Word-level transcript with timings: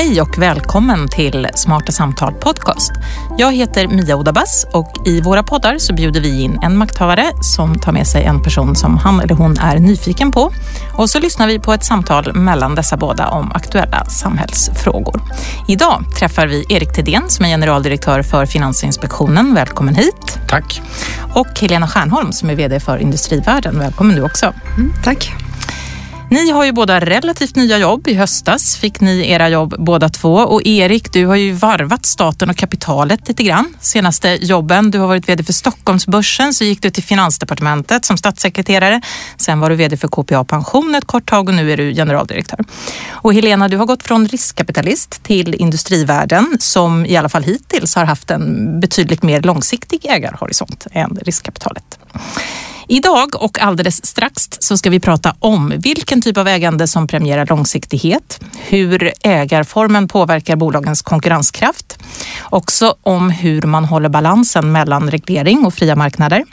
Hej 0.00 0.20
och 0.20 0.38
välkommen 0.38 1.08
till 1.08 1.48
Smarta 1.54 1.92
Samtal 1.92 2.34
Podcast. 2.34 2.92
Jag 3.38 3.52
heter 3.52 3.88
Mia 3.88 4.16
Odabas 4.16 4.66
och 4.72 4.92
i 5.06 5.20
våra 5.20 5.42
poddar 5.42 5.78
så 5.78 5.94
bjuder 5.94 6.20
vi 6.20 6.40
in 6.40 6.58
en 6.62 6.76
makthavare 6.76 7.32
som 7.40 7.78
tar 7.78 7.92
med 7.92 8.06
sig 8.06 8.24
en 8.24 8.42
person 8.42 8.76
som 8.76 8.98
han 8.98 9.20
eller 9.20 9.34
hon 9.34 9.58
är 9.58 9.78
nyfiken 9.78 10.32
på. 10.32 10.52
Och 10.98 11.10
så 11.10 11.18
lyssnar 11.18 11.46
vi 11.46 11.58
på 11.58 11.72
ett 11.72 11.84
samtal 11.84 12.32
mellan 12.34 12.74
dessa 12.74 12.96
båda 12.96 13.28
om 13.28 13.52
aktuella 13.52 14.04
samhällsfrågor. 14.04 15.20
Idag 15.68 16.04
träffar 16.18 16.46
vi 16.46 16.64
Erik 16.68 16.92
Thedéen 16.92 17.28
som 17.28 17.44
är 17.44 17.48
generaldirektör 17.48 18.22
för 18.22 18.46
Finansinspektionen. 18.46 19.54
Välkommen 19.54 19.94
hit. 19.94 20.38
Tack. 20.48 20.82
Och 21.34 21.60
Helena 21.60 21.88
Stjärnholm 21.88 22.32
som 22.32 22.50
är 22.50 22.54
VD 22.54 22.80
för 22.80 22.98
Industrivärden. 22.98 23.78
Välkommen 23.78 24.16
du 24.16 24.22
också. 24.22 24.54
Mm, 24.76 24.92
tack. 25.04 25.49
Ni 26.30 26.50
har 26.50 26.64
ju 26.64 26.72
båda 26.72 27.00
relativt 27.00 27.56
nya 27.56 27.78
jobb. 27.78 28.08
I 28.08 28.14
höstas 28.14 28.76
fick 28.76 29.00
ni 29.00 29.30
era 29.30 29.48
jobb 29.48 29.74
båda 29.78 30.08
två 30.08 30.34
och 30.34 30.66
Erik, 30.66 31.12
du 31.12 31.26
har 31.26 31.36
ju 31.36 31.52
varvat 31.52 32.06
staten 32.06 32.50
och 32.50 32.56
kapitalet 32.56 33.28
lite 33.28 33.42
grann. 33.42 33.74
Senaste 33.80 34.28
jobben, 34.28 34.90
du 34.90 34.98
har 34.98 35.06
varit 35.06 35.28
VD 35.28 35.44
för 35.44 35.52
Stockholmsbörsen, 35.52 36.54
så 36.54 36.64
gick 36.64 36.82
du 36.82 36.90
till 36.90 37.02
Finansdepartementet 37.02 38.04
som 38.04 38.16
statssekreterare. 38.16 39.00
Sen 39.36 39.60
var 39.60 39.70
du 39.70 39.76
VD 39.76 39.96
för 39.96 40.08
KPA 40.08 40.44
Pension 40.44 40.94
ett 40.94 41.04
kort 41.04 41.30
tag 41.30 41.48
och 41.48 41.54
nu 41.54 41.72
är 41.72 41.76
du 41.76 41.94
generaldirektör. 41.94 42.60
Och 43.10 43.34
Helena, 43.34 43.68
du 43.68 43.76
har 43.76 43.86
gått 43.86 44.02
från 44.02 44.28
riskkapitalist 44.28 45.22
till 45.22 45.54
Industrivärden 45.54 46.56
som 46.60 47.06
i 47.06 47.16
alla 47.16 47.28
fall 47.28 47.42
hittills 47.42 47.94
har 47.94 48.04
haft 48.04 48.30
en 48.30 48.80
betydligt 48.80 49.22
mer 49.22 49.42
långsiktig 49.42 50.06
ägarhorisont 50.06 50.86
än 50.92 51.18
riskkapitalet. 51.22 51.98
Idag 52.92 53.42
och 53.42 53.58
alldeles 53.58 54.06
strax 54.06 54.48
så 54.58 54.76
ska 54.76 54.90
vi 54.90 55.00
prata 55.00 55.34
om 55.38 55.72
vilken 55.76 56.22
typ 56.22 56.36
av 56.36 56.48
ägande 56.48 56.86
som 56.86 57.06
premierar 57.06 57.46
långsiktighet, 57.46 58.40
hur 58.58 59.12
ägarformen 59.22 60.08
påverkar 60.08 60.56
bolagens 60.56 61.02
konkurrenskraft, 61.02 61.98
också 62.42 62.94
om 63.02 63.30
hur 63.30 63.62
man 63.62 63.84
håller 63.84 64.08
balansen 64.08 64.72
mellan 64.72 65.10
reglering 65.10 65.66
och 65.66 65.74
fria 65.74 65.96
marknader 65.96 66.44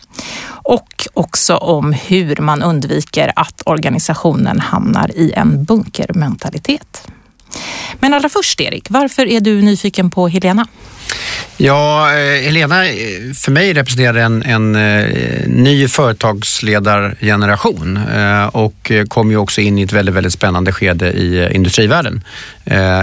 och 0.50 1.08
också 1.14 1.56
om 1.56 1.94
hur 1.94 2.36
man 2.36 2.64
undviker 2.64 3.32
att 3.36 3.62
organisationen 3.66 4.60
hamnar 4.60 5.12
i 5.18 5.34
en 5.36 5.64
bunkermentalitet. 5.64 7.08
Men 8.00 8.14
allra 8.14 8.30
först 8.30 8.62
Erik, 8.62 8.90
varför 8.90 9.26
är 9.26 9.40
du 9.40 9.62
nyfiken 9.62 10.12
på 10.12 10.28
Helena? 10.28 10.68
Ja, 11.58 12.12
eh, 12.12 12.42
Helena 12.42 12.86
eh, 12.86 12.94
för 13.36 13.52
mig 13.52 13.74
representerar 13.74 14.20
en, 14.20 14.44
en 14.44 14.72
ny 15.46 15.88
företagsledargeneration 15.88 18.00
och 18.52 18.92
kom 19.08 19.32
ju 19.32 19.38
också 19.38 19.62
in 19.62 19.80
i 19.80 19.82
ett 19.82 19.94
väldigt, 19.94 20.16
väldigt 20.16 20.34
spännande 20.34 20.72
skede 20.72 21.12
i 21.12 21.50
industrivärlden 21.54 22.24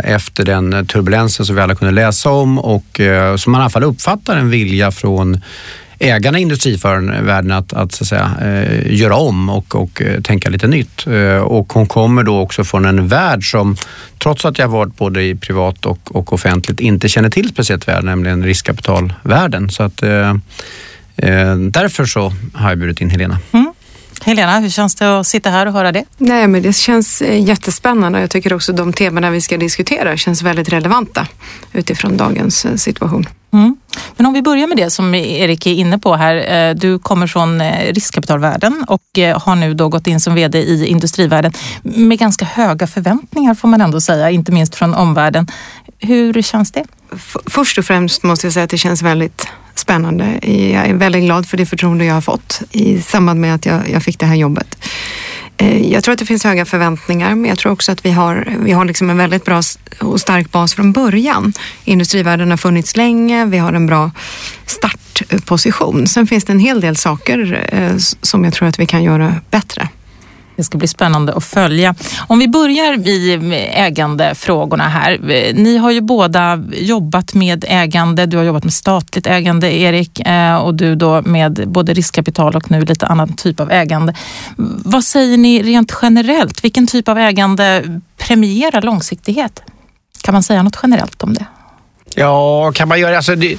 efter 0.05 0.44
den 0.44 0.86
turbulensen 0.86 1.47
som 1.47 1.56
vi 1.56 1.62
alla 1.62 1.75
kunde 1.75 1.94
läsa 1.94 2.31
om 2.31 2.58
och 2.58 3.00
som 3.36 3.53
man 3.53 3.61
i 3.61 3.62
alla 3.62 3.70
fall 3.70 3.84
uppfattar 3.84 4.36
en 4.36 4.50
vilja 4.50 4.91
från 4.91 5.42
ägarna 5.98 6.39
i 6.39 6.42
industrivärlden 6.42 7.50
att, 7.50 7.73
att, 7.73 7.92
så 7.92 8.05
att 8.05 8.09
säga, 8.09 8.31
eh, 8.41 8.95
göra 8.95 9.17
om 9.17 9.48
och, 9.48 9.75
och 9.75 10.03
eh, 10.03 10.20
tänka 10.20 10.50
lite 10.50 10.67
nytt. 10.67 11.06
Eh, 11.06 11.37
och 11.37 11.73
hon 11.73 11.87
kommer 11.87 12.23
då 12.23 12.41
också 12.41 12.64
från 12.64 12.84
en 12.84 13.09
värld 13.09 13.50
som, 13.50 13.77
trots 14.19 14.45
att 14.45 14.59
jag 14.59 14.69
varit 14.69 14.97
både 14.97 15.22
i 15.22 15.34
privat 15.34 15.87
och, 15.87 16.17
och 16.17 16.33
offentligt, 16.33 16.81
inte 16.81 17.09
känner 17.09 17.31
till 17.31 17.48
speciellt 17.48 17.89
väl, 17.89 18.05
nämligen 18.05 18.45
riskkapitalvärlden. 18.45 19.70
Så 19.70 19.83
att, 19.83 20.03
eh, 20.03 20.31
eh, 21.17 21.56
därför 21.56 22.05
så 22.05 22.33
har 22.53 22.69
jag 22.69 22.78
bjudit 22.78 23.00
in 23.00 23.11
Helena. 23.11 23.39
Mm. 23.53 23.73
Helena, 24.22 24.58
hur 24.58 24.68
känns 24.68 24.94
det 24.94 25.20
att 25.20 25.26
sitta 25.26 25.50
här 25.50 25.66
och 25.66 25.72
höra 25.72 25.92
det? 25.92 26.04
Nej, 26.18 26.48
men 26.48 26.62
det 26.62 26.72
känns 26.72 27.22
jättespännande. 27.22 28.20
Jag 28.20 28.30
tycker 28.30 28.52
också 28.52 28.72
de 28.72 28.92
temana 28.92 29.30
vi 29.30 29.40
ska 29.40 29.56
diskutera 29.56 30.16
känns 30.16 30.42
väldigt 30.42 30.68
relevanta 30.68 31.26
utifrån 31.72 32.16
dagens 32.16 32.82
situation. 32.82 33.26
Mm. 33.54 33.76
Men 34.16 34.26
om 34.26 34.32
vi 34.32 34.42
börjar 34.42 34.66
med 34.66 34.76
det 34.76 34.90
som 34.90 35.14
Erik 35.14 35.66
är 35.66 35.72
inne 35.72 35.98
på 35.98 36.14
här. 36.14 36.69
Eh, 36.69 36.74
du 36.74 36.98
kommer 36.98 37.26
från 37.26 37.60
eh, 37.60 37.92
riskkapitalvärlden 37.92 38.84
och 38.88 39.19
eh, 39.19 39.41
har 39.41 39.56
nu 39.56 39.74
då 39.74 39.88
gått 39.88 40.06
in 40.06 40.20
som 40.20 40.34
VD 40.34 40.58
i 40.58 40.86
industrivärlden 40.86 41.53
med 41.82 42.19
ganska 42.19 42.44
höga 42.44 42.86
förväntningar 42.86 43.54
får 43.54 43.69
man 43.69 43.80
ändå 43.80 44.00
säga, 44.00 44.30
inte 44.30 44.53
minst 44.53 44.74
från 44.74 44.94
omvärlden. 44.94 45.47
Hur 45.98 46.42
känns 46.42 46.72
det? 46.72 46.84
Först 47.47 47.78
och 47.78 47.84
främst 47.84 48.22
måste 48.22 48.47
jag 48.47 48.54
säga 48.54 48.64
att 48.64 48.70
det 48.70 48.78
känns 48.78 49.03
väldigt 49.03 49.48
spännande. 49.74 50.38
Jag 50.72 50.86
är 50.86 50.94
väldigt 50.94 51.24
glad 51.24 51.48
för 51.48 51.56
det 51.56 51.66
förtroende 51.66 52.04
jag 52.04 52.14
har 52.14 52.20
fått 52.20 52.62
i 52.70 53.00
samband 53.00 53.40
med 53.40 53.54
att 53.54 53.66
jag, 53.66 53.90
jag 53.90 54.02
fick 54.02 54.18
det 54.18 54.26
här 54.26 54.34
jobbet. 54.34 54.78
Eh, 55.56 55.92
jag 55.92 56.04
tror 56.04 56.12
att 56.12 56.18
det 56.18 56.26
finns 56.26 56.44
höga 56.44 56.64
förväntningar, 56.64 57.34
men 57.34 57.48
jag 57.48 57.58
tror 57.58 57.72
också 57.72 57.92
att 57.92 58.06
vi 58.06 58.10
har, 58.10 58.48
vi 58.60 58.72
har 58.72 58.84
liksom 58.84 59.10
en 59.10 59.16
väldigt 59.16 59.44
bra 59.44 59.62
och 60.00 60.20
stark 60.20 60.52
bas 60.52 60.74
från 60.74 60.92
början. 60.92 61.52
Industrivärlden 61.84 62.50
har 62.50 62.56
funnits 62.56 62.96
länge, 62.96 63.44
vi 63.44 63.58
har 63.58 63.72
en 63.72 63.86
bra 63.86 64.10
startposition. 64.66 66.06
Sen 66.06 66.26
finns 66.26 66.44
det 66.44 66.52
en 66.52 66.58
hel 66.58 66.80
del 66.80 66.96
saker 66.96 67.68
eh, 67.68 67.96
som 68.22 68.44
jag 68.44 68.54
tror 68.54 68.68
att 68.68 68.78
vi 68.78 68.86
kan 68.86 69.02
göra 69.02 69.34
bättre. 69.50 69.88
Det 70.56 70.65
ska 70.65 70.78
bli 70.78 70.88
spännande 70.88 71.34
att 71.34 71.44
följa. 71.44 71.94
Om 72.26 72.38
vi 72.38 72.48
börjar 72.48 73.09
i 73.09 73.34
eh, 73.34 73.81
ägandefrågorna 73.84 74.88
här. 74.88 75.31
Eh, 75.31 75.54
ni 75.54 75.76
har 75.76 75.91
ju 75.91 76.00
båda 76.00 76.65
jobbat 76.72 77.34
med 77.34 77.65
ägande. 77.69 78.26
Du 78.26 78.37
har 78.37 78.44
jobbat 78.44 78.65
med 78.65 78.72
statligt 78.72 79.26
ägande, 79.26 79.72
Erik, 79.72 80.20
eh, 80.20 80.56
och 80.56 80.75
du 80.75 80.94
då 80.94 81.22
med 81.22 81.65
både 81.69 81.94
riskkapital 81.94 82.56
och 82.56 82.70
nu 82.70 82.84
lite 82.84 83.06
annan 83.06 83.37
typ 83.37 83.60
av 83.60 83.70
ägande. 83.70 84.15
Vad 84.84 85.04
säger 85.04 85.37
ni 85.37 85.62
rent 85.62 85.98
generellt? 86.03 86.65
Vilken 86.65 86.86
typ 86.86 87.09
av 87.09 87.19
ägande 87.19 87.82
premierar 88.19 88.82
långsiktighet? 88.82 89.62
Kan 90.22 90.34
man 90.34 90.42
säga 90.42 90.62
något 90.62 90.78
generellt 90.82 91.22
om 91.22 91.34
det? 91.34 91.47
Ja, 92.15 92.72
kan 92.72 92.88
man 92.88 93.00
göra... 93.00 93.16
Alltså 93.16 93.34
det 93.34 93.56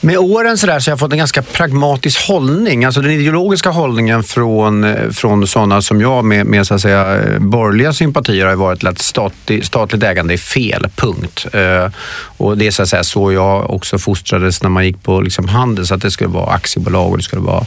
med 0.00 0.18
åren 0.18 0.58
så, 0.58 0.66
där 0.66 0.80
så 0.80 0.90
har 0.90 0.92
jag 0.92 0.98
fått 0.98 1.12
en 1.12 1.18
ganska 1.18 1.42
pragmatisk 1.42 2.28
hållning. 2.28 2.84
Alltså 2.84 3.00
den 3.00 3.10
ideologiska 3.10 3.70
hållningen 3.70 4.22
från, 4.22 4.84
eh, 4.84 5.10
från 5.10 5.46
sådana 5.46 5.82
som 5.82 6.00
jag 6.00 6.24
med, 6.24 6.46
med 6.46 6.66
så 6.66 6.74
att 6.74 6.80
säga, 6.80 7.14
eh, 7.14 7.38
borgerliga 7.38 7.92
sympatier 7.92 8.46
har 8.46 8.54
varit 8.54 8.84
att 8.84 8.98
statlig, 8.98 9.66
statligt 9.66 10.02
ägande 10.02 10.34
är 10.34 10.38
fel, 10.38 10.88
punkt. 10.96 11.46
Eh, 11.52 11.90
och 12.36 12.58
det 12.58 12.66
är 12.66 12.70
så, 12.70 12.82
att 12.82 12.88
säga, 12.88 13.04
så 13.04 13.32
jag 13.32 13.70
också 13.70 13.98
fostrades 13.98 14.62
när 14.62 14.70
man 14.70 14.84
gick 14.86 15.02
på 15.02 15.20
liksom 15.20 15.48
handel, 15.48 15.86
så 15.86 15.94
att 15.94 16.02
det 16.02 16.10
skulle 16.10 16.30
vara 16.30 16.50
aktiebolag 16.50 17.10
och 17.10 17.16
det 17.16 17.24
skulle 17.24 17.42
vara 17.42 17.66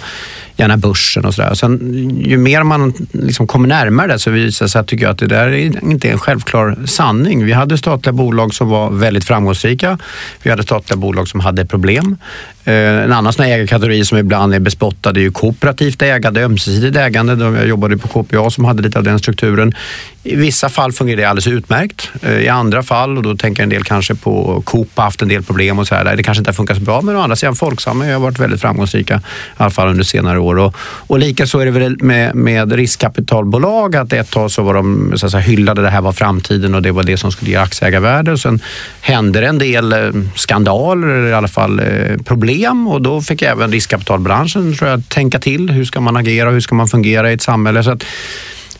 gärna 0.60 0.78
börsen 0.78 1.26
och 1.26 1.34
sådär. 1.34 1.54
Sen 1.54 1.80
ju 2.26 2.38
mer 2.38 2.64
man 2.64 2.94
liksom 3.12 3.48
kommer 3.48 3.68
närmare 3.68 4.08
det 4.08 4.20
så 4.20 4.32
visar 4.32 4.66
det 4.66 4.70
sig, 4.70 4.86
tycker 4.86 5.06
jag, 5.06 5.12
att 5.12 5.18
det 5.18 5.28
där 5.28 5.48
är 5.48 5.84
inte 5.84 6.10
en 6.10 6.20
självklar 6.20 6.78
sanning. 6.86 7.46
Vi 7.46 7.54
hade 7.54 7.78
statliga 7.78 8.14
bolag 8.14 8.54
som 8.54 8.70
var 8.70 8.90
väldigt 8.90 9.24
framgångsrika. 9.24 9.98
Vi 10.44 10.50
hade 10.50 10.64
statliga 10.64 10.98
bolag 10.98 11.28
som 11.28 11.40
hade 11.40 11.66
problem. 11.66 12.18
Eh, 12.70 13.04
en 13.04 13.12
annan 13.12 13.34
sån 13.34 13.46
ägarkategori 13.46 14.06
som 14.06 14.18
ibland 14.18 14.54
är 14.54 14.60
bespottad 14.60 15.10
är 15.10 15.20
ju 15.20 15.32
kooperativt 15.32 16.02
ägande, 16.02 16.44
ömsesidigt 16.44 16.98
ägande. 16.98 17.46
Jag 17.60 17.68
jobbade 17.68 17.98
på 17.98 18.08
KPA 18.08 18.50
som 18.50 18.66
hade 18.66 18.82
lite 18.82 18.98
av 18.98 19.04
den 19.04 19.20
strukturen. 19.20 19.74
I 20.24 20.36
vissa 20.36 20.70
fall 20.70 20.92
fungerar 20.92 21.18
det 21.18 21.26
alldeles 21.26 21.48
utmärkt. 21.48 22.12
Eh, 22.22 22.38
I 22.38 22.48
andra 22.48 22.84
fall, 22.84 23.18
och 23.18 23.24
då 23.24 23.36
tänker 23.36 23.64
en 23.64 23.70
del 23.70 23.84
kanske 23.84 24.16
på 24.16 24.62
Coop 24.66 24.88
har 24.96 25.04
haft 25.04 25.22
en 25.22 25.28
del 25.28 25.44
problem 25.44 25.80
och 25.80 25.88
så 25.88 25.96
här, 25.96 26.16
det 26.16 26.24
kanske 26.24 26.42
inte 26.42 26.50
har 26.50 26.54
funkat 26.54 26.78
så 26.78 26.84
bra. 26.84 27.02
Men 27.02 27.16
å 27.16 27.22
andra 27.22 27.36
sidan 27.36 27.56
Folksam 27.56 28.02
har 28.02 28.20
varit 28.20 28.40
väldigt 28.40 28.62
framgångsrika, 28.62 29.16
i 29.16 29.20
alla 29.58 29.70
fall 29.70 29.90
under 29.90 30.04
senare 30.04 30.40
år. 30.40 30.58
Och, 30.58 30.76
och 30.82 31.20
lika 31.20 31.48
så 31.48 31.60
är 31.60 31.66
det 31.66 31.72
väl 31.72 32.04
med, 32.04 32.36
med 32.36 32.72
riskkapitalbolag, 32.72 33.96
att 33.96 34.14
ett 34.14 34.32
tag 34.32 34.52
så 34.52 34.64
var 34.64 34.74
de 34.74 35.14
så 35.16 35.26
att 35.26 35.32
säga, 35.32 35.42
hyllade 35.42 35.82
det 35.82 35.90
här 35.90 36.02
var 36.02 36.14
framtiden 36.14 36.76
och 36.76 36.82
det 36.82 36.92
var 36.92 37.04
det 37.04 37.18
som 37.18 37.32
skulle 37.32 37.52
ge 37.52 37.58
aktieägarvärde. 37.58 38.32
Och 38.32 38.40
sen 38.40 38.60
hände 39.02 39.40
det 39.40 39.48
en 39.48 39.58
del 39.58 39.94
eh, 39.94 40.00
skandaler, 40.36 41.08
eller 41.08 41.30
i 41.30 41.34
alla 41.34 41.48
fall 41.48 41.82
problem 42.26 42.59
problem 42.60 42.88
och 42.88 43.02
då 43.02 43.22
fick 43.22 43.42
även 43.42 43.72
riskkapitalbranschen 43.72 44.76
tror 44.76 44.90
jag, 44.90 45.10
tänka 45.10 45.40
till. 45.40 45.70
Hur 45.70 45.86
ska 45.86 46.02
man 46.02 46.18
agera? 46.18 46.52
Hur 46.52 46.62
ska 46.62 46.76
man 46.76 46.88
fungera 46.88 47.32
i 47.32 47.34
ett 47.34 47.42
samhälle? 47.42 47.84
Så 47.84 47.92
att, 47.92 48.04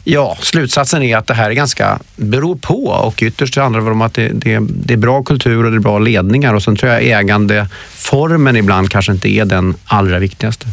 Ja, 0.04 0.38
slutsatsen 0.42 1.04
är 1.04 1.18
att 1.18 1.28
det 1.28 1.34
här 1.34 1.50
är 1.50 1.54
ganska 1.54 2.00
beror 2.16 2.56
på 2.56 2.86
och 2.86 3.24
ytterst 3.24 3.56
handlar 3.56 3.82
det 3.82 3.92
om 3.92 4.02
att 4.02 4.14
det, 4.14 4.30
det, 4.34 4.60
det, 4.62 4.94
är 4.94 4.98
bra 4.98 5.24
kultur 5.24 5.66
och 5.66 5.72
det 5.72 5.78
är 5.78 5.80
bra 5.80 6.00
ledningar 6.00 6.54
och 6.54 6.64
sen 6.64 6.76
tror 6.76 6.92
jag 6.92 7.04
ägandeformen 7.04 8.56
ibland 8.56 8.90
kanske 8.90 9.12
inte 9.12 9.30
är 9.30 9.46
den 9.46 9.76
allra 9.86 10.20
viktigaste. 10.20 10.68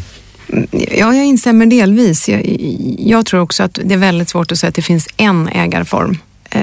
Ja, 0.71 1.15
jag 1.15 1.25
instämmer 1.25 1.67
delvis. 1.67 2.29
Jag, 2.29 2.57
jag 2.99 3.27
tror 3.27 3.41
också 3.41 3.63
att 3.63 3.79
det 3.85 3.95
är 3.95 3.99
väldigt 3.99 4.29
svårt 4.29 4.53
att 4.53 4.59
säga 4.59 4.69
att 4.69 4.75
det 4.75 4.83
finns 4.83 5.09
en 5.17 5.49
ägarform 5.49 6.19
eh, 6.51 6.61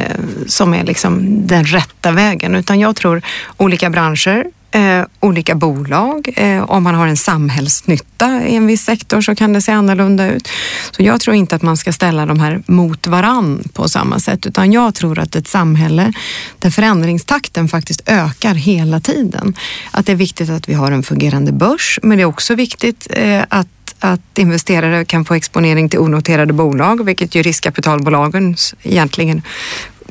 som 0.48 0.74
är 0.74 0.84
liksom 0.84 1.48
den 1.48 1.64
rätta 1.64 2.12
vägen, 2.12 2.56
utan 2.56 2.80
jag 2.80 2.96
tror 2.96 3.22
olika 3.58 3.90
branscher 3.90 4.46
eh, 4.74 5.06
olika 5.20 5.56
bolag. 5.56 6.30
Eh, 6.36 6.64
om 6.64 6.84
man 6.84 6.96
har 6.96 7.08
en 7.08 7.18
samhällsnytta 7.18 8.42
i 8.48 8.56
en 8.56 8.68
viss 8.68 8.84
sektor 8.84 9.22
så 9.22 9.36
kan 9.36 9.54
det 9.54 9.62
se 9.62 9.72
annorlunda 9.72 10.32
ut. 10.32 10.48
Så 10.92 11.04
jag 11.04 11.22
tror 11.22 11.36
inte 11.36 11.56
att 11.56 11.62
man 11.62 11.78
ska 11.78 11.94
ställa 11.94 12.26
de 12.26 12.40
här 12.40 12.64
mot 12.66 13.08
varann 13.08 13.64
på 13.74 13.90
samma 13.90 14.20
sätt, 14.20 14.46
utan 14.46 14.72
jag 14.72 14.96
tror 14.96 15.20
att 15.20 15.36
ett 15.36 15.48
samhälle 15.48 16.14
där 16.60 16.70
förändringstakten 16.70 17.68
faktiskt 17.68 18.02
ökar 18.06 18.54
hela 18.54 19.00
tiden. 19.00 19.54
Att 19.92 20.06
det 20.06 20.12
är 20.12 20.16
viktigt 20.16 20.50
att 20.50 20.70
vi 20.70 20.74
har 20.74 20.92
en 20.92 21.04
fungerande 21.04 21.52
börs, 21.52 22.00
men 22.04 22.18
det 22.18 22.22
är 22.22 22.26
också 22.26 22.56
viktigt 22.56 23.08
eh, 23.10 23.44
att 23.50 23.68
att 24.00 24.38
investerare 24.38 25.06
kan 25.06 25.26
få 25.26 25.34
exponering 25.34 25.90
till 25.90 26.00
onoterade 26.00 26.54
bolag, 26.54 27.06
vilket 27.06 27.36
ju 27.36 27.42
riskkapitalbolagen 27.42 28.56
egentligen 28.84 29.42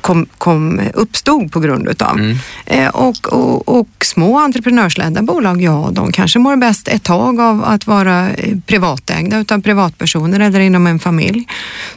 kom, 0.02 0.26
kom, 0.38 0.80
uppstod 0.94 1.52
på 1.52 1.60
grund 1.60 1.88
utav. 1.88 2.18
Mm. 2.18 2.36
Eh, 2.66 2.88
och, 2.88 3.32
och, 3.32 3.78
och, 3.78 3.88
små 4.00 4.38
entreprenörsledda 4.38 5.22
bolag, 5.22 5.62
ja 5.62 5.90
de 5.92 6.12
kanske 6.12 6.38
mår 6.38 6.56
bäst 6.56 6.88
ett 6.88 7.02
tag 7.02 7.40
av 7.40 7.64
att 7.64 7.86
vara 7.86 8.30
eh, 8.30 8.58
privatägda 8.66 9.38
utav 9.38 9.62
privatpersoner 9.62 10.40
eller 10.40 10.60
inom 10.60 10.86
en 10.86 10.98
familj. 10.98 11.46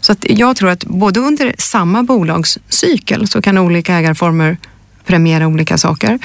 Så 0.02 0.12
att 0.12 0.26
jag 0.30 0.56
tror 0.56 0.70
att 0.70 0.86
både 0.86 1.20
under 1.20 1.56
samma 1.58 2.04
bolagscykel 2.04 3.28
så 3.28 3.42
kan 3.42 3.58
olika 3.58 3.96
ägarformer 3.96 4.58
premiera 5.06 5.48
olika 5.48 5.78
saker. 5.78 6.20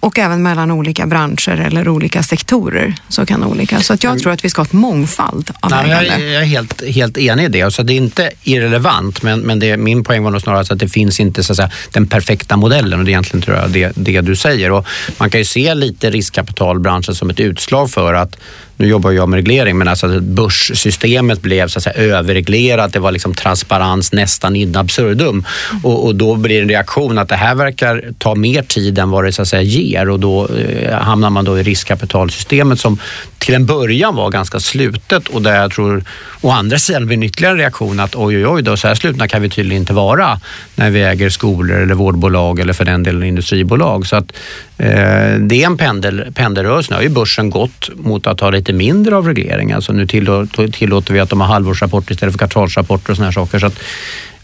Och 0.00 0.18
även 0.18 0.42
mellan 0.42 0.70
olika 0.70 1.06
branscher 1.06 1.60
eller 1.60 1.88
olika 1.88 2.22
sektorer 2.22 2.94
så 3.08 3.26
kan 3.26 3.44
olika. 3.44 3.80
Så 3.80 3.92
att 3.92 4.04
jag 4.04 4.18
tror 4.18 4.32
att 4.32 4.44
vi 4.44 4.50
ska 4.50 4.60
ha 4.60 4.66
ett 4.66 4.72
mångfald 4.72 5.50
av 5.60 5.70
Nej, 5.70 5.90
jag, 5.90 6.04
jag, 6.04 6.42
är 6.42 6.44
helt, 6.44 6.86
helt 6.86 7.18
enig 7.18 7.44
i 7.44 7.48
det. 7.48 7.62
Alltså 7.62 7.82
det 7.82 7.92
är 7.92 7.96
inte 7.96 8.30
irrelevant 8.42 9.22
men, 9.22 9.40
men 9.40 9.58
det, 9.58 9.76
min 9.76 10.04
poäng 10.04 10.22
var 10.22 10.30
nog 10.30 10.40
snarare 10.40 10.60
att 10.60 10.78
det 10.78 10.88
finns 10.88 11.20
inte 11.20 11.42
så 11.42 11.54
säga, 11.54 11.70
den 11.90 12.06
perfekta 12.06 12.56
modellen 12.56 12.98
och 12.98 13.04
det 13.04 13.08
är 13.08 13.12
egentligen 13.12 13.42
tror 13.42 13.56
jag 13.56 13.70
det, 13.70 13.92
det 13.94 14.20
du 14.20 14.36
säger. 14.36 14.70
Och 14.70 14.86
man 15.18 15.30
kan 15.30 15.40
ju 15.40 15.44
se 15.44 15.74
lite 15.74 16.10
riskkapitalbranschen 16.10 17.14
som 17.14 17.30
ett 17.30 17.40
utslag 17.40 17.90
för 17.90 18.14
att 18.14 18.36
nu 18.76 18.88
jobbar 18.88 19.10
jag 19.10 19.28
med 19.28 19.36
reglering, 19.36 19.78
men 19.78 19.88
alltså 19.88 20.20
börssystemet 20.20 21.42
blev 21.42 21.68
så 21.68 21.78
att 21.78 21.82
säga 21.82 21.94
överreglerat. 21.94 22.92
Det 22.92 22.98
var 22.98 23.12
liksom 23.12 23.34
transparens 23.34 24.12
nästan 24.12 24.56
in 24.56 24.76
absurdum 24.76 25.44
och, 25.82 26.04
och, 26.04 26.14
då 26.14 26.34
blir 26.34 26.62
en 26.62 26.68
reaktion 26.68 27.18
att 27.18 27.28
det 27.28 27.36
här 27.36 27.54
verkar 27.54 28.12
ta 28.18 28.34
mer 28.34 28.62
tid 28.62 28.98
än 28.98 29.10
vad 29.10 29.24
det 29.24 29.32
så 29.32 29.42
att 29.42 29.48
säga 29.48 29.62
ger 29.62 30.10
och 30.10 30.20
då 30.20 30.48
eh, 30.48 30.98
hamnar 30.98 31.30
man 31.30 31.44
då 31.44 31.58
i 31.58 31.62
riskkapitalsystemet 31.62 32.80
som 32.80 32.98
till 33.38 33.54
en 33.54 33.66
början 33.66 34.14
var 34.14 34.30
ganska 34.30 34.60
slutet 34.60 35.28
och 35.28 35.42
där 35.42 35.60
jag 35.60 35.72
tror 35.72 36.04
å 36.46 36.50
andra 36.50 36.78
sidan 36.78 37.06
blir 37.06 37.16
det 37.16 37.26
ytterligare 37.26 37.52
en 37.52 37.58
reaktion 37.58 38.00
att 38.00 38.14
oj, 38.14 38.36
oj, 38.36 38.46
oj, 38.46 38.62
då, 38.62 38.76
så 38.76 38.88
här 38.88 38.94
slutna 38.94 39.28
kan 39.28 39.42
vi 39.42 39.48
tydligen 39.48 39.82
inte 39.82 39.92
vara 39.92 40.40
när 40.74 40.90
vi 40.90 41.02
äger 41.02 41.30
skolor 41.30 41.76
eller 41.76 41.94
vårdbolag 41.94 42.60
eller 42.60 42.72
för 42.72 42.84
den 42.84 43.02
delen 43.02 43.22
industribolag. 43.22 44.06
Så 44.06 44.16
att 44.16 44.32
eh, 44.78 45.34
det 45.38 45.62
är 45.62 45.66
en 45.66 45.76
pendel, 45.76 46.32
pendelrörelse. 46.34 46.90
Nu 46.90 46.96
har 46.96 47.02
ju 47.02 47.08
börsen 47.08 47.50
gått 47.50 47.90
mot 47.96 48.26
att 48.26 48.40
ha 48.40 48.50
lite 48.50 48.72
mindre 48.72 49.16
av 49.16 49.26
reglering. 49.26 49.72
Alltså 49.72 49.92
nu 49.92 50.06
tillåter, 50.06 50.68
tillåter 50.68 51.14
vi 51.14 51.20
att 51.20 51.30
de 51.30 51.40
har 51.40 51.48
halvårsrapporter 51.48 52.12
istället 52.12 52.32
för 52.32 52.38
kvartalsrapporter 52.38 53.10
och 53.10 53.16
sådana 53.16 53.26
här 53.26 53.32
saker. 53.32 53.58
Så 53.58 53.66
att, 53.66 53.78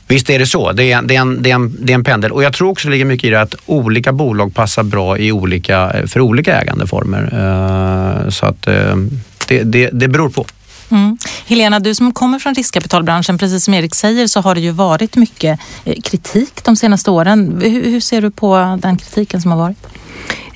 Visst 0.07 0.31
är 0.31 0.39
det 0.39 0.47
så. 0.47 0.73
Det 0.73 0.93
är, 0.93 1.03
det, 1.03 1.17
är 1.17 1.21
en, 1.21 1.43
det, 1.43 1.51
är 1.51 1.55
en, 1.55 1.77
det 1.81 1.93
är 1.93 1.95
en 1.95 2.05
pendel. 2.05 2.33
Och 2.33 2.43
jag 2.43 2.53
tror 2.53 2.71
också 2.71 2.89
det 2.89 2.93
ligger 2.93 3.05
mycket 3.05 3.25
i 3.25 3.31
det 3.31 3.41
att 3.41 3.55
olika 3.67 4.13
bolag 4.13 4.55
passar 4.55 4.83
bra 4.83 5.19
i 5.19 5.33
olika, 5.33 5.93
för 6.07 6.21
olika 6.21 6.61
ägandeformer. 6.61 7.23
Uh, 7.23 8.31
så 8.31 8.47
att 8.47 8.69
uh, 8.69 8.97
det, 9.49 9.63
det, 9.63 9.91
det 9.93 10.09
beror 10.09 10.29
på. 10.29 10.47
Mm. 10.93 11.17
Helena, 11.47 11.81
du 11.81 11.95
som 11.95 12.13
kommer 12.13 12.39
från 12.39 12.55
riskkapitalbranschen, 12.55 13.39
precis 13.39 13.65
som 13.65 13.75
Erik 13.75 13.95
säger 13.95 14.27
så 14.27 14.41
har 14.41 14.55
det 14.55 14.61
ju 14.61 14.71
varit 14.71 15.17
mycket 15.17 15.61
eh, 15.85 16.01
kritik 16.01 16.65
de 16.65 16.77
senaste 16.77 17.11
åren. 17.11 17.61
Hur, 17.63 17.91
hur 17.91 18.01
ser 18.01 18.23
du 18.23 18.31
på 18.31 18.79
den 18.83 18.97
kritiken 18.97 19.43
som 19.43 19.51
har 19.51 19.59
varit? 19.59 19.87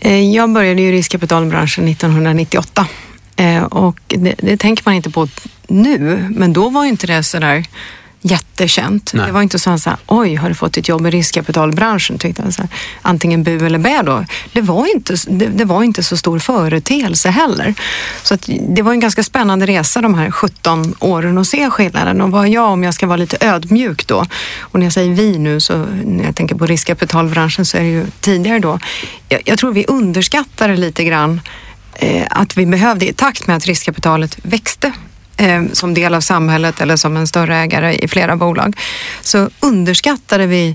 Eh, 0.01 0.35
jag 0.35 0.53
började 0.53 0.83
i 0.83 0.93
riskkapitalbranschen 0.93 1.89
1998 1.89 2.87
eh, 3.37 3.63
och 3.63 4.01
det, 4.07 4.35
det 4.39 4.57
tänker 4.57 4.83
man 4.87 4.95
inte 4.95 5.11
på 5.11 5.29
nu, 5.69 6.29
men 6.31 6.53
då 6.53 6.69
var 6.69 6.85
inte 6.85 7.07
det 7.07 7.23
sådär 7.23 7.65
jättekänt. 8.21 9.11
Nej. 9.15 9.27
Det 9.27 9.33
var 9.33 9.43
inte 9.43 9.59
så 9.59 9.71
att 9.71 9.83
säga, 9.83 9.97
oj, 10.07 10.35
har 10.35 10.49
du 10.49 10.55
fått 10.55 10.77
ett 10.77 10.89
jobb 10.89 11.07
i 11.07 11.11
riskkapitalbranschen? 11.11 12.19
Tyckte 12.19 12.43
jag. 12.43 12.55
Så 12.55 12.63
här, 12.63 12.71
antingen 13.03 13.43
bu 13.43 13.67
eller 13.67 13.79
bä 13.79 14.03
då. 14.03 14.25
Det 14.53 14.61
var, 14.61 14.95
inte, 14.95 15.17
det, 15.29 15.47
det, 15.47 15.65
var 15.65 15.83
inte 15.83 16.03
så 16.03 16.17
stor 16.17 16.39
företeelse 16.39 17.31
heller. 17.31 17.75
Så 18.23 18.35
att, 18.35 18.49
det 18.69 18.83
var 18.83 18.93
en 18.93 19.01
ganska 19.01 19.23
spännande 19.23 19.67
resa 19.67 20.01
de 20.01 20.15
här 20.15 20.31
17 20.31 20.95
åren 20.99 21.39
att 21.39 21.47
se 21.47 21.71
skillnaden. 21.71 22.21
Och 22.21 22.31
vad 22.31 22.49
jag, 22.49 22.71
om 22.71 22.85
jag 22.85 22.95
ska 22.95 23.07
vara 23.07 23.17
lite 23.17 23.37
ödmjuk 23.41 24.07
då, 24.07 24.27
och 24.61 24.79
när 24.79 24.87
jag 24.87 24.93
säger 24.93 25.15
vi 25.15 25.39
nu, 25.39 25.61
så 25.61 25.87
när 26.05 26.25
jag 26.25 26.37
tänker 26.37 26.55
på 26.55 26.67
riskkapitalbranschen 26.67 27.65
så 27.65 27.77
är 27.77 27.83
det 27.83 27.89
ju 27.89 28.07
tidigare 28.21 28.59
då. 28.59 28.79
Jag, 29.29 29.41
jag 29.45 29.59
tror 29.59 29.73
vi 29.73 29.85
underskattade 29.89 30.77
lite 30.77 31.05
grann 31.05 31.41
eh, 31.95 32.27
att 32.31 32.57
vi 32.57 32.67
behövde, 32.67 33.09
i 33.09 33.13
takt 33.13 33.47
med 33.47 33.57
att 33.57 33.67
riskkapitalet 33.67 34.39
växte 34.43 34.93
eh, 35.37 35.63
som 35.73 35.95
del 35.95 36.15
av 36.15 36.21
samhället 36.21 36.81
eller 36.81 36.97
som 36.97 37.17
en 37.17 37.27
större 37.27 37.57
ägare 37.57 37.95
i 37.95 38.09
flera 38.09 38.37
bolag, 38.37 38.77
så 39.21 39.51
underskattade 39.61 40.47
vi 40.47 40.75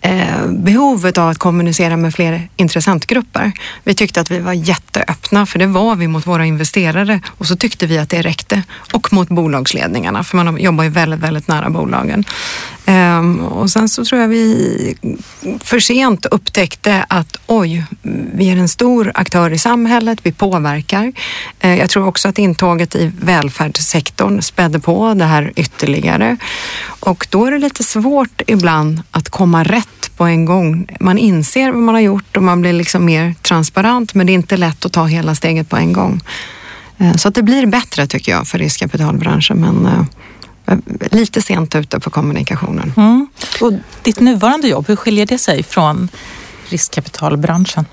eh, 0.00 0.46
behovet 0.48 1.18
av 1.18 1.28
att 1.28 1.38
kommunicera 1.38 1.96
med 1.96 2.14
fler 2.14 2.48
intressentgrupper. 2.56 3.52
Vi 3.84 3.94
tyckte 3.94 4.20
att 4.20 4.30
vi 4.30 4.38
var 4.38 4.52
jätteöppna, 4.52 5.46
för 5.46 5.58
det 5.58 5.66
var 5.66 5.96
vi 5.96 6.08
mot 6.08 6.26
våra 6.26 6.46
investerare 6.46 7.20
och 7.26 7.46
så 7.46 7.56
tyckte 7.56 7.86
vi 7.86 7.98
att 7.98 8.10
det 8.10 8.22
räckte. 8.22 8.62
Och 8.92 9.12
mot 9.12 9.28
bolagsledningarna, 9.28 10.24
för 10.24 10.36
man 10.36 10.60
jobbar 10.60 10.84
ju 10.84 10.90
väldigt, 10.90 11.20
väldigt 11.20 11.48
nära 11.48 11.70
bolagen. 11.70 12.24
Um, 12.88 13.40
och 13.40 13.70
sen 13.70 13.88
så 13.88 14.04
tror 14.04 14.20
jag 14.20 14.28
vi 14.28 14.96
för 15.60 15.80
sent 15.80 16.26
upptäckte 16.26 17.06
att 17.08 17.36
oj, 17.46 17.84
vi 18.34 18.50
är 18.50 18.56
en 18.56 18.68
stor 18.68 19.12
aktör 19.14 19.50
i 19.50 19.58
samhället, 19.58 20.18
vi 20.22 20.32
påverkar. 20.32 21.12
Uh, 21.64 21.78
jag 21.78 21.90
tror 21.90 22.06
också 22.06 22.28
att 22.28 22.38
intåget 22.38 22.94
i 22.94 23.12
välfärdssektorn 23.20 24.42
spädde 24.42 24.80
på 24.80 25.14
det 25.14 25.24
här 25.24 25.52
ytterligare. 25.56 26.36
Och 27.00 27.26
då 27.30 27.46
är 27.46 27.50
det 27.50 27.58
lite 27.58 27.84
svårt 27.84 28.42
ibland 28.46 29.02
att 29.10 29.28
komma 29.28 29.64
rätt 29.64 30.10
på 30.16 30.24
en 30.24 30.44
gång. 30.44 30.88
Man 31.00 31.18
inser 31.18 31.70
vad 31.70 31.82
man 31.82 31.94
har 31.94 32.02
gjort 32.02 32.36
och 32.36 32.42
man 32.42 32.60
blir 32.60 32.72
liksom 32.72 33.04
mer 33.04 33.34
transparent, 33.42 34.14
men 34.14 34.26
det 34.26 34.32
är 34.32 34.34
inte 34.34 34.56
lätt 34.56 34.86
att 34.86 34.92
ta 34.92 35.04
hela 35.04 35.34
steget 35.34 35.68
på 35.68 35.76
en 35.76 35.92
gång. 35.92 36.20
Uh, 37.00 37.16
så 37.16 37.28
att 37.28 37.34
det 37.34 37.42
blir 37.42 37.66
bättre 37.66 38.06
tycker 38.06 38.32
jag 38.32 38.46
för 38.46 38.58
riskkapitalbranschen, 38.58 39.60
men 39.60 39.86
uh, 39.86 40.04
lite 41.10 41.42
sent 41.42 41.74
ute 41.74 42.00
på 42.00 42.10
kommunikationen. 42.10 42.92
Mm. 42.96 43.26
Och 43.60 43.72
ditt 44.02 44.20
nuvarande 44.20 44.68
jobb, 44.68 44.88
hur 44.88 44.96
skiljer 44.96 45.26
det 45.26 45.38
sig 45.38 45.62
från 45.62 46.08
riskkapitalbranschen? 46.68 47.84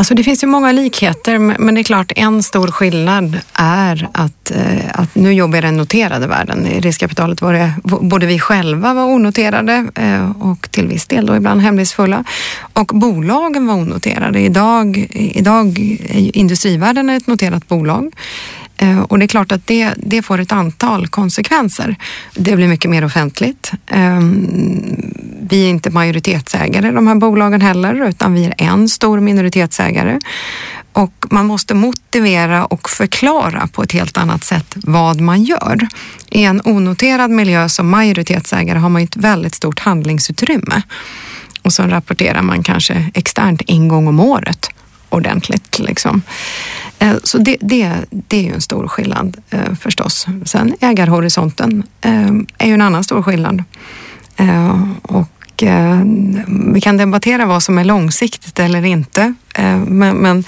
Alltså 0.00 0.14
det 0.14 0.24
finns 0.24 0.42
ju 0.42 0.46
många 0.46 0.72
likheter, 0.72 1.38
men 1.38 1.74
det 1.74 1.80
är 1.80 1.82
klart 1.82 2.12
en 2.16 2.42
stor 2.42 2.68
skillnad 2.68 3.38
är 3.54 4.08
att, 4.12 4.50
eh, 4.50 4.90
att 4.92 5.14
nu 5.14 5.32
jobbar 5.32 5.56
jag 5.56 5.64
i 5.64 5.66
den 5.66 5.76
noterade 5.76 6.26
världen. 6.26 6.66
I 6.66 6.80
riskkapitalet 6.80 7.42
var 7.42 7.52
det 7.52 7.72
både 7.82 8.26
vi 8.26 8.38
själva 8.38 8.94
var 8.94 9.04
onoterade 9.04 9.86
eh, 9.94 10.30
och 10.30 10.70
till 10.70 10.86
viss 10.86 11.06
del 11.06 11.26
då 11.26 11.36
ibland 11.36 11.60
hemlighetsfulla 11.60 12.24
och 12.72 12.86
bolagen 12.86 13.66
var 13.66 13.74
onoterade. 13.74 14.40
Idag, 14.40 15.06
idag 15.14 15.78
är 16.08 16.36
industrivärlden 16.36 17.10
ett 17.10 17.26
noterat 17.26 17.68
bolag. 17.68 18.12
Eh, 18.80 19.00
och 19.00 19.18
det 19.18 19.24
är 19.24 19.26
klart 19.26 19.52
att 19.52 19.66
det, 19.66 19.94
det 19.96 20.22
får 20.22 20.40
ett 20.40 20.52
antal 20.52 21.08
konsekvenser. 21.08 21.96
Det 22.34 22.56
blir 22.56 22.68
mycket 22.68 22.90
mer 22.90 23.04
offentligt. 23.04 23.72
Ehm, 23.86 24.46
vi 25.40 25.64
är 25.64 25.68
inte 25.68 25.90
majoritetsägare 25.90 26.88
i 26.88 26.92
de 26.92 27.06
här 27.06 27.14
bolagen 27.14 27.60
heller, 27.60 28.08
utan 28.08 28.34
vi 28.34 28.44
är 28.44 28.54
en 28.58 28.88
stor 28.88 29.20
minoritetsägare. 29.20 30.18
Och 30.92 31.26
man 31.30 31.46
måste 31.46 31.74
motivera 31.74 32.64
och 32.64 32.90
förklara 32.90 33.66
på 33.66 33.82
ett 33.82 33.92
helt 33.92 34.16
annat 34.18 34.44
sätt 34.44 34.74
vad 34.74 35.20
man 35.20 35.42
gör. 35.42 35.88
I 36.30 36.44
en 36.44 36.60
onoterad 36.64 37.30
miljö 37.30 37.68
som 37.68 37.90
majoritetsägare 37.90 38.78
har 38.78 38.88
man 38.88 39.02
ett 39.02 39.16
väldigt 39.16 39.54
stort 39.54 39.78
handlingsutrymme. 39.78 40.82
Och 41.62 41.72
så 41.72 41.82
rapporterar 41.82 42.42
man 42.42 42.62
kanske 42.62 43.10
externt 43.14 43.62
en 43.66 43.88
gång 43.88 44.08
om 44.08 44.20
året 44.20 44.70
ordentligt. 45.10 45.78
Liksom. 45.78 46.22
Eh, 46.98 47.16
så 47.24 47.38
det, 47.38 47.56
det, 47.60 47.92
det 48.10 48.36
är 48.36 48.42
ju 48.42 48.52
en 48.52 48.60
stor 48.60 48.88
skillnad 48.88 49.36
eh, 49.50 49.74
förstås. 49.74 50.26
Sen 50.44 50.74
ägarhorisonten 50.80 51.82
eh, 52.00 52.30
är 52.58 52.66
ju 52.66 52.74
en 52.74 52.82
annan 52.82 53.04
stor 53.04 53.22
skillnad. 53.22 53.64
Eh, 54.36 54.82
och 55.02 55.39
Eh, 55.62 56.00
vi 56.74 56.80
kan 56.80 56.96
debattera 56.96 57.46
vad 57.46 57.62
som 57.62 57.78
är 57.78 57.84
långsiktigt 57.84 58.58
eller 58.58 58.84
inte. 58.84 59.34
Eh, 59.54 59.76
men, 59.76 60.16
men, 60.16 60.44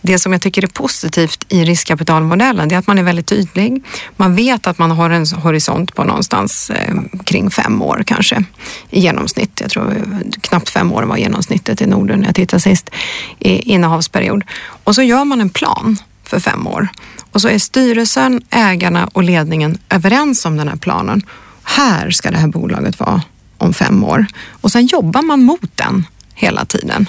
det 0.00 0.18
som 0.18 0.32
jag 0.32 0.42
tycker 0.42 0.62
är 0.62 0.66
positivt 0.66 1.46
i 1.48 1.64
riskkapitalmodellen 1.64 2.70
är 2.72 2.78
att 2.78 2.86
man 2.86 2.98
är 2.98 3.02
väldigt 3.02 3.26
tydlig. 3.26 3.84
Man 4.16 4.36
vet 4.36 4.66
att 4.66 4.78
man 4.78 4.90
har 4.90 5.10
en 5.10 5.26
horisont 5.26 5.94
på 5.94 6.04
någonstans 6.04 6.70
eh, 6.70 6.94
kring 7.24 7.50
fem 7.50 7.82
år 7.82 8.02
kanske 8.06 8.44
i 8.90 9.00
genomsnitt. 9.00 9.60
Jag 9.60 9.70
tror 9.70 9.96
knappt 10.40 10.68
fem 10.68 10.92
år 10.92 11.02
var 11.02 11.16
genomsnittet 11.16 11.82
i 11.82 11.86
Norden 11.86 12.20
när 12.20 12.26
jag 12.26 12.34
tittade 12.34 12.60
sist 12.60 12.90
i 13.38 13.72
innehavsperiod. 13.72 14.44
Och 14.84 14.94
så 14.94 15.02
gör 15.02 15.24
man 15.24 15.40
en 15.40 15.50
plan 15.50 15.96
för 16.24 16.40
fem 16.40 16.66
år 16.66 16.88
och 17.32 17.40
så 17.40 17.48
är 17.48 17.58
styrelsen, 17.58 18.42
ägarna 18.50 19.08
och 19.12 19.22
ledningen 19.22 19.78
överens 19.90 20.44
om 20.44 20.56
den 20.56 20.68
här 20.68 20.76
planen. 20.76 21.22
Här 21.62 22.10
ska 22.10 22.30
det 22.30 22.38
här 22.38 22.48
bolaget 22.48 23.00
vara 23.00 23.22
om 23.62 23.74
fem 23.74 24.04
år. 24.04 24.26
Och 24.50 24.72
sen 24.72 24.86
jobbar 24.86 25.22
man 25.22 25.42
mot 25.42 25.76
den 25.76 26.06
hela 26.34 26.64
tiden. 26.64 27.08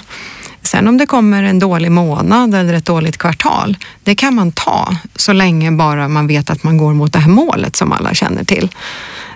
Sen 0.62 0.88
om 0.88 0.98
det 0.98 1.06
kommer 1.06 1.42
en 1.42 1.58
dålig 1.58 1.92
månad 1.92 2.54
eller 2.54 2.74
ett 2.74 2.86
dåligt 2.86 3.16
kvartal, 3.16 3.76
det 4.02 4.14
kan 4.14 4.34
man 4.34 4.52
ta 4.52 4.96
så 5.16 5.32
länge 5.32 5.72
bara 5.72 6.08
man 6.08 6.26
vet 6.26 6.50
att 6.50 6.62
man 6.62 6.78
går 6.78 6.94
mot 6.94 7.12
det 7.12 7.18
här 7.18 7.30
målet 7.30 7.76
som 7.76 7.92
alla 7.92 8.14
känner 8.14 8.44
till. 8.44 8.70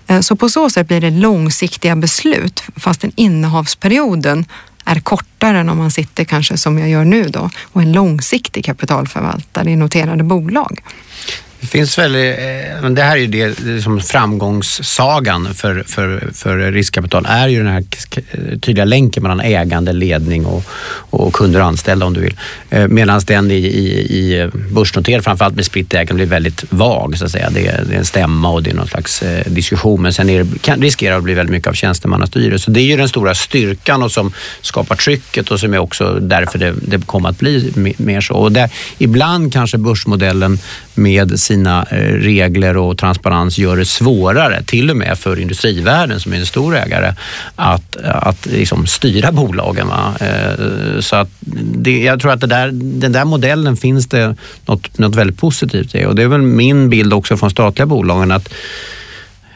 Eh, 0.07 0.21
så 0.21 0.37
på 0.37 0.49
så 0.49 0.71
sätt 0.71 0.89
blir 0.89 1.01
det 1.01 1.11
långsiktiga 1.11 1.97
beslut 1.97 2.63
fastän 2.77 3.13
innehavsperioden 3.17 4.45
är 4.85 5.01
kortare 5.01 5.59
än 5.59 5.69
om 5.69 5.79
man 5.79 5.91
sitter 5.91 6.25
kanske 6.25 6.57
som 6.57 6.79
jag 6.79 6.89
gör 6.89 7.05
nu 7.05 7.25
då 7.25 7.51
och 7.73 7.83
en 7.83 7.93
långsiktig 7.93 8.65
kapitalförvaltare 8.65 9.71
i 9.71 9.77
noterade 9.77 10.25
bolag. 10.25 10.81
Det 11.61 11.67
finns 11.67 11.99
väl, 11.99 12.15
eh, 12.15 12.83
men 12.83 12.95
det 12.95 13.03
här 13.03 13.17
är 13.17 13.21
ju 13.21 13.27
det, 13.27 13.59
det 13.59 13.83
som 13.83 14.01
framgångssagan 14.01 15.55
för, 15.55 15.83
för, 15.87 16.31
för 16.35 16.73
riskkapital 16.73 17.27
är 17.29 17.49
ju 17.49 17.59
den 17.59 17.73
här 17.73 17.85
tydliga 18.59 18.85
länken 18.85 19.23
mellan 19.23 19.41
ägande, 19.41 19.93
ledning 19.93 20.47
och, 20.47 20.65
och 21.11 21.33
kunder 21.33 21.61
och 21.61 21.67
anställda 21.67 22.07
om 22.07 22.15
du 22.15 22.21
vill. 22.21 22.37
Eh, 22.71 22.89
Medan 22.89 23.21
den 23.27 23.51
i, 23.51 23.55
i, 23.55 24.19
i 24.19 24.51
börsnoterad, 24.71 25.25
framförallt 25.25 25.55
med 25.55 25.65
spritt 25.65 25.95
ägande, 25.95 26.15
blir 26.15 26.27
väldigt 26.27 26.65
vag 26.71 27.19
så 27.19 27.25
att 27.25 27.31
säga. 27.31 27.51
Det 27.51 27.67
är, 27.67 27.85
det 27.89 27.95
är 27.95 27.99
en 27.99 28.05
stämma 28.05 28.51
och 28.51 28.63
det 28.63 28.71
är 28.71 28.75
någon 28.75 28.89
slags 28.89 29.23
eh, 29.23 29.47
diskussion 29.47 30.03
men 30.03 30.13
sen 30.13 30.31
är 30.31 30.45
det, 30.45 30.59
kan, 30.63 30.83
riskerar 30.83 31.17
att 31.17 31.25
bli 31.25 31.35
väldigt 31.35 31.53
mycket 31.53 31.69
av 31.69 31.73
tjänstemannastyre. 31.73 32.59
Så 32.59 32.71
det 32.71 32.81
är 32.81 32.85
ju 32.85 32.97
den 32.97 33.09
stora 33.09 33.35
styrkan 33.35 34.03
och 34.03 34.13
som 34.13 34.33
skapar 34.61 34.97
trycket 34.97 35.51
och 35.51 35.61
som 35.61 35.75
är 35.75 35.79
också 35.79 36.19
därför 36.21 36.59
det, 36.59 36.75
det 36.83 37.07
kommer 37.07 37.29
att 37.29 37.39
bli 37.39 37.73
mer 37.97 38.21
så. 38.21 38.35
Och 38.35 38.53
där, 38.53 38.71
ibland 38.99 39.53
kanske 39.53 39.79
börsmodellen 39.79 40.59
med 40.99 41.41
sina 41.41 41.87
eh, 41.91 42.13
regler 42.13 42.77
och 42.77 42.99
transparens 42.99 43.59
gör 43.59 43.77
det 43.77 43.85
svårare, 43.85 44.63
till 44.63 44.91
och 44.91 44.97
med 44.97 45.19
för 45.19 45.41
industrivärlden 45.41 46.21
som 46.21 46.33
är 46.33 46.37
en 46.37 46.47
stor 46.47 46.77
ägare, 46.77 47.15
att, 47.57 47.97
att 47.97 48.47
liksom 48.47 48.87
styra 48.87 49.33
bolagen. 49.33 49.89
Va? 49.89 50.15
Eh, 50.21 51.01
så 51.01 51.17
att 51.17 51.29
det, 51.75 52.03
jag 52.03 52.21
tror 52.21 52.33
att 52.33 52.41
det 52.41 52.47
där, 52.47 52.71
den 52.73 53.13
där 53.13 53.25
modellen 53.25 53.77
finns 53.77 54.07
det 54.07 54.37
något, 54.67 54.99
något 54.99 55.17
väldigt 55.17 55.39
positivt 55.39 55.95
i 55.95 56.05
och 56.05 56.15
det 56.15 56.23
är 56.23 56.29
väl 56.29 56.43
min 56.43 56.91
bild 56.91 57.13
också 57.13 57.37
från 57.37 57.51
statliga 57.51 57.87
bolagen 57.87 58.31
att 58.31 58.49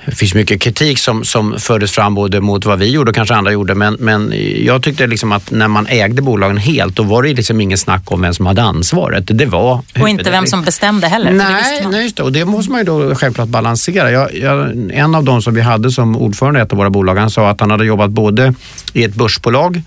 det 0.06 0.14
finns 0.14 0.34
mycket 0.34 0.60
kritik 0.60 0.98
som, 0.98 1.24
som 1.24 1.58
fördes 1.58 1.92
fram 1.92 2.14
både 2.14 2.40
mot 2.40 2.64
vad 2.64 2.78
vi 2.78 2.90
gjorde 2.90 3.10
och 3.10 3.14
kanske 3.14 3.34
andra 3.34 3.52
gjorde 3.52 3.74
men, 3.74 3.96
men 4.00 4.32
jag 4.64 4.82
tyckte 4.82 5.06
liksom 5.06 5.32
att 5.32 5.50
när 5.50 5.68
man 5.68 5.86
ägde 5.86 6.22
bolagen 6.22 6.56
helt 6.56 6.96
då 6.96 7.02
var 7.02 7.22
det 7.22 7.34
liksom 7.34 7.60
ingen 7.60 7.78
snack 7.78 8.12
om 8.12 8.20
vem 8.20 8.34
som 8.34 8.46
hade 8.46 8.62
ansvaret. 8.62 9.24
Det 9.26 9.46
var 9.46 9.82
och 10.00 10.08
inte 10.08 10.30
vem 10.30 10.46
som 10.46 10.62
bestämde 10.62 11.06
heller. 11.08 11.32
Nej, 11.32 11.86
nej 11.90 12.02
just 12.02 12.16
det. 12.16 12.22
och 12.22 12.32
det 12.32 12.44
måste 12.44 12.70
man 12.70 12.80
ju 12.80 12.84
då 12.84 13.14
självklart 13.14 13.48
balansera. 13.48 14.10
Jag, 14.10 14.34
jag, 14.34 14.90
en 14.90 15.14
av 15.14 15.24
de 15.24 15.42
som 15.42 15.54
vi 15.54 15.60
hade 15.60 15.90
som 15.90 16.16
ordförande 16.16 16.60
i 16.60 16.62
ett 16.62 16.72
av 16.72 16.78
våra 16.78 16.90
bolag 16.90 17.14
han 17.14 17.30
sa 17.30 17.50
att 17.50 17.60
han 17.60 17.70
hade 17.70 17.84
jobbat 17.84 18.10
både 18.10 18.54
i 18.92 19.04
ett 19.04 19.14
börsbolag 19.14 19.82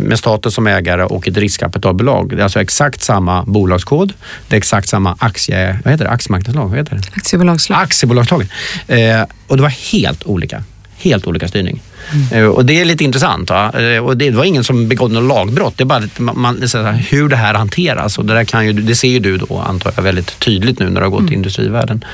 med 0.00 0.18
staten 0.18 0.52
som 0.52 0.66
ägare 0.66 1.02
och 1.02 1.28
ett 1.28 1.36
riskkapitalbolag. 1.36 2.28
Det 2.28 2.36
är 2.36 2.42
alltså 2.42 2.60
exakt 2.60 3.02
samma 3.02 3.42
bolagskod. 3.42 4.12
Det 4.48 4.56
är 4.56 4.58
exakt 4.58 4.88
samma 4.88 5.16
aktie, 5.18 5.78
vad 5.84 5.92
heter 5.92 6.04
det? 6.04 6.10
aktiemarknadslag. 6.10 6.68
Vad 6.68 6.78
heter 6.78 6.96
det? 6.96 7.02
Aktiebolagslag. 7.16 7.82
Aktiebolagslagen. 7.82 8.48
Eh, 8.86 9.22
och 9.46 9.56
det 9.56 9.62
var 9.62 9.92
helt 9.92 10.24
olika. 10.24 10.62
Helt 10.98 11.26
olika 11.26 11.48
styrning. 11.48 11.82
Mm. 12.12 12.44
Eh, 12.44 12.50
och 12.50 12.64
det 12.64 12.80
är 12.80 12.84
lite 12.84 13.04
intressant. 13.04 13.50
Va? 13.50 13.80
Eh, 13.80 14.04
och 14.04 14.16
det 14.16 14.30
var 14.30 14.44
ingen 14.44 14.64
som 14.64 14.88
begått 14.88 15.10
något 15.12 15.24
lagbrott. 15.24 15.74
Det 15.76 15.82
är 15.82 15.86
bara 15.86 16.02
man, 16.18 16.60
det 16.60 16.74
är 16.74 16.92
hur 16.92 17.28
det 17.28 17.36
här 17.36 17.54
hanteras. 17.54 18.18
Och 18.18 18.24
det, 18.24 18.34
där 18.34 18.44
kan 18.44 18.66
ju, 18.66 18.72
det 18.72 18.94
ser 18.94 19.08
ju 19.08 19.18
du 19.18 19.36
då, 19.36 19.58
antar 19.58 19.92
jag, 19.96 20.02
väldigt 20.02 20.40
tydligt 20.40 20.78
nu 20.78 20.90
när 20.90 21.00
du 21.00 21.06
har 21.06 21.10
gått 21.10 21.20
mm. 21.20 21.32
i 21.32 21.36
industrivärlden. 21.36 22.04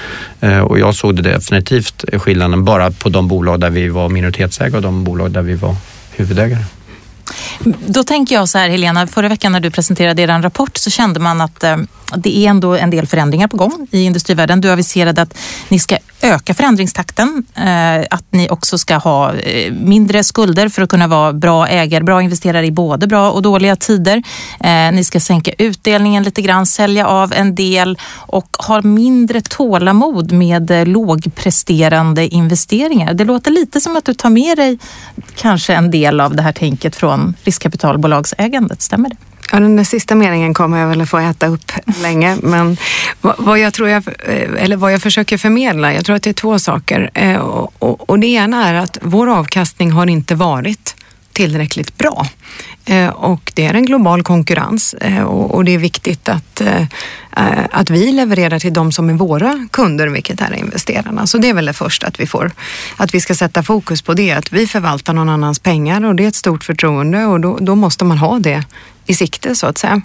Och 0.63 0.79
jag 0.79 0.95
såg 0.95 1.17
det 1.17 1.23
definitivt 1.23 2.05
skillnaden 2.13 2.65
bara 2.65 2.91
på 2.91 3.09
de 3.09 3.29
bolag 3.29 3.61
där 3.61 3.71
vi 3.71 3.89
var 3.89 4.09
minoritetsägare 4.09 4.77
och 4.77 4.83
de 4.83 5.05
bolag 5.05 5.31
där 5.31 5.43
vi 5.43 5.55
var 5.55 5.77
huvudägare. 6.11 6.65
Då 7.87 8.05
tänker 8.05 8.35
jag 8.35 8.49
så 8.49 8.59
här 8.59 8.69
Helena, 8.69 9.07
förra 9.07 9.29
veckan 9.29 9.53
när 9.53 9.61
du 9.61 9.71
presenterade 9.71 10.23
er 10.23 10.43
rapport 10.43 10.77
så 10.77 10.91
kände 10.91 11.21
man 11.21 11.41
att 11.41 11.65
eh, 11.65 11.77
det 12.17 12.39
är 12.39 12.51
ändå 12.51 12.77
en 12.77 12.91
del 12.91 13.07
förändringar 13.07 13.49
på 13.49 13.57
gång 13.57 13.87
i 13.91 14.03
industrivärlden. 14.05 14.61
Du 14.61 14.71
aviserade 14.71 15.23
att 15.23 15.39
ni 15.69 15.79
ska 15.79 15.99
öka 16.23 16.55
förändringstakten, 16.55 17.45
eh, 17.55 18.07
att 18.11 18.25
ni 18.31 18.49
också 18.51 18.79
ska 18.79 18.97
ha 18.97 19.35
eh, 19.35 19.73
mindre 19.73 20.25
skulder 20.25 20.69
för 20.69 20.83
att 20.83 20.89
kunna 20.89 21.07
vara 21.07 21.33
bra 21.33 21.69
ägare, 21.69 22.05
bra 22.05 22.23
investerare 22.23 22.67
i 22.67 22.71
både 22.71 23.07
bra 23.07 23.31
och 23.31 23.43
dåliga 23.43 23.77
tider. 23.77 24.23
Eh, 24.61 24.93
ni 24.93 25.05
ska 25.05 25.21
sänka 25.21 25.53
utdelningen 25.59 26.23
lite 26.23 26.43
grann, 26.43 26.67
sälja 26.67 27.07
av 27.07 27.33
en 27.33 27.55
del 27.55 27.99
och 28.15 28.57
ha 28.59 28.83
mindre 28.83 29.41
tålamod 29.41 30.33
med 30.33 30.71
eh, 30.71 30.87
lågpresterande 30.87 32.27
investeringar. 32.27 33.15
Det 33.15 33.25
låter 33.25 33.51
lite 33.51 33.81
som 33.81 33.97
att 33.97 34.05
du 34.05 34.15
tar 34.15 34.31
med 34.31 34.57
dig 34.57 34.79
kanske 35.35 35.75
en 35.75 35.91
del 35.91 36.21
av 36.21 36.37
det 36.37 36.43
här 36.43 36.53
tänket 36.53 36.97
från 36.97 37.12
riskkapitalbolagsägandet, 37.45 38.83
stämmer 38.83 39.09
det? 39.09 39.17
Ja, 39.53 39.61
den 39.61 39.77
där 39.77 39.85
sista 39.85 40.15
meningen 40.15 40.55
kommer 40.55 40.79
jag 40.79 40.89
väl 40.89 41.01
att 41.01 41.09
få 41.09 41.19
äta 41.19 41.47
upp 41.47 41.73
länge, 42.03 42.37
men 42.43 42.77
vad 43.21 43.59
jag, 43.59 43.75
tror 43.75 43.89
jag, 43.89 44.09
eh, 44.09 44.65
eller 44.65 44.77
vad 44.77 44.93
jag 44.93 45.03
försöker 45.03 45.39
förmedla, 45.39 45.95
jag 45.95 46.05
tror 46.05 46.17
att 46.17 46.23
det 46.23 46.31
är 46.31 46.35
två 46.35 46.59
saker. 46.59 47.11
Eh, 47.15 47.37
och, 47.37 47.73
och, 47.79 48.11
och 48.11 48.19
det 48.19 48.27
ena 48.27 48.69
är 48.69 48.75
att 48.75 48.99
vår 49.03 49.31
avkastning 49.31 49.91
har 49.91 50.07
inte 50.07 50.35
varit 50.35 50.95
tillräckligt 51.33 51.99
bra. 51.99 52.27
Eh, 52.85 53.09
och 53.09 53.53
det 53.55 53.67
är 53.67 53.75
en 53.75 53.85
global 53.85 54.23
konkurrens 54.23 54.95
eh, 54.95 55.23
och 55.23 55.65
det 55.65 55.75
är 55.75 55.79
viktigt 55.79 56.29
att, 56.29 56.61
eh, 56.61 56.85
att 57.71 57.91
vi 57.91 58.13
levererar 58.13 58.59
till 58.59 58.73
de 58.73 58.93
som 58.93 59.11
är 59.11 59.15
våra 59.15 59.67
kunder, 59.71 60.07
vilket 60.09 60.41
är 60.41 60.53
investerarna. 60.55 61.27
Så 61.27 61.39
det 61.39 61.49
är 61.49 61.55
väl 61.55 61.67
det 61.67 61.73
första, 61.73 62.07
att 62.07 62.21
vi, 62.21 62.27
får, 62.27 62.51
att 62.97 63.15
vi 63.15 63.21
ska 63.21 63.35
sätta 63.35 63.63
fokus 63.63 64.03
på 64.03 64.15
det, 64.15 64.33
att 64.33 64.53
vi 64.53 64.67
förvaltar 64.67 65.13
någon 65.13 65.29
annans 65.29 65.59
pengar 65.59 66.05
och 66.05 66.15
det 66.15 66.25
är 66.25 66.29
ett 66.29 66.35
stort 66.35 66.65
förtroende 66.65 67.25
och 67.25 67.41
då, 67.41 67.59
då 67.61 67.75
måste 67.75 68.05
man 68.05 68.19
ha 68.19 68.39
det 68.39 68.65
i 69.07 69.15
sikte 69.15 69.55
så 69.55 69.67
att 69.67 69.79
säga. 69.79 70.03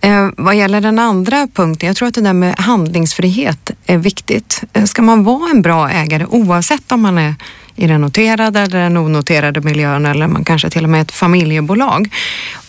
Eh, 0.00 0.28
vad 0.36 0.56
gäller 0.56 0.80
den 0.80 0.98
andra 0.98 1.48
punkten, 1.54 1.86
jag 1.86 1.96
tror 1.96 2.08
att 2.08 2.14
det 2.14 2.20
där 2.20 2.32
med 2.32 2.58
handlingsfrihet 2.58 3.70
är 3.86 3.98
viktigt. 3.98 4.62
Eh, 4.72 4.84
ska 4.84 5.02
man 5.02 5.24
vara 5.24 5.50
en 5.50 5.62
bra 5.62 5.90
ägare 5.90 6.26
oavsett 6.26 6.92
om 6.92 7.00
man 7.00 7.18
är 7.18 7.34
i 7.76 7.86
den 7.86 8.00
noterade 8.00 8.60
eller 8.60 8.78
den 8.78 8.96
onoterade 8.96 9.60
miljön 9.60 10.06
eller 10.06 10.26
man 10.26 10.44
kanske 10.44 10.70
till 10.70 10.84
och 10.84 10.90
med 10.90 11.02
ett 11.02 11.12
familjebolag. 11.12 12.08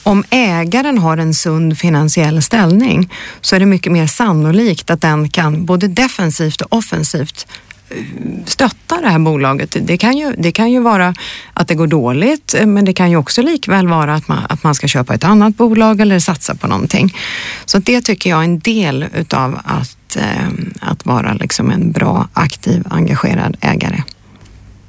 Om 0.03 0.23
ägaren 0.29 0.97
har 0.97 1.17
en 1.17 1.33
sund 1.33 1.77
finansiell 1.77 2.41
ställning 2.41 3.13
så 3.41 3.55
är 3.55 3.59
det 3.59 3.65
mycket 3.65 3.91
mer 3.91 4.07
sannolikt 4.07 4.89
att 4.89 5.01
den 5.01 5.29
kan 5.29 5.65
både 5.65 5.87
defensivt 5.87 6.61
och 6.61 6.73
offensivt 6.77 7.47
eh, 7.89 7.97
stötta 8.45 9.01
det 9.01 9.09
här 9.09 9.19
bolaget. 9.19 9.77
Det 9.81 9.97
kan, 9.97 10.17
ju, 10.17 10.33
det 10.37 10.51
kan 10.51 10.71
ju 10.71 10.79
vara 10.79 11.13
att 11.53 11.67
det 11.67 11.75
går 11.75 11.87
dåligt, 11.87 12.53
eh, 12.53 12.65
men 12.65 12.85
det 12.85 12.93
kan 12.93 13.11
ju 13.11 13.17
också 13.17 13.41
likväl 13.41 13.87
vara 13.87 14.15
att 14.15 14.27
man, 14.27 14.45
att 14.49 14.63
man 14.63 14.75
ska 14.75 14.87
köpa 14.87 15.13
ett 15.13 15.23
annat 15.23 15.57
bolag 15.57 16.01
eller 16.01 16.19
satsa 16.19 16.55
på 16.55 16.67
någonting. 16.67 17.17
Så 17.65 17.77
det 17.77 18.01
tycker 18.01 18.29
jag 18.29 18.39
är 18.39 18.43
en 18.43 18.59
del 18.59 19.05
utav 19.15 19.59
att, 19.63 20.15
eh, 20.15 20.49
att 20.81 21.05
vara 21.05 21.33
liksom 21.33 21.71
en 21.71 21.91
bra, 21.91 22.27
aktiv, 22.33 22.83
engagerad 22.89 23.57
ägare. 23.61 24.03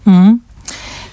Mm. 0.06 0.40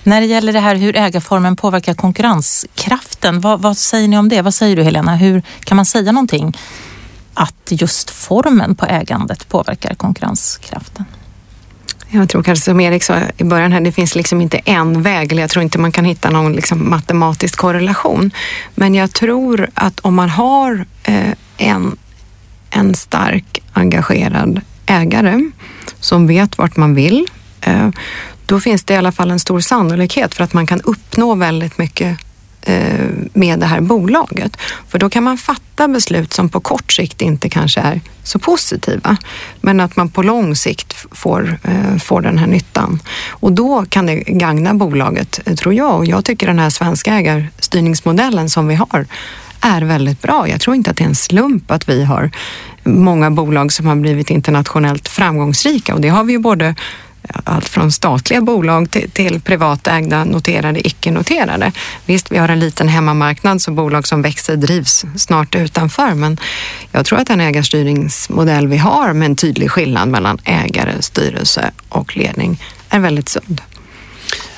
När 0.03 0.21
det 0.21 0.27
gäller 0.27 0.53
det 0.53 0.59
här 0.59 0.75
hur 0.75 0.95
ägarformen 0.95 1.55
påverkar 1.55 1.93
konkurrenskraften, 1.93 3.41
vad, 3.41 3.61
vad, 3.61 3.77
säger 3.77 4.07
ni 4.07 4.17
om 4.17 4.29
det? 4.29 4.41
Vad 4.41 4.53
säger 4.53 4.75
du 4.75 4.83
Helena? 4.83 5.15
Hur 5.15 5.41
kan 5.63 5.75
man 5.75 5.85
säga 5.85 6.11
någonting 6.11 6.57
att 7.33 7.67
just 7.69 8.09
formen 8.09 8.75
på 8.75 8.85
ägandet 8.85 9.49
påverkar 9.49 9.93
konkurrenskraften? 9.93 11.05
Jag 12.09 12.29
tror 12.29 12.43
kanske 12.43 12.65
som 12.65 12.79
Erik 12.79 13.03
sa 13.03 13.19
i 13.37 13.43
början 13.43 13.71
här, 13.71 13.81
det 13.81 13.91
finns 13.91 14.15
liksom 14.15 14.41
inte 14.41 14.57
en 14.57 15.03
väg, 15.03 15.31
eller 15.31 15.43
jag 15.43 15.49
tror 15.49 15.63
inte 15.63 15.79
man 15.79 15.91
kan 15.91 16.05
hitta 16.05 16.29
någon 16.29 16.53
liksom 16.53 16.89
matematisk 16.89 17.57
korrelation. 17.57 18.31
Men 18.75 18.95
jag 18.95 19.13
tror 19.13 19.69
att 19.73 19.99
om 19.99 20.15
man 20.15 20.29
har 20.29 20.85
eh, 21.03 21.33
en, 21.57 21.97
en 22.69 22.95
stark, 22.95 23.59
engagerad 23.73 24.61
ägare 24.85 25.51
som 25.99 26.27
vet 26.27 26.57
vart 26.57 26.77
man 26.77 26.95
vill, 26.95 27.27
eh, 27.61 27.89
då 28.45 28.59
finns 28.59 28.83
det 28.83 28.93
i 28.93 28.97
alla 28.97 29.11
fall 29.11 29.31
en 29.31 29.39
stor 29.39 29.59
sannolikhet 29.59 30.35
för 30.35 30.43
att 30.43 30.53
man 30.53 30.67
kan 30.67 30.81
uppnå 30.81 31.35
väldigt 31.35 31.77
mycket 31.77 32.19
eh, 32.61 33.09
med 33.33 33.59
det 33.59 33.65
här 33.65 33.81
bolaget. 33.81 34.57
För 34.87 34.99
då 34.99 35.09
kan 35.09 35.23
man 35.23 35.37
fatta 35.37 35.87
beslut 35.87 36.33
som 36.33 36.49
på 36.49 36.59
kort 36.59 36.91
sikt 36.91 37.21
inte 37.21 37.49
kanske 37.49 37.81
är 37.81 38.01
så 38.23 38.39
positiva, 38.39 39.17
men 39.61 39.79
att 39.79 39.95
man 39.95 40.09
på 40.09 40.23
lång 40.23 40.55
sikt 40.55 41.05
får, 41.11 41.59
eh, 41.63 41.97
får 41.97 42.21
den 42.21 42.37
här 42.37 42.47
nyttan. 42.47 42.99
Och 43.29 43.51
då 43.51 43.85
kan 43.89 44.05
det 44.05 44.15
gagna 44.15 44.73
bolaget, 44.73 45.39
eh, 45.45 45.55
tror 45.55 45.73
jag. 45.73 45.95
Och 45.95 46.05
jag 46.05 46.25
tycker 46.25 46.47
den 46.47 46.59
här 46.59 46.69
svenska 46.69 47.13
ägarstyrningsmodellen 47.13 48.49
som 48.49 48.67
vi 48.67 48.75
har 48.75 49.05
är 49.61 49.81
väldigt 49.81 50.21
bra. 50.21 50.49
Jag 50.49 50.61
tror 50.61 50.75
inte 50.75 50.91
att 50.91 50.97
det 50.97 51.03
är 51.03 51.07
en 51.07 51.15
slump 51.15 51.71
att 51.71 51.89
vi 51.89 52.03
har 52.03 52.31
många 52.83 53.31
bolag 53.31 53.71
som 53.71 53.87
har 53.87 53.95
blivit 53.95 54.29
internationellt 54.29 55.07
framgångsrika 55.07 55.93
och 55.93 56.01
det 56.01 56.09
har 56.09 56.23
vi 56.23 56.33
ju 56.33 56.39
både 56.39 56.75
allt 57.43 57.67
från 57.67 57.91
statliga 57.91 58.41
bolag 58.41 58.91
till, 58.91 59.11
till 59.11 59.41
privatägda, 59.41 60.23
noterade, 60.23 60.87
icke-noterade. 60.87 61.71
Visst, 62.05 62.31
vi 62.31 62.37
har 62.37 62.49
en 62.49 62.59
liten 62.59 62.87
hemmamarknad 62.87 63.61
så 63.61 63.71
bolag 63.71 64.07
som 64.07 64.21
växer 64.21 64.55
drivs 64.55 65.05
snart 65.15 65.55
utanför, 65.55 66.13
men 66.13 66.37
jag 66.91 67.05
tror 67.05 67.19
att 67.19 67.27
den 67.27 67.41
ägarstyrningsmodell 67.41 68.67
vi 68.67 68.77
har 68.77 69.13
med 69.13 69.25
en 69.25 69.35
tydlig 69.35 69.71
skillnad 69.71 70.07
mellan 70.07 70.37
ägare, 70.43 71.01
styrelse 71.01 71.71
och 71.89 72.17
ledning 72.17 72.61
är 72.89 72.99
väldigt 72.99 73.29
sund. 73.29 73.61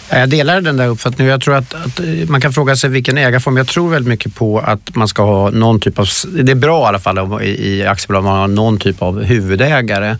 Eh, 0.09 0.19
jag 0.19 0.29
delar 0.29 0.61
den 0.61 0.77
där 0.77 0.87
uppfattningen. 0.87 1.31
Jag 1.31 1.41
tror 1.41 1.55
att, 1.55 1.73
att, 1.73 1.99
eh, 1.99 2.05
man 2.27 2.41
kan 2.41 2.53
fråga 2.53 2.75
sig 2.75 2.89
vilken 2.89 3.17
ägarform. 3.17 3.57
Jag 3.57 3.67
tror 3.67 3.89
väldigt 3.89 4.09
mycket 4.09 4.35
på 4.35 4.59
att 4.59 4.95
man 4.95 5.07
ska 5.07 5.23
ha 5.23 5.49
någon 5.49 5.79
typ 5.79 5.99
av, 5.99 6.07
det 6.43 6.51
är 6.51 6.55
bra 6.55 6.83
i 6.83 6.87
alla 6.87 6.99
fall 6.99 7.43
i, 7.43 7.45
i 7.45 7.85
aktiebolag, 7.85 8.23
man 8.23 8.37
har 8.37 8.47
någon 8.47 8.79
typ 8.79 9.01
av 9.01 9.23
huvudägare. 9.23 10.17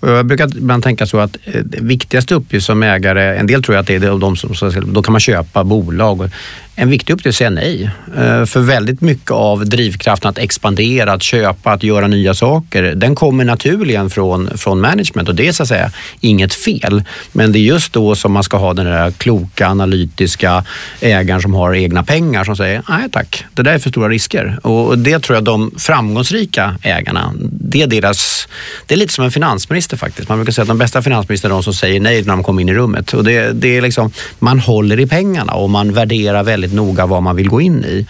Och 0.00 0.08
jag 0.08 0.26
brukar 0.26 0.56
ibland 0.56 0.82
tänka 0.82 1.06
så 1.06 1.18
att 1.18 1.36
eh, 1.44 1.62
det 1.64 1.80
viktigaste 1.80 2.34
uppgift 2.34 2.66
som 2.66 2.82
ägare, 2.82 3.36
en 3.36 3.46
del 3.46 3.62
tror 3.62 3.74
jag 3.74 3.80
att 3.80 3.86
det 3.86 3.94
är 3.94 4.18
de 4.18 4.36
som, 4.36 4.72
då 4.92 5.02
kan 5.02 5.12
man 5.12 5.20
köpa 5.20 5.64
bolag 5.64 6.30
en 6.78 6.90
viktig 6.90 7.12
uppgift 7.14 7.26
är 7.26 7.28
att 7.30 7.34
säga 7.36 7.50
nej. 7.50 7.90
Eh, 8.16 8.44
för 8.44 8.60
väldigt 8.60 9.00
mycket 9.00 9.30
av 9.30 9.66
drivkraften 9.66 10.30
att 10.30 10.38
expandera, 10.38 11.12
att 11.12 11.22
köpa, 11.22 11.72
att 11.72 11.82
göra 11.82 12.06
nya 12.06 12.34
saker, 12.34 12.82
den 12.82 13.14
kommer 13.14 13.44
naturligen 13.44 14.10
från, 14.10 14.58
från 14.58 14.80
management 14.80 15.28
och 15.28 15.34
det 15.34 15.48
är 15.48 15.52
så 15.52 15.62
att 15.62 15.68
säga 15.68 15.90
inget 16.20 16.54
fel. 16.54 17.02
Men 17.32 17.52
det 17.52 17.58
är 17.58 17.60
just 17.60 17.92
då 17.92 18.14
som 18.14 18.32
man 18.32 18.42
ska 18.42 18.56
ha 18.56 18.74
den 18.74 18.86
där 18.86 19.10
kloka, 19.10 19.68
analytiska 19.68 20.64
ägaren 21.00 21.42
som 21.42 21.54
har 21.54 21.74
egna 21.74 22.04
pengar 22.04 22.44
som 22.44 22.56
säger 22.56 22.82
nej 22.88 23.08
tack, 23.12 23.44
det 23.54 23.62
där 23.62 23.74
är 23.74 23.78
för 23.78 23.90
stora 23.90 24.08
risker. 24.08 24.58
Och 24.62 24.98
det 24.98 25.18
tror 25.18 25.36
jag 25.36 25.44
de 25.44 25.70
framgångsrika 25.78 26.78
ägarna, 26.82 27.32
det 27.50 27.82
är 27.82 27.86
deras, 27.86 28.48
det 28.86 28.94
är 28.94 28.98
lite 28.98 29.12
som 29.12 29.24
en 29.24 29.30
finansminister 29.30 29.85
faktiskt. 29.94 30.28
Man 30.28 30.38
brukar 30.38 30.52
säga 30.52 30.62
att 30.62 30.68
de 30.68 30.78
bästa 30.78 31.02
finansministrarna 31.02 31.54
är 31.54 31.56
de 31.56 31.62
som 31.62 31.74
säger 31.74 32.00
nej 32.00 32.22
när 32.22 32.36
de 32.36 32.42
kommer 32.42 32.62
in 32.62 32.68
i 32.68 32.74
rummet. 32.74 33.14
Och 33.14 33.24
det, 33.24 33.52
det 33.52 33.76
är 33.76 33.82
liksom, 33.82 34.10
man 34.38 34.58
håller 34.58 35.00
i 35.00 35.06
pengarna 35.06 35.52
och 35.52 35.70
man 35.70 35.92
värderar 35.92 36.42
väldigt 36.42 36.72
noga 36.72 37.06
vad 37.06 37.22
man 37.22 37.36
vill 37.36 37.48
gå 37.48 37.60
in 37.60 37.84
i. 37.84 38.06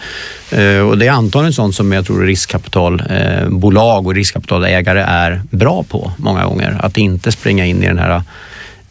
Eh, 0.51 0.89
och 0.89 0.99
det 0.99 1.07
är 1.07 1.11
antagligen 1.11 1.53
sånt 1.53 1.75
som 1.75 1.93
jag 1.93 2.07
tror 2.07 2.21
riskkapitalbolag 2.21 4.05
eh, 4.05 4.09
och 4.09 4.15
riskkapitalägare 4.15 5.01
är 5.01 5.43
bra 5.51 5.85
på 5.89 6.13
många 6.17 6.45
gånger. 6.45 6.77
Att 6.81 6.99
inte 6.99 7.33
springa 7.33 7.67
in 7.67 7.83
i 7.83 7.87
den 7.87 7.99
här 7.99 8.23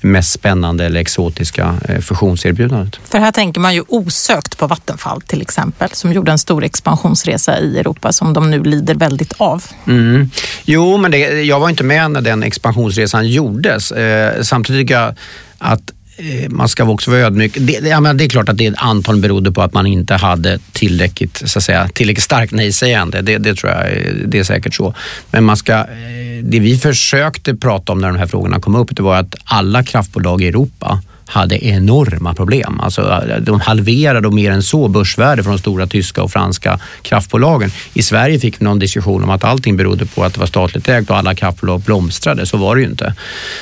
mest 0.02 0.32
spännande 0.32 0.86
eller 0.86 1.00
exotiska 1.00 1.76
eh, 1.90 2.02
fusionserbjudandet. 2.02 3.00
För 3.04 3.20
här 3.20 3.32
tänker 3.32 3.60
man 3.60 3.76
ju 3.76 3.84
osökt 3.88 4.58
på 4.58 4.68
Vattenfall 4.68 5.22
till 5.22 5.42
exempel 5.42 5.90
som 5.92 6.14
gjorde 6.14 6.32
en 6.32 6.40
stor 6.40 6.64
expansionsresa 6.64 7.60
i 7.60 7.80
Europa 7.80 8.12
som 8.12 8.34
de 8.34 8.52
nu 8.52 8.64
lider 8.64 8.96
väldigt 8.96 9.34
av. 9.38 9.64
Mm. 9.88 10.30
Jo, 10.66 10.98
men 10.98 11.12
det, 11.12 11.18
jag 11.42 11.60
var 11.60 11.70
inte 11.70 11.84
med 11.84 12.12
när 12.12 12.22
den 12.22 12.44
expansionsresan 12.44 13.28
gjordes. 13.28 13.92
Eh, 13.92 14.42
samtidigt 14.42 14.82
tycker 14.82 15.02
jag 15.02 15.16
att 15.58 15.92
Eh, 16.18 16.50
man 16.50 16.70
ska 16.70 16.84
också 16.84 17.12
vara 17.12 17.22
ödmjuk. 17.22 17.54
Det, 17.60 17.80
det, 17.80 18.14
det 18.14 18.24
är 18.24 18.30
klart 18.30 18.50
att 18.50 18.58
det 18.58 18.74
antagligen 18.78 19.22
berodde 19.22 19.52
på 19.52 19.62
att 19.62 19.74
man 19.74 19.86
inte 19.86 20.14
hade 20.14 20.60
tillräckligt, 20.72 21.42
så 21.46 21.60
att 21.60 21.64
säga, 21.64 21.90
tillräckligt 21.94 22.24
starkt 22.24 22.54
nej-sägande. 22.54 23.22
Det, 23.22 23.38
det 23.38 23.56
tror 23.56 23.72
jag 23.72 23.86
det 24.28 24.40
är 24.40 24.44
säkert 24.44 24.74
så. 24.74 24.94
Men 25.32 25.44
man 25.44 25.58
ska, 25.58 25.74
eh, 25.74 26.44
det 26.44 26.60
vi 26.60 26.78
försökte 26.78 27.56
prata 27.56 27.92
om 27.92 28.00
när 28.00 28.08
de 28.08 28.18
här 28.18 28.28
frågorna 28.28 28.60
kom 28.60 28.76
upp 28.76 28.96
det 28.96 29.04
var 29.04 29.16
att 29.16 29.36
alla 29.44 29.84
kraftbolag 29.84 30.42
i 30.42 30.48
Europa 30.48 31.02
hade 31.26 31.66
enorma 31.66 32.34
problem. 32.34 32.80
Alltså, 32.80 33.24
de 33.40 33.60
halverade 33.60 34.28
och 34.28 34.34
mer 34.34 34.52
än 34.52 34.64
så 34.64 34.88
börsvärde 34.88 35.44
från 35.44 35.54
de 35.54 35.60
stora 35.60 35.88
tyska 35.88 36.24
och 36.24 36.32
franska 36.32 36.80
kraftbolagen. 37.02 37.72
I 37.94 38.02
Sverige 38.02 38.40
fick 38.40 38.62
vi 38.62 38.66
någon 38.66 38.80
diskussion 38.80 39.24
om 39.24 39.30
att 39.30 39.44
allting 39.44 39.78
berodde 39.78 40.06
på 40.06 40.24
att 40.24 40.34
det 40.34 40.40
var 40.40 40.48
statligt 40.48 40.90
ägt 40.90 41.10
och 41.10 41.18
alla 41.18 41.36
kraftbolag 41.36 41.82
blomstrade. 41.82 42.46
Så 42.46 42.58
var 42.58 42.76
det 42.76 42.82
ju 42.82 42.88
inte. 42.88 43.14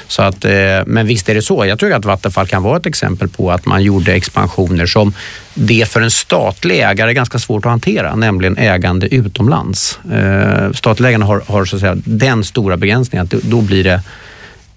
Så 0.07 0.21
att, 0.21 0.45
eh, 0.45 0.51
men 0.85 1.07
visst 1.07 1.29
är 1.29 1.35
det 1.35 1.41
så. 1.41 1.65
Jag 1.65 1.79
tror 1.79 1.93
att 1.93 2.05
Vattenfall 2.05 2.47
kan 2.47 2.63
vara 2.63 2.77
ett 2.77 2.85
exempel 2.85 3.27
på 3.27 3.51
att 3.51 3.65
man 3.65 3.83
gjorde 3.83 4.13
expansioner 4.13 4.85
som 4.85 5.13
det 5.53 5.89
för 5.89 6.01
en 6.01 6.11
statlig 6.11 6.79
ägare 6.79 7.09
är 7.09 7.13
ganska 7.13 7.39
svårt 7.39 7.65
att 7.65 7.69
hantera, 7.69 8.15
nämligen 8.15 8.57
ägande 8.57 9.15
utomlands. 9.15 9.99
Eh, 10.11 10.71
statliga 10.71 11.09
ägarna 11.09 11.25
har, 11.25 11.43
har 11.47 11.65
så 11.65 11.75
att 11.75 11.79
säga, 11.79 11.95
den 11.95 12.43
stora 12.43 12.77
begränsningen 12.77 13.23
att 13.25 13.29
då 13.29 13.61
blir 13.61 13.83
det 13.83 14.01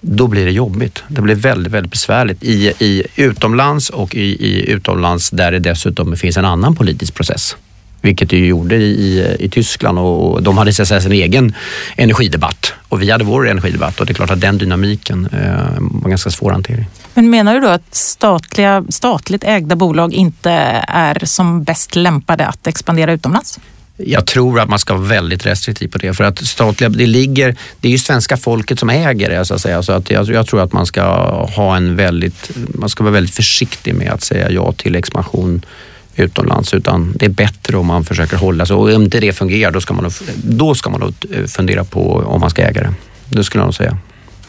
då 0.00 0.26
blir 0.26 0.44
det 0.44 0.52
jobbigt. 0.52 1.02
Det 1.08 1.22
blir 1.22 1.34
väldigt, 1.34 1.72
väldigt 1.72 1.92
besvärligt 1.92 2.42
i, 2.42 2.72
i 2.78 3.02
utomlands 3.16 3.90
och 3.90 4.14
i, 4.14 4.20
i 4.20 4.70
utomlands 4.70 5.30
där 5.30 5.52
det 5.52 5.58
dessutom 5.58 6.16
finns 6.16 6.36
en 6.36 6.44
annan 6.44 6.76
politisk 6.76 7.14
process. 7.14 7.56
Vilket 8.00 8.30
det 8.30 8.46
gjorde 8.46 8.76
i, 8.76 9.36
i 9.38 9.48
Tyskland 9.48 9.98
och 9.98 10.42
de 10.42 10.58
hade 10.58 10.72
så 10.72 10.82
att 10.82 10.88
säga, 10.88 11.00
sin 11.00 11.12
egen 11.12 11.54
energidebatt 11.96 12.72
och 12.88 13.02
vi 13.02 13.10
hade 13.10 13.24
vår 13.24 13.48
energidebatt 13.48 14.00
och 14.00 14.06
det 14.06 14.12
är 14.12 14.14
klart 14.14 14.30
att 14.30 14.40
den 14.40 14.58
dynamiken 14.58 15.28
eh, 15.32 15.76
var 15.78 16.10
ganska 16.10 16.30
svår 16.30 16.50
hantering. 16.50 16.86
Men 17.14 17.30
menar 17.30 17.54
du 17.54 17.60
då 17.60 17.68
att 17.68 17.94
statliga, 17.94 18.84
statligt 18.88 19.44
ägda 19.44 19.76
bolag 19.76 20.12
inte 20.14 20.50
är 20.88 21.24
som 21.24 21.62
bäst 21.62 21.96
lämpade 21.96 22.46
att 22.46 22.66
expandera 22.66 23.12
utomlands? 23.12 23.58
Jag 23.96 24.26
tror 24.26 24.60
att 24.60 24.68
man 24.68 24.78
ska 24.78 24.94
vara 24.94 25.06
väldigt 25.06 25.46
restriktiv 25.46 25.88
på 25.88 25.98
det 25.98 26.14
för 26.14 26.24
att 26.24 26.38
statliga, 26.38 26.88
det 26.88 27.06
ligger, 27.06 27.56
det 27.80 27.88
är 27.88 27.92
ju 27.92 27.98
svenska 27.98 28.36
folket 28.36 28.78
som 28.78 28.90
äger 28.90 29.30
det 29.30 29.44
så 29.44 29.54
att 29.54 29.60
säga. 29.60 29.82
Så 29.82 29.92
att 29.92 30.10
jag, 30.10 30.28
jag, 30.28 30.46
tror 30.46 30.60
att 30.60 30.72
man 30.72 30.86
ska 30.86 31.02
ha 31.56 31.76
en 31.76 31.96
väldigt, 31.96 32.50
man 32.74 32.88
ska 32.88 33.04
vara 33.04 33.12
väldigt 33.12 33.34
försiktig 33.34 33.94
med 33.94 34.12
att 34.12 34.22
säga 34.22 34.50
ja 34.50 34.72
till 34.72 34.96
expansion 34.96 35.64
utomlands 36.16 36.74
utan 36.74 37.12
det 37.16 37.24
är 37.24 37.30
bättre 37.30 37.76
om 37.76 37.86
man 37.86 38.04
försöker 38.04 38.36
hålla 38.36 38.66
sig 38.66 38.76
och 38.76 38.94
om 38.94 39.02
inte 39.02 39.20
det 39.20 39.32
fungerar 39.32 39.72
då 39.72 39.80
ska 39.80 39.94
man, 39.94 40.10
då 40.34 40.74
ska 40.74 40.90
man 40.90 41.14
fundera 41.46 41.84
på 41.84 42.16
om 42.26 42.40
man 42.40 42.50
ska 42.50 42.62
äga 42.62 42.80
det. 42.80 42.94
Det 43.28 43.44
skulle 43.44 43.60
jag 43.60 43.66
nog 43.66 43.74
säga. 43.74 43.98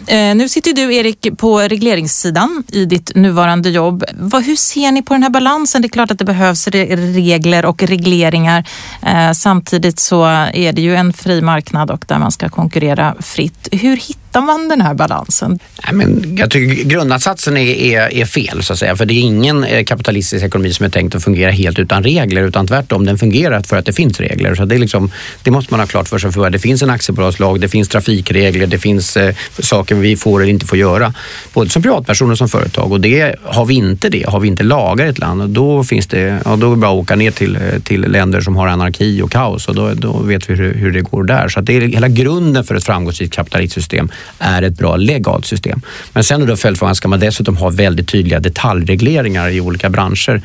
Eh, 0.08 0.36
nu 0.36 0.50
sitter 0.50 0.74
du 0.74 0.96
Erik 0.96 1.38
på 1.38 1.60
regleringssidan 1.60 2.64
i 2.72 2.86
ditt 2.86 3.16
nuvarande 3.16 3.70
jobb. 3.70 4.04
hur 4.46 4.56
ser 4.56 4.92
ni 4.92 5.02
på 5.02 5.14
den 5.14 5.24
här 5.24 5.30
balansen? 5.30 5.82
Det 5.82 5.86
är 5.86 5.90
klart 5.90 6.12
att 6.12 6.20
det 6.20 6.26
behövs 6.26 6.68
regler 6.68 7.66
och 7.66 7.84
regleringar. 7.84 8.68
Eh, 9.06 9.32
samtidigt 9.32 10.00
så 10.00 10.26
är 10.54 10.74
det 10.74 10.82
ju 10.82 10.96
en 10.96 11.14
fri 11.14 11.42
marknad 11.42 11.92
och 11.92 12.06
där 12.08 12.20
man 12.20 12.32
ska 12.32 12.50
konkurrera 12.50 13.16
fritt. 13.20 13.68
Hur 13.72 13.98
hittar 13.98 14.27
hittar 14.38 14.58
man 14.58 14.68
den 14.68 14.82
här 14.82 14.94
balansen? 14.94 15.60
Nej, 15.84 15.94
men 15.94 16.38
jag 16.38 16.52
tycker 16.52 16.84
grundansatsen 16.84 17.58
är, 17.58 17.62
är, 17.62 18.14
är, 18.14 18.26
fel, 18.26 18.64
så 18.64 18.74
att 18.74 18.80
säga. 18.80 18.96
För 18.96 19.06
det 19.06 19.14
är 19.14 19.22
ingen 19.22 19.64
eh, 19.64 19.84
kapitalistisk 19.84 20.46
ekonomi 20.46 20.74
som 20.74 20.86
är 20.86 20.90
tänkt 20.90 21.16
att 21.16 21.24
fungera 21.24 21.52
helt 21.52 21.80
utan 21.80 22.04
regler, 22.04 22.44
utan 22.44 22.68
tvärtom, 22.68 23.06
den 23.06 23.18
fungerar 23.18 23.62
för 23.62 23.78
att 23.78 23.86
det 23.86 23.94
finns 23.94 24.20
regler. 24.20 24.56
Så 24.56 24.66
det, 24.66 24.76
är 24.76 24.80
liksom, 24.80 25.12
det 25.44 25.52
måste 25.52 25.74
man 25.74 25.80
ha 25.80 25.88
klart 25.88 26.08
för 26.08 26.18
sig. 26.18 26.32
För 26.32 26.50
det 26.50 26.60
finns 26.60 26.82
en 26.82 26.90
aktiebolagslag, 26.90 27.60
det 27.60 27.70
finns 27.70 27.90
trafikregler, 27.90 28.68
det 28.68 28.80
finns 28.80 29.18
eh, 29.18 29.36
saker 29.60 29.96
vi 29.96 30.16
får 30.16 30.42
eller 30.42 30.52
inte 30.52 30.66
får 30.66 30.78
göra. 30.78 31.14
Både 31.54 31.70
som 31.70 31.82
privatpersoner 31.82 32.32
och 32.32 32.38
som 32.38 32.50
företag. 32.50 32.92
Och 32.92 33.02
det, 33.02 33.36
har 33.44 33.66
vi 33.66 33.74
inte 33.74 34.10
det, 34.10 34.26
har 34.28 34.40
vi 34.40 34.48
inte 34.48 34.64
lagar 34.64 35.06
i 35.06 35.10
ett 35.10 35.20
land, 35.20 35.50
då, 35.50 35.84
finns 35.84 36.08
det, 36.08 36.42
ja, 36.46 36.56
då 36.56 36.68
är 36.68 36.72
det 36.72 36.78
bara 36.78 36.92
att 36.92 36.98
åka 36.98 37.16
ner 37.16 37.32
till, 37.32 37.56
eh, 37.56 37.80
till 37.84 38.02
länder 38.02 38.42
som 38.42 38.56
har 38.56 38.68
anarki 38.68 39.22
och 39.22 39.32
kaos 39.32 39.68
och 39.68 39.76
då, 39.76 39.94
då 39.94 40.18
vet 40.18 40.50
vi 40.50 40.54
hur, 40.54 40.74
hur 40.74 40.92
det 40.92 41.02
går 41.02 41.24
där. 41.24 41.48
Så 41.48 41.62
det 41.62 41.78
är 41.78 41.82
hela 41.82 42.08
grunden 42.08 42.64
för 42.64 42.76
ett 42.76 42.84
framgångsrikt 42.84 43.34
kapitalistsystem 43.34 44.12
är 44.40 44.62
ett 44.62 44.78
bra 44.78 44.96
legalt 44.96 45.46
system. 45.46 45.82
Men 46.14 46.24
sen 46.24 46.42
är 46.42 46.46
då 46.46 46.56
följdfrågan, 46.56 46.96
ska 46.96 47.08
man 47.08 47.20
dessutom 47.20 47.58
ha 47.58 47.70
väldigt 47.70 48.08
tydliga 48.08 48.40
detaljregleringar 48.40 49.50
i 49.50 49.62
olika 49.62 49.90
branscher? 49.90 50.42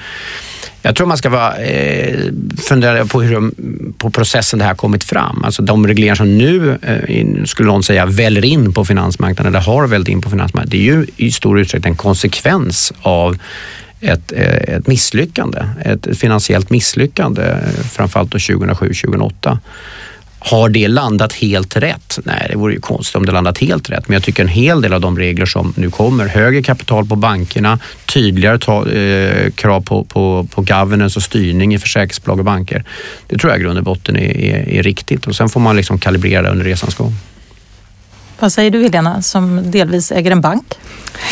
Jag 0.85 0.97
tror 0.97 1.07
man 1.07 1.19
ska 1.19 1.31
vara, 1.31 1.57
eh, 1.57 2.19
fundera 2.69 3.07
på 3.07 3.23
hur 3.23 3.35
de, 3.35 3.55
på 3.99 4.11
processen 4.11 4.59
det 4.59 4.65
här 4.65 4.75
kommit 4.75 5.05
fram. 5.05 5.45
Alltså 5.45 5.63
de 5.63 5.87
regleringar 5.87 6.15
som 6.15 6.39
nu, 6.39 6.79
eh, 6.83 7.45
skulle 7.45 7.69
någon 7.69 7.83
säga, 7.83 8.07
väller 8.07 8.45
in 8.45 8.73
på 8.73 8.85
finansmarknaden 8.85 9.55
eller 9.55 9.65
har 9.65 9.87
vällt 9.87 10.09
in 10.09 10.21
på 10.21 10.31
finansmarknaden. 10.31 10.71
Det 10.71 10.77
är 10.77 10.95
ju 10.95 11.07
i 11.17 11.33
stor 11.33 11.61
utsträckning 11.61 11.91
en 11.91 11.97
konsekvens 11.97 12.93
av 13.03 13.39
ett, 14.03 14.33
eh, 14.33 14.75
ett 14.77 14.87
misslyckande, 14.87 15.65
ett 15.85 16.19
finansiellt 16.19 16.71
misslyckande, 16.71 17.43
eh, 17.43 17.85
framförallt 17.93 18.31
2007-2008. 18.31 19.59
Har 20.45 20.69
det 20.69 20.89
landat 20.89 21.33
helt 21.33 21.77
rätt? 21.77 22.19
Nej, 22.25 22.47
det 22.51 22.57
vore 22.57 22.75
ju 22.75 22.81
konstigt 22.81 23.17
om 23.17 23.27
det 23.27 23.33
landat 23.33 23.59
helt 23.59 23.91
rätt. 23.91 24.09
Men 24.09 24.15
jag 24.15 24.23
tycker 24.23 24.43
en 24.43 24.49
hel 24.49 24.81
del 24.81 24.93
av 24.93 25.01
de 25.01 25.19
regler 25.19 25.47
som 25.47 25.75
nu 25.77 25.91
kommer, 25.91 26.27
högre 26.27 26.63
kapital 26.63 27.07
på 27.07 27.17
bankerna, 27.17 27.79
tydligare 28.07 28.59
ta, 28.59 28.89
eh, 28.89 29.51
krav 29.51 29.81
på, 29.81 30.05
på, 30.05 30.49
på 30.55 30.63
governance 30.63 31.19
och 31.19 31.23
styrning 31.23 31.75
i 31.75 31.79
försäkringsbolag 31.79 32.39
och 32.39 32.45
banker. 32.45 32.85
Det 33.27 33.39
tror 33.39 33.53
jag 33.53 33.61
i 33.61 33.63
grund 33.63 33.79
och 33.79 33.85
botten 33.85 34.17
är, 34.17 34.37
är, 34.37 34.69
är 34.69 34.83
riktigt 34.83 35.27
och 35.27 35.37
sen 35.37 35.49
får 35.49 35.61
man 35.61 35.77
liksom 35.77 35.99
kalibrera 35.99 36.51
under 36.51 36.65
resans 36.65 36.95
gång. 36.95 37.15
Vad 38.39 38.53
säger 38.53 38.71
du 38.71 38.83
Helena 38.83 39.23
som 39.23 39.71
delvis 39.71 40.13
äger 40.13 40.31
en 40.31 40.41
bank? 40.41 40.75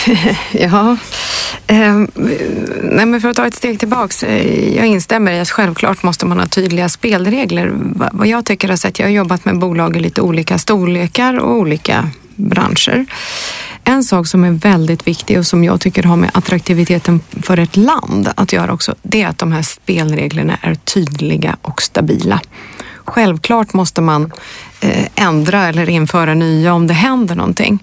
ja, 0.52 0.96
ehm, 1.66 2.10
nej 2.82 3.06
men 3.06 3.20
för 3.20 3.28
att 3.28 3.36
ta 3.36 3.46
ett 3.46 3.54
steg 3.54 3.78
tillbaks. 3.78 4.22
Eh, 4.22 4.76
jag 4.76 4.86
instämmer 4.86 5.32
i 5.32 5.40
att 5.40 5.50
självklart 5.50 6.02
måste 6.02 6.26
man 6.26 6.38
ha 6.38 6.46
tydliga 6.46 6.88
spelregler. 6.88 7.72
Vad 8.12 8.26
jag 8.26 8.44
tycker 8.44 8.68
har 8.68 8.76
sett, 8.76 8.98
jag 8.98 9.06
har 9.06 9.12
jobbat 9.12 9.44
med 9.44 9.58
bolag 9.58 9.96
i 9.96 10.00
lite 10.00 10.20
olika 10.20 10.58
storlekar 10.58 11.38
och 11.38 11.56
olika 11.56 12.10
branscher. 12.36 13.06
En 13.84 14.04
sak 14.04 14.26
som 14.26 14.44
är 14.44 14.50
väldigt 14.50 15.06
viktig 15.06 15.38
och 15.38 15.46
som 15.46 15.64
jag 15.64 15.80
tycker 15.80 16.02
har 16.02 16.16
med 16.16 16.30
attraktiviteten 16.34 17.20
för 17.42 17.58
ett 17.58 17.76
land 17.76 18.28
att 18.36 18.52
göra 18.52 18.72
också, 18.72 18.94
det 19.02 19.22
är 19.22 19.28
att 19.28 19.38
de 19.38 19.52
här 19.52 19.62
spelreglerna 19.62 20.58
är 20.62 20.74
tydliga 20.74 21.56
och 21.62 21.82
stabila. 21.82 22.40
Självklart 23.10 23.72
måste 23.72 24.00
man 24.00 24.32
eh, 24.80 25.06
ändra 25.14 25.68
eller 25.68 25.88
införa 25.88 26.34
nya 26.34 26.74
om 26.74 26.86
det 26.86 26.94
händer 26.94 27.34
någonting. 27.34 27.78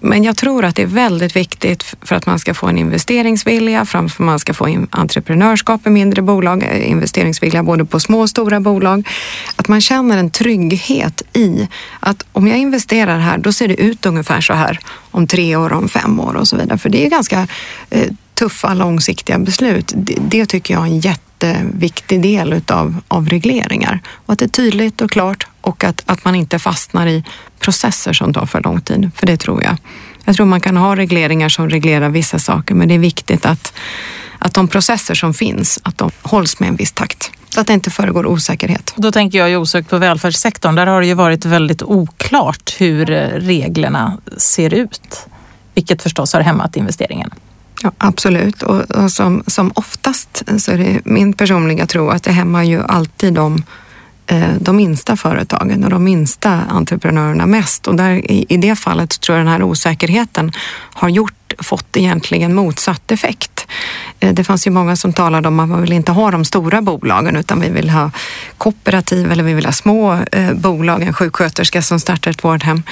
Men 0.00 0.24
jag 0.24 0.36
tror 0.36 0.64
att 0.64 0.76
det 0.76 0.82
är 0.82 0.86
väldigt 0.86 1.36
viktigt 1.36 1.94
för 2.02 2.16
att 2.16 2.26
man 2.26 2.38
ska 2.38 2.54
få 2.54 2.66
en 2.66 2.78
investeringsvilja, 2.78 3.84
framför 3.84 4.22
att 4.22 4.26
man 4.26 4.38
ska 4.38 4.54
få 4.54 4.86
entreprenörskap 4.90 5.86
i 5.86 5.90
mindre 5.90 6.22
bolag, 6.22 6.62
eh, 6.62 6.90
investeringsvilja 6.90 7.62
både 7.62 7.84
på 7.84 8.00
små 8.00 8.20
och 8.20 8.30
stora 8.30 8.60
bolag. 8.60 9.08
Att 9.56 9.68
man 9.68 9.80
känner 9.80 10.18
en 10.18 10.30
trygghet 10.30 11.22
i 11.32 11.68
att 12.00 12.26
om 12.32 12.46
jag 12.46 12.58
investerar 12.58 13.18
här, 13.18 13.38
då 13.38 13.52
ser 13.52 13.68
det 13.68 13.80
ut 13.80 14.06
ungefär 14.06 14.40
så 14.40 14.52
här 14.52 14.78
om 15.10 15.26
tre 15.26 15.56
år, 15.56 15.72
om 15.72 15.88
fem 15.88 16.20
år 16.20 16.36
och 16.36 16.48
så 16.48 16.56
vidare. 16.56 16.78
För 16.78 16.88
det 16.88 17.06
är 17.06 17.10
ganska 17.10 17.48
eh, 17.90 18.08
tuffa 18.34 18.74
långsiktiga 18.74 19.38
beslut. 19.38 19.92
Det, 19.96 20.14
det, 20.20 20.46
tycker 20.46 20.74
jag 20.74 20.82
är 20.82 20.86
en 20.86 21.00
jätteviktig 21.46 22.22
del 22.22 22.52
utav, 22.52 23.00
av 23.08 23.28
regleringar. 23.28 24.00
Och 24.26 24.32
att 24.32 24.38
det 24.38 24.44
är 24.44 24.48
tydligt 24.48 25.00
och 25.00 25.10
klart 25.10 25.46
och 25.60 25.84
att, 25.84 26.02
att 26.06 26.24
man 26.24 26.34
inte 26.34 26.58
fastnar 26.58 27.06
i 27.06 27.24
processer 27.58 28.12
som 28.12 28.34
tar 28.34 28.46
för 28.46 28.60
lång 28.60 28.80
tid. 28.80 29.10
För 29.14 29.26
det 29.26 29.36
tror 29.36 29.62
jag. 29.62 29.76
Jag 30.24 30.36
tror 30.36 30.46
man 30.46 30.60
kan 30.60 30.76
ha 30.76 30.96
regleringar 30.96 31.48
som 31.48 31.68
reglerar 31.68 32.08
vissa 32.08 32.38
saker 32.38 32.74
men 32.74 32.88
det 32.88 32.94
är 32.94 32.98
viktigt 32.98 33.46
att, 33.46 33.72
att 34.38 34.54
de 34.54 34.68
processer 34.68 35.14
som 35.14 35.34
finns 35.34 35.80
att 35.82 35.98
de 35.98 36.10
hålls 36.22 36.60
med 36.60 36.68
en 36.68 36.76
viss 36.76 36.92
takt 36.92 37.32
så 37.48 37.60
att 37.60 37.66
det 37.66 37.72
inte 37.72 37.90
föregår 37.90 38.26
osäkerhet. 38.26 38.92
Då 38.96 39.12
tänker 39.12 39.38
jag 39.38 39.50
ju 39.50 39.56
osökt 39.56 39.90
på 39.90 39.98
välfärdssektorn. 39.98 40.74
Där 40.74 40.86
har 40.86 41.00
det 41.00 41.06
ju 41.06 41.14
varit 41.14 41.44
väldigt 41.44 41.82
oklart 41.82 42.76
hur 42.78 43.10
eh, 43.10 43.16
reglerna 43.28 44.18
ser 44.36 44.74
ut, 44.74 45.26
vilket 45.74 46.02
förstås 46.02 46.32
har 46.32 46.40
hämmat 46.40 46.76
investeringen. 46.76 47.30
Ja, 47.82 47.92
absolut. 47.98 48.62
Och, 48.62 48.90
och 48.90 49.10
som, 49.10 49.42
som 49.46 49.72
oftast 49.74 50.42
så 50.58 50.72
är 50.72 50.78
det 50.78 51.00
min 51.04 51.32
personliga 51.32 51.86
tro 51.86 52.08
att 52.08 52.22
det 52.22 52.32
hämmar 52.32 52.62
ju 52.62 52.82
alltid 52.82 53.34
de, 53.34 53.62
eh, 54.26 54.54
de 54.60 54.76
minsta 54.76 55.16
företagen 55.16 55.84
och 55.84 55.90
de 55.90 56.04
minsta 56.04 56.50
entreprenörerna 56.50 57.46
mest. 57.46 57.86
Och 57.86 57.96
där, 57.96 58.30
i, 58.30 58.46
i 58.48 58.56
det 58.56 58.76
fallet 58.76 59.20
tror 59.20 59.38
jag 59.38 59.46
den 59.46 59.52
här 59.52 59.62
osäkerheten 59.62 60.52
har 60.94 61.08
gjort, 61.08 61.52
fått 61.58 61.96
egentligen 61.96 62.54
motsatt 62.54 63.12
effekt. 63.12 63.66
Eh, 64.20 64.34
det 64.34 64.44
fanns 64.44 64.66
ju 64.66 64.70
många 64.70 64.96
som 64.96 65.12
talade 65.12 65.48
om 65.48 65.60
att 65.60 65.68
man 65.68 65.82
vill 65.82 65.92
inte 65.92 66.12
ha 66.12 66.30
de 66.30 66.44
stora 66.44 66.82
bolagen 66.82 67.36
utan 67.36 67.60
vi 67.60 67.68
vill 67.68 67.90
ha 67.90 68.10
kooperativ 68.58 69.32
eller 69.32 69.44
vi 69.44 69.54
vill 69.54 69.66
ha 69.66 69.72
små 69.72 70.12
eh, 70.32 70.52
bolag, 70.52 71.02
en 71.02 71.14
sjuksköterska 71.14 71.82
som 71.82 72.00
startar 72.00 72.30
ett 72.30 72.44
vårdhem. 72.44 72.82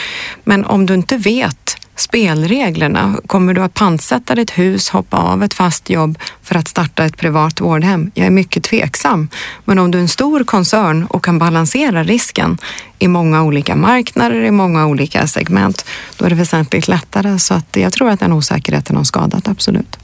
Men 0.44 0.64
om 0.64 0.86
du 0.86 0.94
inte 0.94 1.16
vet 1.16 1.78
spelreglerna. 2.00 3.16
Kommer 3.26 3.54
du 3.54 3.62
att 3.62 3.74
pantsätta 3.74 4.34
ditt 4.34 4.50
hus, 4.50 4.88
hoppa 4.88 5.16
av 5.16 5.42
ett 5.42 5.54
fast 5.54 5.90
jobb 5.90 6.18
för 6.42 6.54
att 6.54 6.68
starta 6.68 7.04
ett 7.04 7.16
privat 7.16 7.60
vårdhem? 7.60 8.10
Jag 8.14 8.26
är 8.26 8.30
mycket 8.30 8.64
tveksam. 8.64 9.28
Men 9.64 9.78
om 9.78 9.90
du 9.90 9.98
är 9.98 10.02
en 10.02 10.08
stor 10.08 10.44
koncern 10.44 11.04
och 11.04 11.24
kan 11.24 11.38
balansera 11.38 12.04
risken 12.04 12.58
i 12.98 13.08
många 13.08 13.42
olika 13.42 13.76
marknader, 13.76 14.44
i 14.44 14.50
många 14.50 14.86
olika 14.86 15.26
segment, 15.26 15.84
då 16.16 16.24
är 16.24 16.30
det 16.30 16.36
väsentligt 16.36 16.88
lättare. 16.88 17.38
Så 17.38 17.54
att 17.54 17.76
jag 17.76 17.92
tror 17.92 18.10
att 18.10 18.20
den 18.20 18.32
osäkerheten 18.32 18.96
har 18.96 19.04
skadat, 19.04 19.48
absolut. 19.48 19.98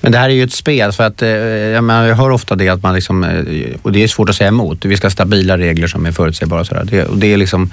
Men 0.00 0.12
det 0.12 0.18
här 0.18 0.28
är 0.28 0.34
ju 0.34 0.42
ett 0.42 0.52
spel 0.52 0.92
för 0.92 1.04
att 1.04 1.22
eh, 1.22 1.28
jag, 1.28 1.84
menar, 1.84 2.06
jag 2.06 2.16
hör 2.16 2.30
ofta 2.30 2.56
det 2.56 2.68
att 2.68 2.82
man 2.82 2.94
liksom, 2.94 3.24
eh, 3.24 3.76
och 3.82 3.92
det 3.92 4.02
är 4.02 4.08
svårt 4.08 4.28
att 4.28 4.36
säga 4.36 4.48
emot. 4.48 4.84
Vi 4.84 4.96
ska 4.96 5.06
ha 5.06 5.10
stabila 5.10 5.58
regler 5.58 5.86
som 5.86 6.06
är 6.06 6.12
förutsägbara. 6.12 6.64
Så 6.64 6.82
det, 6.82 7.04
och 7.04 7.18
det 7.18 7.32
är 7.32 7.36
liksom, 7.36 7.70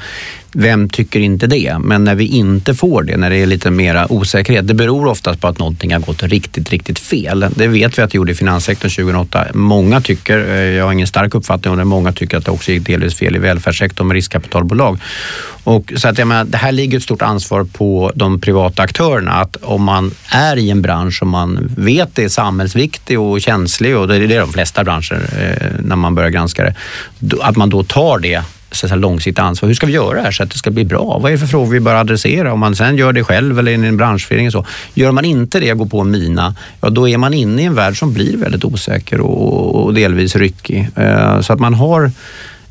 vem 0.51 0.89
tycker 0.89 1.19
inte 1.19 1.47
det? 1.47 1.77
Men 1.79 2.03
när 2.03 2.15
vi 2.15 2.25
inte 2.25 2.75
får 2.75 3.03
det, 3.03 3.17
när 3.17 3.29
det 3.29 3.37
är 3.37 3.45
lite 3.45 3.71
mera 3.71 4.11
osäkerhet, 4.11 4.67
det 4.67 4.73
beror 4.73 5.07
oftast 5.07 5.41
på 5.41 5.47
att 5.47 5.59
någonting 5.59 5.93
har 5.93 5.99
gått 5.99 6.23
riktigt, 6.23 6.69
riktigt 6.69 6.99
fel. 6.99 7.45
Det 7.55 7.67
vet 7.67 7.97
vi 7.97 8.01
att 8.01 8.11
det 8.11 8.15
gjorde 8.15 8.31
i 8.31 8.35
finanssektorn 8.35 8.91
2008. 8.91 9.45
Många 9.53 10.01
tycker, 10.01 10.37
eh, 10.37 10.61
jag 10.61 10.85
har 10.85 10.93
ingen 10.93 11.07
stark 11.07 11.35
uppfattning 11.35 11.71
om 11.71 11.77
det, 11.77 11.85
många 11.85 12.11
tycker 12.11 12.37
att 12.37 12.45
det 12.45 12.51
också 12.51 12.71
gick 12.71 12.85
delvis 12.85 13.15
fel 13.15 13.35
i 13.35 13.39
välfärdssektorn 13.39 14.07
med 14.07 14.15
riskkapitalbolag. 14.15 14.99
Och 15.63 15.93
så 15.95 16.07
att 16.07 16.17
jag 16.17 16.27
menar, 16.27 16.45
det 16.45 16.57
här 16.57 16.71
ligger 16.71 16.97
ett 16.97 17.03
stort 17.03 17.21
ansvar 17.21 17.63
på 17.63 18.11
de 18.15 18.41
privata 18.41 18.81
aktörerna 18.81 19.31
att 19.31 19.55
om 19.55 19.83
man 19.83 20.11
är 20.29 20.57
i 20.57 20.69
en 20.69 20.81
bransch 20.81 21.17
som 21.17 21.29
man 21.29 21.71
vet 21.77 22.19
är 22.19 22.29
samhällsviktig 22.29 23.19
och 23.19 23.41
känslig 23.41 23.97
och 23.97 24.07
det 24.07 24.15
är 24.15 24.27
det 24.27 24.39
de 24.39 24.53
flesta 24.53 24.83
branscher 24.83 25.21
eh, 25.39 25.71
när 25.79 25.95
man 25.95 26.15
börjar 26.15 26.29
granska 26.29 26.63
det, 26.63 26.73
att 27.41 27.55
man 27.55 27.69
då 27.69 27.83
tar 27.83 28.19
det 28.19 28.43
så 28.71 28.95
långsiktigt 28.95 29.39
ansvar. 29.39 29.67
Hur 29.67 29.75
ska 29.75 29.85
vi 29.85 29.93
göra 29.93 30.17
det 30.17 30.21
här 30.21 30.31
så 30.31 30.43
att 30.43 30.51
det 30.51 30.57
ska 30.57 30.71
bli 30.71 30.85
bra? 30.85 31.19
Vad 31.21 31.25
är 31.25 31.31
det 31.31 31.39
för 31.39 31.47
frågor 31.47 31.71
vi 31.71 31.79
bör 31.79 31.95
adressera? 31.95 32.53
Om 32.53 32.59
man 32.59 32.75
sen 32.75 32.97
gör 32.97 33.13
det 33.13 33.23
själv 33.23 33.59
eller 33.59 33.71
i 33.71 33.75
en 33.75 33.97
branschförening 33.97 34.51
så. 34.51 34.65
Gör 34.93 35.11
man 35.11 35.25
inte 35.25 35.59
det, 35.59 35.71
och 35.71 35.77
går 35.77 35.85
på 35.85 36.01
en 36.01 36.11
mina, 36.11 36.55
ja 36.81 36.89
då 36.89 37.09
är 37.09 37.17
man 37.17 37.33
inne 37.33 37.61
i 37.61 37.65
en 37.65 37.75
värld 37.75 37.99
som 37.99 38.13
blir 38.13 38.37
väldigt 38.37 38.65
osäker 38.65 39.21
och, 39.21 39.85
och 39.85 39.93
delvis 39.93 40.35
ryckig. 40.35 40.89
Eh, 40.95 41.41
så 41.41 41.53
att 41.53 41.59
man 41.59 41.73
har 41.73 42.11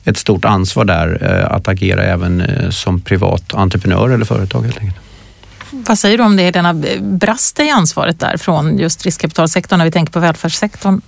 ett 0.04 0.16
stort 0.16 0.44
ansvar 0.44 0.84
där 0.84 1.18
eh, 1.22 1.54
att 1.56 1.68
agera 1.68 2.02
även 2.02 2.40
eh, 2.40 2.70
som 2.70 3.00
privat 3.00 3.54
entreprenör 3.54 4.10
eller 4.10 4.24
företag 4.24 4.62
helt 4.62 4.78
enkelt. 4.78 4.96
Vad 5.70 5.98
säger 5.98 6.18
du 6.18 6.24
om 6.24 6.36
det, 6.36 6.42
Helena? 6.42 6.74
Brast 7.00 7.56
det 7.56 7.64
i 7.64 7.70
ansvaret 7.70 8.20
där 8.20 8.36
från 8.36 8.78
just 8.78 9.04
riskkapitalsektorn 9.04 9.78
när 9.78 9.84
vi 9.84 9.90
tänker 9.90 10.12
på 10.12 10.20
välfärdssektorn, 10.20 11.00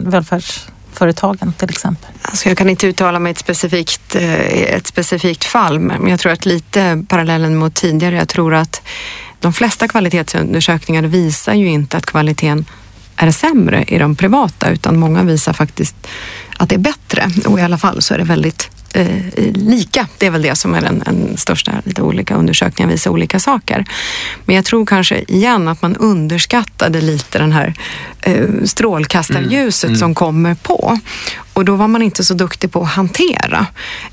företagen 0.93 1.53
till 1.53 1.71
exempel? 1.71 2.11
Alltså 2.23 2.49
jag 2.49 2.59
kan 2.59 2.71
inte 2.71 2.87
uttala 2.87 3.19
mig 3.19 3.33
ett 3.33 3.39
specifikt, 3.39 4.15
eh, 4.15 4.75
ett 4.75 4.87
specifikt 4.87 5.45
fall, 5.45 5.79
men 5.79 6.09
jag 6.09 6.21
tror 6.21 6.33
att 6.33 6.47
lite 6.47 7.05
parallellen 7.09 7.57
mot 7.57 7.75
tidigare, 7.75 8.17
jag 8.17 8.29
tror 8.29 8.55
att 8.55 8.83
de 9.41 9.53
flesta 9.53 9.89
kvalitetsundersökningar 9.89 11.03
visar 11.03 11.55
ju 11.55 11.69
inte 11.69 11.97
att 11.97 12.07
kvaliteten 12.07 12.65
är 13.17 13.31
sämre 13.31 13.85
i 13.89 13.99
de 13.99 14.17
privata, 14.17 14.71
utan 14.71 14.99
många 14.99 15.23
visar 15.23 15.53
faktiskt 15.53 15.97
att 16.57 16.69
det 16.69 16.75
är 16.75 16.79
bättre. 16.79 17.31
Och 17.47 17.59
i 17.59 17.63
alla 17.63 17.79
fall 17.79 18.03
så 18.03 18.15
är 18.15 18.19
det 18.19 18.25
väldigt 18.25 18.71
eh, 18.95 19.53
lika. 19.55 20.07
Det 20.19 20.27
är 20.27 20.31
väl 20.31 20.43
det 20.43 20.55
som 20.55 20.75
är 20.75 20.81
den, 20.81 20.99
den 20.99 21.37
största. 21.37 21.73
Lite 21.85 22.03
olika 22.03 22.35
undersökningar 22.35 22.91
visar 22.91 23.11
olika 23.11 23.39
saker. 23.39 23.85
Men 24.45 24.57
jag 24.57 24.65
tror 24.65 24.87
kanske 24.87 25.25
igen 25.29 25.69
att 25.69 25.83
man 25.83 25.97
underskattade 25.97 27.01
lite 27.01 27.39
den 27.39 27.53
här 27.53 27.75
eh, 28.21 28.45
strålkastarljuset 28.65 29.85
mm. 29.85 29.93
Mm. 29.93 29.99
som 29.99 30.15
kommer 30.15 30.55
på. 30.55 30.99
Och 31.59 31.65
då 31.65 31.77
var 31.77 31.89
man 31.89 32.03
inte 32.03 32.25
så 32.25 32.35
duktig 32.35 32.73
på 32.73 32.83
att 32.83 32.89
hantera. 32.89 33.67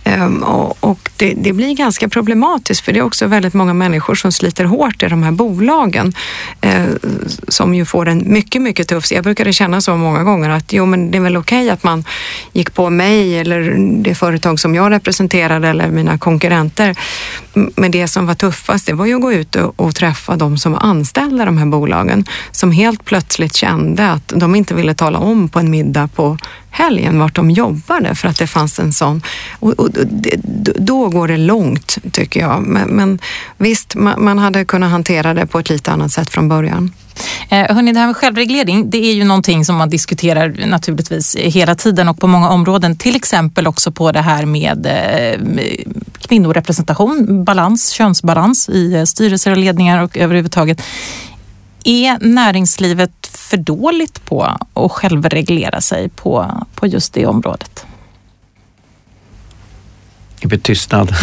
Um, 0.03 0.43
och, 0.43 0.77
och 0.79 1.09
det, 1.17 1.33
det, 1.37 1.53
blir 1.53 1.73
ganska 1.73 2.09
problematiskt 2.09 2.85
för 2.85 2.93
det 2.93 2.99
är 2.99 3.03
också 3.03 3.27
väldigt 3.27 3.53
många 3.53 3.73
människor 3.73 4.15
som 4.15 4.31
sliter 4.31 4.65
hårt 4.65 5.03
i 5.03 5.07
de 5.07 5.23
här 5.23 5.31
bolagen 5.31 6.13
uh, 6.65 6.95
som 7.47 7.73
ju 7.73 7.85
får 7.85 8.07
en 8.07 8.23
mycket, 8.33 8.61
mycket 8.61 8.87
tuff... 8.87 9.11
Jag 9.11 9.23
brukade 9.23 9.53
känna 9.53 9.81
så 9.81 9.95
många 9.95 10.23
gånger 10.23 10.49
att 10.49 10.73
jo, 10.73 10.85
men 10.85 11.11
det 11.11 11.17
är 11.17 11.21
väl 11.21 11.37
okej 11.37 11.57
okay 11.57 11.69
att 11.69 11.83
man 11.83 12.03
gick 12.53 12.73
på 12.73 12.89
mig 12.89 13.39
eller 13.39 13.75
det 14.03 14.15
företag 14.15 14.59
som 14.59 14.75
jag 14.75 14.91
representerade 14.91 15.67
eller 15.67 15.87
mina 15.87 16.17
konkurrenter. 16.17 16.95
Men 17.53 17.91
det 17.91 18.07
som 18.07 18.27
var 18.27 18.35
tuffast, 18.35 18.85
det 18.85 18.93
var 18.93 19.05
ju 19.05 19.15
att 19.15 19.21
gå 19.21 19.33
ut 19.33 19.55
och, 19.55 19.79
och 19.79 19.95
träffa 19.95 20.35
de 20.35 20.57
som 20.57 20.71
var 20.71 20.79
anställda 20.79 21.43
i 21.43 21.45
de 21.45 21.57
här 21.57 21.65
bolagen 21.65 22.25
som 22.51 22.71
helt 22.71 23.05
plötsligt 23.05 23.55
kände 23.55 24.09
att 24.09 24.33
de 24.35 24.55
inte 24.55 24.73
ville 24.75 24.93
tala 24.93 25.19
om 25.19 25.49
på 25.49 25.59
en 25.59 25.71
middag 25.71 26.07
på 26.07 26.37
helgen 26.75 27.19
vart 27.19 27.35
de 27.35 27.51
jobbade 27.51 28.15
för 28.15 28.27
att 28.27 28.37
det 28.37 28.47
fanns 28.47 28.79
en 28.79 28.93
sån. 28.93 29.21
Och, 29.59 29.71
och, 29.71 29.89
då 30.75 31.09
går 31.09 31.27
det 31.27 31.37
långt 31.37 31.97
tycker 32.11 32.39
jag. 32.39 32.61
Men, 32.67 32.89
men 32.89 33.19
visst, 33.57 33.95
man, 33.95 34.23
man, 34.23 34.37
hade 34.37 34.65
kunnat 34.65 34.91
hantera 34.91 35.33
det 35.33 35.47
på 35.47 35.59
ett 35.59 35.69
lite 35.69 35.91
annat 35.91 36.11
sätt 36.11 36.29
från 36.29 36.49
början. 36.49 36.91
Eh, 37.49 37.75
hörni, 37.75 37.91
det 37.91 37.99
här 37.99 38.07
med 38.07 38.17
självreglering, 38.17 38.89
det 38.89 38.97
är 38.97 39.13
ju 39.13 39.23
någonting 39.23 39.65
som 39.65 39.75
man 39.75 39.89
diskuterar 39.89 40.67
naturligtvis 40.67 41.35
hela 41.35 41.75
tiden 41.75 42.07
och 42.09 42.19
på 42.19 42.27
många 42.27 42.49
områden. 42.49 42.97
Till 42.97 43.15
exempel 43.15 43.67
också 43.67 43.91
på 43.91 44.11
det 44.11 44.21
här 44.21 44.45
med 44.45 44.85
eh, 44.85 45.39
kvinnorepresentation, 46.27 47.43
balans, 47.43 47.89
könsbalans 47.89 48.69
i 48.69 48.93
eh, 48.93 49.03
styrelser 49.03 49.51
och 49.51 49.57
ledningar 49.57 50.03
och 50.03 50.17
överhuvudtaget. 50.17 50.81
Är 51.83 52.17
näringslivet 52.21 53.34
för 53.45 53.57
dåligt 53.57 54.25
på 54.25 54.43
att 54.73 54.91
självreglera 54.91 55.81
sig 55.81 56.09
på, 56.09 56.51
på 56.75 56.87
just 56.87 57.13
det 57.13 57.25
området? 57.25 57.85
Det 60.41 60.47
blir 60.47 60.59
tystnad. 60.59 61.15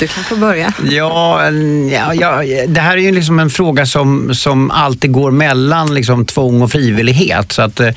du 0.00 0.06
kan 0.06 0.24
få 0.24 0.36
börja. 0.36 0.72
Ja, 0.90 1.50
ja, 1.90 2.14
ja, 2.14 2.66
det 2.66 2.80
här 2.80 2.96
är 2.96 3.00
ju 3.00 3.12
liksom 3.12 3.38
en 3.38 3.50
fråga 3.50 3.86
som, 3.86 4.34
som 4.34 4.70
alltid 4.70 5.12
går 5.12 5.30
mellan 5.30 5.94
liksom 5.94 6.26
tvång 6.26 6.62
och 6.62 6.72
frivillighet. 6.72 7.52
Så 7.52 7.62
att, 7.62 7.80
eh, 7.80 7.90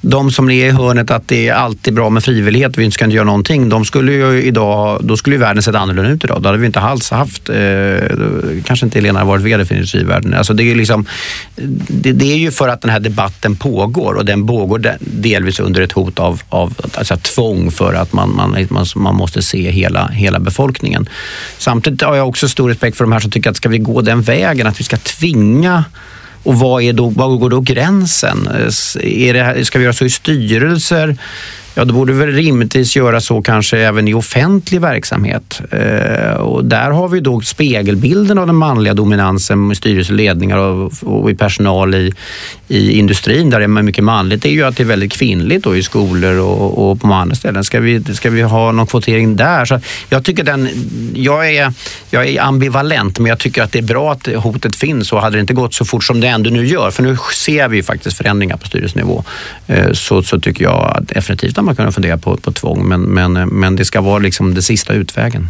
de 0.00 0.30
som 0.30 0.50
är 0.50 0.66
i 0.66 0.70
hörnet 0.70 1.10
att 1.10 1.28
det 1.28 1.48
är 1.48 1.54
alltid 1.54 1.94
bra 1.94 2.10
med 2.10 2.24
frivillighet 2.24 2.78
vi 2.78 2.84
inte 2.84 2.94
ska 2.94 3.04
inte 3.04 3.16
göra 3.16 3.26
någonting, 3.26 3.68
de 3.68 3.84
skulle 3.84 4.12
ju 4.12 4.42
idag, 4.42 5.00
då 5.04 5.16
skulle 5.16 5.36
ju 5.36 5.40
världen 5.40 5.62
sett 5.62 5.74
annorlunda 5.74 6.10
ut 6.10 6.24
idag. 6.24 6.42
Då 6.42 6.48
hade 6.48 6.58
vi 6.58 6.66
inte 6.66 6.80
alls 6.80 7.10
haft, 7.10 7.48
eh, 7.48 7.56
kanske 8.64 8.86
inte 8.86 8.98
Helena 8.98 9.24
varit 9.24 9.42
VD 9.42 9.64
för 9.64 9.74
Industrivärden. 9.74 10.34
Alltså 10.34 10.54
det, 10.54 10.70
är 10.70 10.74
liksom, 10.74 11.06
det, 11.88 12.12
det, 12.12 12.32
är 12.32 12.36
ju 12.36 12.50
för 12.50 12.68
att 12.68 12.80
den 12.80 12.90
här 12.90 13.00
debatten 13.00 13.56
pågår 13.56 14.14
och 14.14 14.24
den 14.24 14.46
pågår 14.46 14.96
delvis 15.00 15.60
under 15.60 15.80
ett 15.80 15.92
hot 15.92 16.18
av, 16.18 16.42
av 16.48 16.74
alltså 16.94 17.16
tvång 17.16 17.70
för 17.70 17.94
att 17.94 18.12
man, 18.12 18.36
man, 18.36 18.66
man, 18.70 18.86
man 18.96 19.07
man 19.08 19.16
måste 19.16 19.42
se 19.42 19.70
hela, 19.70 20.08
hela 20.08 20.38
befolkningen. 20.38 21.08
Samtidigt 21.58 22.02
har 22.02 22.16
jag 22.16 22.28
också 22.28 22.48
stor 22.48 22.68
respekt 22.68 22.96
för 22.96 23.04
de 23.04 23.12
här 23.12 23.20
som 23.20 23.30
tycker 23.30 23.50
att 23.50 23.56
ska 23.56 23.68
vi 23.68 23.78
gå 23.78 24.00
den 24.00 24.22
vägen, 24.22 24.66
att 24.66 24.80
vi 24.80 24.84
ska 24.84 24.96
tvinga 24.96 25.84
och 26.48 26.58
vad, 26.58 26.82
är 26.82 26.92
då, 26.92 27.08
var 27.08 27.36
går 27.36 27.50
då 27.50 27.60
gränsen? 27.60 28.48
Är 29.02 29.34
det, 29.34 29.64
ska 29.64 29.78
vi 29.78 29.84
göra 29.84 29.92
så 29.92 30.04
i 30.04 30.10
styrelser? 30.10 31.16
ja 31.78 31.84
då 31.84 31.94
borde 31.94 32.12
vi 32.12 32.18
väl 32.18 32.32
rimligtvis 32.32 32.96
göra 32.96 33.20
så 33.20 33.42
kanske 33.42 33.78
även 33.78 34.08
i 34.08 34.14
offentlig 34.14 34.80
verksamhet. 34.80 35.60
Eh, 35.70 36.32
och 36.32 36.64
där 36.64 36.90
har 36.90 37.08
vi 37.08 37.20
då 37.20 37.40
spegelbilden 37.40 38.38
av 38.38 38.46
den 38.46 38.56
manliga 38.56 38.94
dominansen 38.94 39.72
i 39.72 39.74
styrelseledningar 39.74 40.56
och, 40.58 40.92
och 41.02 41.30
i 41.30 41.34
personal 41.34 41.94
i, 41.94 42.12
i 42.68 42.98
industrin 42.98 43.50
där 43.50 43.58
det 43.58 43.64
är 43.64 43.68
mycket 43.68 44.04
manligt. 44.04 44.42
Det 44.42 44.48
är 44.48 44.52
ju 44.52 44.64
att 44.64 44.76
det 44.76 44.82
är 44.82 44.86
väldigt 44.86 45.12
kvinnligt 45.12 45.64
då 45.64 45.76
i 45.76 45.82
skolor 45.82 46.38
och, 46.38 46.90
och 46.90 47.00
på 47.00 47.08
andra 47.08 47.36
ställen. 47.36 47.64
Ska 47.64 47.80
vi, 47.80 48.04
ska 48.04 48.30
vi 48.30 48.42
ha 48.42 48.72
någon 48.72 48.86
kvotering 48.86 49.36
där? 49.36 49.64
Så 49.64 49.80
jag 50.08 50.24
tycker 50.24 50.44
den, 50.44 50.68
jag 51.14 51.54
är, 51.54 51.72
jag 52.10 52.28
är 52.28 52.40
ambivalent 52.40 53.18
men 53.18 53.28
jag 53.28 53.38
tycker 53.38 53.62
att 53.62 53.72
det 53.72 53.78
är 53.78 53.82
bra 53.82 54.12
att 54.12 54.26
hotet 54.26 54.76
finns 54.76 55.12
och 55.12 55.20
hade 55.20 55.36
det 55.36 55.40
inte 55.40 55.54
gått 55.54 55.74
så 55.74 55.84
fort 55.84 56.04
som 56.04 56.20
det 56.20 56.28
ändå 56.28 56.50
nu 56.50 56.66
gör, 56.66 56.90
för 56.90 57.02
nu 57.02 57.16
ser 57.34 57.68
vi 57.68 57.82
faktiskt 57.82 58.16
förändringar 58.16 58.56
på 58.56 58.66
styrelsenivå, 58.66 59.24
eh, 59.66 59.92
så, 59.92 60.22
så 60.22 60.40
tycker 60.40 60.64
jag 60.64 61.06
definitivt 61.14 61.58
att 61.58 61.64
man 61.64 61.76
kan 61.76 61.92
fundera 61.92 62.18
på, 62.18 62.36
på 62.36 62.52
tvång, 62.52 62.88
men, 62.88 63.00
men, 63.00 63.36
eh, 63.36 63.46
men 63.46 63.76
det 63.76 63.84
ska 63.84 64.00
vara 64.00 64.18
liksom 64.18 64.54
den 64.54 64.62
sista 64.62 64.92
utvägen. 64.92 65.48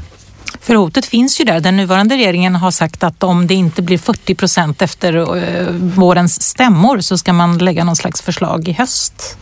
För 0.61 0.75
hotet 0.75 1.07
finns 1.07 1.41
ju 1.41 1.45
där. 1.45 1.61
Den 1.61 1.77
nuvarande 1.77 2.17
regeringen 2.17 2.57
har 2.57 2.71
sagt 2.71 3.03
att 3.03 3.23
om 3.23 3.47
det 3.47 3.55
inte 3.55 3.83
blir 3.83 3.99
40 3.99 4.35
procent 4.35 4.83
efter 4.83 5.37
eh, 5.37 5.67
vårens 5.73 6.43
stämmor 6.43 7.01
så 7.01 7.19
ska 7.19 7.33
man 7.33 7.59
lägga 7.59 7.85
någon 7.85 7.97
slags 7.97 8.23
förslag 8.23 8.69
i 8.69 8.73
höst. 8.73 9.37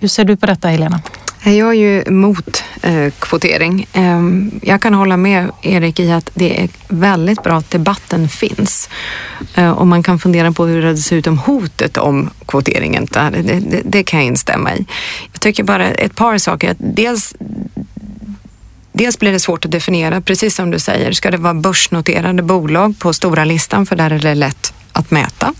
Hur 0.00 0.08
ser 0.08 0.24
du 0.24 0.36
på 0.36 0.46
detta 0.46 0.68
Helena? 0.68 1.00
Eh, 1.44 1.58
jag 1.58 1.68
är 1.68 1.72
ju 1.72 2.02
emot 2.06 2.64
eh, 2.82 3.12
kvotering. 3.18 3.86
Eh, 3.92 4.20
jag 4.62 4.82
kan 4.82 4.94
hålla 4.94 5.16
med 5.16 5.50
Erik 5.62 6.00
i 6.00 6.12
att 6.12 6.30
det 6.34 6.62
är 6.62 6.68
väldigt 6.88 7.42
bra 7.42 7.56
att 7.56 7.70
debatten 7.70 8.28
finns. 8.28 8.88
Eh, 9.54 9.70
och 9.70 9.86
man 9.86 10.02
kan 10.02 10.18
fundera 10.18 10.52
på 10.52 10.66
hur 10.66 10.82
det 10.82 10.96
ser 10.96 11.16
ut 11.16 11.26
om 11.26 11.38
hotet 11.38 11.96
om 11.96 12.30
kvoteringen. 12.46 13.06
Det, 13.10 13.42
det, 13.42 13.82
det, 13.84 14.02
kan 14.02 14.20
jag 14.20 14.26
instämma 14.26 14.74
i. 14.74 14.86
Jag 15.32 15.40
tycker 15.40 15.64
bara 15.64 15.86
ett 15.86 16.14
par 16.14 16.38
saker. 16.38 16.76
Dels 16.78 17.34
Dels 18.92 19.18
blir 19.18 19.32
det 19.32 19.40
svårt 19.40 19.64
att 19.64 19.70
definiera, 19.70 20.20
precis 20.20 20.54
som 20.54 20.70
du 20.70 20.78
säger. 20.78 21.12
Ska 21.12 21.30
det 21.30 21.36
vara 21.36 21.54
börsnoterade 21.54 22.42
bolag 22.42 22.98
på 22.98 23.12
stora 23.12 23.44
listan 23.44 23.86
för 23.86 23.96
där 23.96 24.10
är 24.10 24.18
det 24.18 24.34
lätt 24.34 24.74
att 24.92 25.10
mäta. 25.10 25.54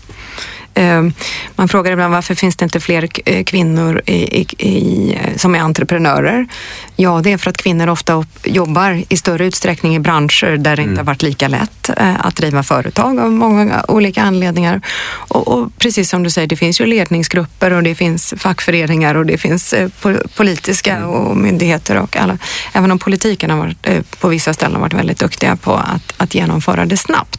Ehm, 0.77 1.13
man 1.55 1.67
frågar 1.67 1.91
ibland 1.91 2.13
varför 2.13 2.35
finns 2.35 2.55
det 2.55 2.63
inte 2.63 2.79
fler 2.79 3.07
eh, 3.25 3.43
kvinnor 3.43 4.01
i, 4.05 4.41
i, 4.57 5.17
som 5.35 5.55
är 5.55 5.59
entreprenörer? 5.59 6.47
Ja, 6.95 7.21
det 7.23 7.31
är 7.31 7.37
för 7.37 7.49
att 7.49 7.57
kvinnor 7.57 7.89
ofta 7.89 8.25
jobbar 8.43 9.03
i 9.09 9.17
större 9.17 9.45
utsträckning 9.45 9.95
i 9.95 9.99
branscher 9.99 10.57
där 10.57 10.75
det 10.75 10.81
mm. 10.81 10.89
inte 10.89 10.99
har 10.99 11.05
varit 11.05 11.21
lika 11.21 11.47
lätt 11.47 11.89
eh, 11.97 12.25
att 12.25 12.35
driva 12.35 12.63
företag 12.63 13.19
av 13.19 13.31
många 13.31 13.85
olika 13.87 14.21
anledningar. 14.21 14.81
Och, 15.07 15.47
och, 15.47 15.77
precis 15.77 16.09
som 16.09 16.23
du 16.23 16.29
säger, 16.29 16.47
det 16.47 16.55
finns 16.55 16.81
ju 16.81 16.85
ledningsgrupper 16.85 17.73
och 17.73 17.83
det 17.83 17.95
finns 17.95 18.33
fackföreningar 18.37 19.15
och 19.15 19.25
det 19.25 19.37
finns 19.37 19.73
eh, 19.73 19.89
politiska 20.35 20.95
mm. 20.95 21.09
och 21.09 21.37
myndigheter 21.37 21.97
och 21.97 22.17
alla. 22.17 22.37
Även 22.73 22.91
om 22.91 22.99
politiken 22.99 23.49
har 23.49 23.57
varit, 23.57 23.87
på 24.19 24.27
vissa 24.27 24.53
ställen 24.53 24.81
varit 24.81 24.93
väldigt 24.93 25.19
duktiga 25.19 25.55
på 25.55 25.73
att, 25.73 26.13
att 26.17 26.35
genomföra 26.35 26.85
det 26.85 26.97
snabbt. 26.97 27.36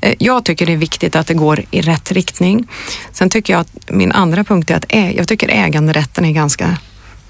Eh, 0.00 0.14
jag 0.18 0.44
tycker 0.44 0.66
det 0.66 0.72
är 0.72 0.76
viktigt 0.76 1.16
att 1.16 1.26
det 1.26 1.34
går 1.34 1.64
i 1.70 1.80
rätt 1.80 2.12
riktning. 2.12 2.68
Sen 3.12 3.30
tycker 3.30 3.52
jag 3.52 3.60
att 3.60 3.90
min 3.90 4.12
andra 4.12 4.44
punkt 4.44 4.70
är 4.70 4.76
att 4.76 5.16
jag 5.16 5.28
tycker 5.28 5.48
äganderätten 5.48 6.24
är 6.24 6.32
ganska 6.32 6.78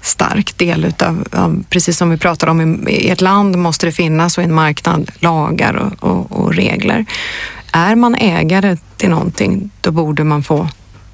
stark 0.01 0.57
del 0.57 0.85
utav, 0.85 1.27
av, 1.31 1.63
precis 1.69 1.97
som 1.97 2.09
vi 2.09 2.17
pratar 2.17 2.47
om, 2.47 2.87
i 2.87 3.09
ett 3.09 3.21
land 3.21 3.57
måste 3.57 3.85
det 3.85 3.91
finnas 3.91 4.37
och 4.37 4.43
i 4.43 4.45
en 4.45 4.53
marknad 4.53 5.11
lagar 5.19 5.73
och, 5.73 6.09
och, 6.09 6.31
och 6.31 6.53
regler. 6.53 7.05
Är 7.71 7.95
man 7.95 8.15
ägare 8.15 8.77
till 8.97 9.09
någonting, 9.09 9.71
då 9.81 9.91
borde 9.91 10.23
man 10.23 10.43
få 10.43 10.67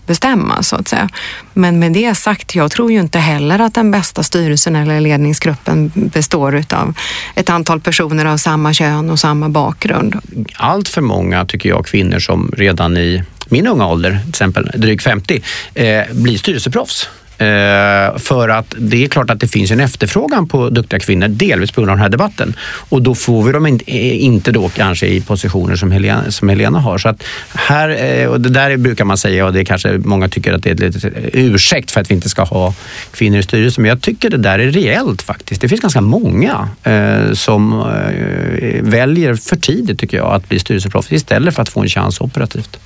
bestämma 0.09 0.63
så 0.63 0.75
att 0.75 0.87
säga. 0.87 1.09
Men 1.53 1.79
med 1.79 1.93
det 1.93 2.15
sagt, 2.15 2.55
jag 2.55 2.71
tror 2.71 2.91
ju 2.91 2.99
inte 2.99 3.19
heller 3.19 3.59
att 3.59 3.73
den 3.73 3.91
bästa 3.91 4.23
styrelsen 4.23 4.75
eller 4.75 5.01
ledningsgruppen 5.01 5.91
består 5.95 6.55
utav 6.55 6.93
ett 7.35 7.49
antal 7.49 7.79
personer 7.81 8.25
av 8.25 8.37
samma 8.37 8.73
kön 8.73 9.09
och 9.09 9.19
samma 9.19 9.49
bakgrund. 9.49 10.15
Allt 10.55 10.87
för 10.87 11.01
många, 11.01 11.45
tycker 11.45 11.69
jag, 11.69 11.85
kvinnor 11.85 12.19
som 12.19 12.51
redan 12.57 12.97
i 12.97 13.23
min 13.49 13.67
unga 13.67 13.87
ålder, 13.87 14.19
till 14.21 14.29
exempel 14.29 14.71
drygt 14.75 15.03
50, 15.03 15.41
eh, 15.73 16.03
blir 16.11 16.37
styrelseproffs. 16.37 17.09
Eh, 17.39 18.17
för 18.17 18.49
att 18.49 18.75
det 18.77 19.03
är 19.03 19.07
klart 19.07 19.29
att 19.29 19.39
det 19.39 19.47
finns 19.47 19.71
en 19.71 19.79
efterfrågan 19.79 20.47
på 20.47 20.69
duktiga 20.69 20.99
kvinnor, 20.99 21.27
delvis 21.27 21.71
på 21.71 21.81
grund 21.81 21.91
av 21.91 21.97
den 21.97 22.01
här 22.01 22.09
debatten. 22.09 22.53
Och 22.89 23.01
då 23.01 23.15
får 23.15 23.43
vi 23.43 23.51
dem 23.51 23.65
eh, 23.65 24.23
inte 24.23 24.51
då 24.51 24.69
kanske 24.69 25.07
i 25.07 25.21
positioner 25.21 25.75
som 25.75 25.91
Helena, 25.91 26.31
som 26.31 26.49
Helena 26.49 26.79
har. 26.79 26.97
Så 26.97 27.09
att 27.09 27.23
här, 27.53 27.89
eh, 27.89 28.27
och 28.27 28.41
det 28.41 28.49
där 28.49 28.77
brukar 28.77 29.05
man 29.05 29.17
säga 29.17 29.45
och 29.45 29.53
det 29.53 29.65
kanske 29.65 29.97
många 29.97 30.29
tycker 30.29 30.53
att 30.53 30.63
det 30.63 30.69
är 30.69 30.73
ett 30.73 30.79
litet 30.79 31.03
eh, 31.03 31.11
ursäkt 31.33 31.91
för 31.91 32.01
att 32.01 32.11
vi 32.11 32.15
inte 32.15 32.29
ska 32.29 32.43
ha 32.43 32.73
kvinnor 33.11 33.39
i 33.39 33.43
styrelsen. 33.43 33.81
Men 33.81 33.89
jag 33.89 34.01
tycker 34.01 34.29
det 34.29 34.37
där 34.37 34.59
är 34.59 34.71
reellt 34.71 35.21
faktiskt. 35.21 35.61
Det 35.61 35.69
finns 35.69 35.81
ganska 35.81 36.01
många 36.01 36.69
eh, 36.83 37.33
som 37.33 37.79
eh, 37.79 38.81
väljer 38.81 39.35
för 39.35 39.55
tidigt 39.55 39.99
tycker 39.99 40.17
jag 40.17 40.33
att 40.33 40.49
bli 40.49 40.59
styrelseproffs 40.59 41.11
istället 41.11 41.55
för 41.55 41.61
att 41.61 41.69
få 41.69 41.81
en 41.81 41.89
chans 41.89 42.21
operativt. 42.21 42.79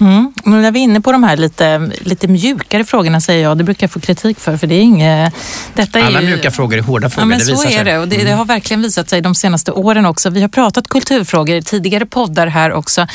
Mm. 0.00 0.29
När 0.44 0.70
vi 0.70 0.80
är 0.80 0.84
inne 0.84 1.00
på 1.00 1.12
de 1.12 1.24
här 1.24 1.36
lite, 1.36 1.90
lite 2.00 2.28
mjukare 2.28 2.84
frågorna 2.84 3.20
säger 3.20 3.42
jag, 3.42 3.58
det 3.58 3.64
brukar 3.64 3.84
jag 3.84 3.90
få 3.90 4.00
kritik 4.00 4.40
för. 4.40 4.56
för 4.56 4.66
det 4.66 4.74
är 4.74 4.82
inget, 4.82 5.34
detta 5.74 5.98
är 5.98 6.04
Alla 6.04 6.20
ju... 6.20 6.26
mjuka 6.26 6.50
frågor 6.50 6.78
är 6.78 6.82
hårda 6.82 7.10
frågor, 7.10 7.32
ja, 7.32 7.38
men 7.38 7.38
det 7.38 7.56
så 7.56 7.68
är 7.68 7.84
det 7.84 7.98
och 7.98 8.08
det, 8.08 8.16
mm. 8.16 8.26
det, 8.26 8.32
har 8.32 8.44
verkligen 8.44 8.82
visat 8.82 9.08
sig 9.08 9.20
de 9.20 9.34
senaste 9.34 9.72
åren 9.72 10.06
också. 10.06 10.30
Vi 10.30 10.40
har 10.40 10.48
pratat 10.48 10.88
kulturfrågor 10.88 11.56
i 11.56 11.62
tidigare 11.62 12.06
poddar 12.06 12.46
här 12.46 12.72
också. 12.72 13.06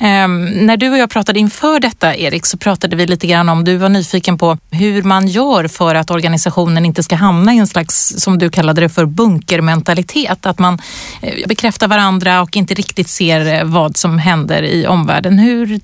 Ehm, 0.00 0.44
när 0.44 0.76
du 0.76 0.90
och 0.90 0.98
jag 0.98 1.10
pratade 1.10 1.38
inför 1.38 1.80
detta, 1.80 2.16
Erik, 2.16 2.46
så 2.46 2.56
pratade 2.56 2.96
vi 2.96 3.06
lite 3.06 3.26
grann 3.26 3.48
om, 3.48 3.64
du 3.64 3.76
var 3.76 3.88
nyfiken 3.88 4.38
på 4.38 4.58
hur 4.70 5.02
man 5.02 5.28
gör 5.28 5.68
för 5.68 5.94
att 5.94 6.10
organisationen 6.10 6.84
inte 6.84 7.02
ska 7.02 7.16
hamna 7.16 7.54
i 7.54 7.58
en 7.58 7.66
slags, 7.66 8.14
som 8.18 8.38
du 8.38 8.50
kallade 8.50 8.80
det 8.80 8.88
för, 8.88 9.06
bunkermentalitet. 9.06 10.46
Att 10.46 10.58
man 10.58 10.78
eh, 11.22 11.48
bekräftar 11.48 11.88
varandra 11.88 12.42
och 12.42 12.56
inte 12.56 12.74
riktigt 12.74 13.08
ser 13.08 13.54
eh, 13.54 13.64
vad 13.64 13.96
som 13.96 14.18
händer 14.18 14.62
i 14.62 14.86
omvärlden. 14.86 15.38
Hur 15.38 15.80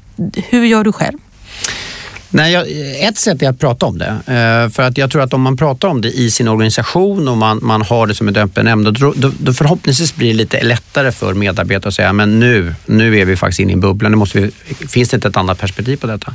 hur 0.48 0.64
gör 0.64 0.84
du 0.84 0.89
själv? 0.92 1.18
Nej, 2.32 2.52
jag, 2.52 2.66
ett 3.08 3.18
sätt 3.18 3.42
är 3.42 3.48
att 3.48 3.58
prata 3.58 3.86
om 3.86 3.98
det. 3.98 4.06
Eh, 4.06 4.72
för 4.72 4.82
att 4.82 4.98
jag 4.98 5.10
tror 5.10 5.22
att 5.22 5.34
om 5.34 5.42
man 5.42 5.56
pratar 5.56 5.88
om 5.88 6.00
det 6.00 6.08
i 6.08 6.30
sin 6.30 6.48
organisation 6.48 7.28
och 7.28 7.36
man, 7.36 7.58
man 7.62 7.82
har 7.82 8.06
det 8.06 8.14
som 8.14 8.28
ett 8.28 8.36
öppen 8.36 8.66
ämne, 8.66 8.90
då, 8.90 9.12
då, 9.16 9.32
då, 9.38 9.52
förhoppningsvis 9.52 10.14
blir 10.14 10.28
det 10.28 10.34
lite 10.34 10.62
lättare 10.62 11.12
för 11.12 11.34
medarbetare 11.34 11.88
att 11.88 11.94
säga, 11.94 12.12
men 12.12 12.40
nu, 12.40 12.74
nu 12.86 13.18
är 13.18 13.24
vi 13.24 13.36
faktiskt 13.36 13.60
inne 13.60 13.70
i 13.70 13.74
en 13.74 13.80
bubbla, 13.80 14.08
nu 14.08 14.16
måste 14.16 14.40
vi, 14.40 14.50
finns 14.88 15.08
det 15.08 15.14
inte 15.14 15.28
ett 15.28 15.36
annat 15.36 15.58
perspektiv 15.58 15.96
på 15.96 16.06
detta? 16.06 16.34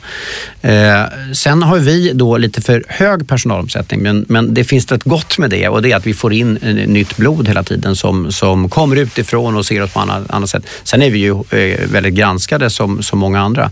Eh, 0.62 1.04
sen 1.34 1.64
har 1.64 1.78
vi 1.78 2.12
då 2.14 2.38
lite 2.38 2.62
för 2.62 2.84
hög 2.88 3.28
personalomsättning, 3.28 4.04
men, 4.04 4.26
men 4.30 4.54
det 4.54 4.64
finns 4.64 4.92
ett 4.92 5.04
gott 5.04 5.38
med 5.38 5.50
det 5.50 5.68
och 5.68 5.82
det 5.82 5.92
är 5.92 5.96
att 5.96 6.08
vi 6.08 6.14
får 6.14 6.34
in 6.34 6.58
eh, 6.58 6.74
nytt 6.74 7.18
blod 7.18 7.48
hela 7.48 7.64
tiden 7.64 7.96
som, 7.96 8.32
som 8.32 8.70
kommer 8.70 8.96
utifrån 8.96 9.56
och 9.56 9.66
ser 9.66 9.82
oss 9.82 9.92
på 9.92 10.00
annat, 10.00 10.32
annat 10.32 10.50
sätt. 10.50 10.66
Sen 10.84 11.02
är 11.02 11.10
vi 11.10 11.20
ju 11.20 11.32
eh, 11.32 11.90
väldigt 11.92 12.14
granskade 12.14 12.70
som, 12.70 13.04
som 13.04 13.20
många 13.20 13.42
andra. 13.42 13.72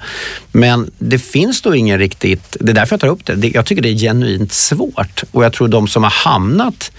Men 0.52 0.92
det 0.98 1.20
finns 1.20 1.62
då 1.62 1.76
ingen 1.76 2.00
riktigt, 2.14 2.58
det 2.60 2.72
är 2.72 2.76
därför 2.76 2.94
jag 2.94 3.02
tar 3.02 3.08
upp 3.08 3.26
det, 3.26 3.48
jag 3.48 3.66
tycker 3.66 3.82
det 3.82 3.90
är 3.90 3.98
genuint 3.98 4.52
svårt 4.52 5.24
och 5.32 5.46
jag 5.46 5.54
tror 5.54 5.68
de 5.68 5.88
som 5.88 6.04
har 6.04 6.12
hamnat 6.12 6.92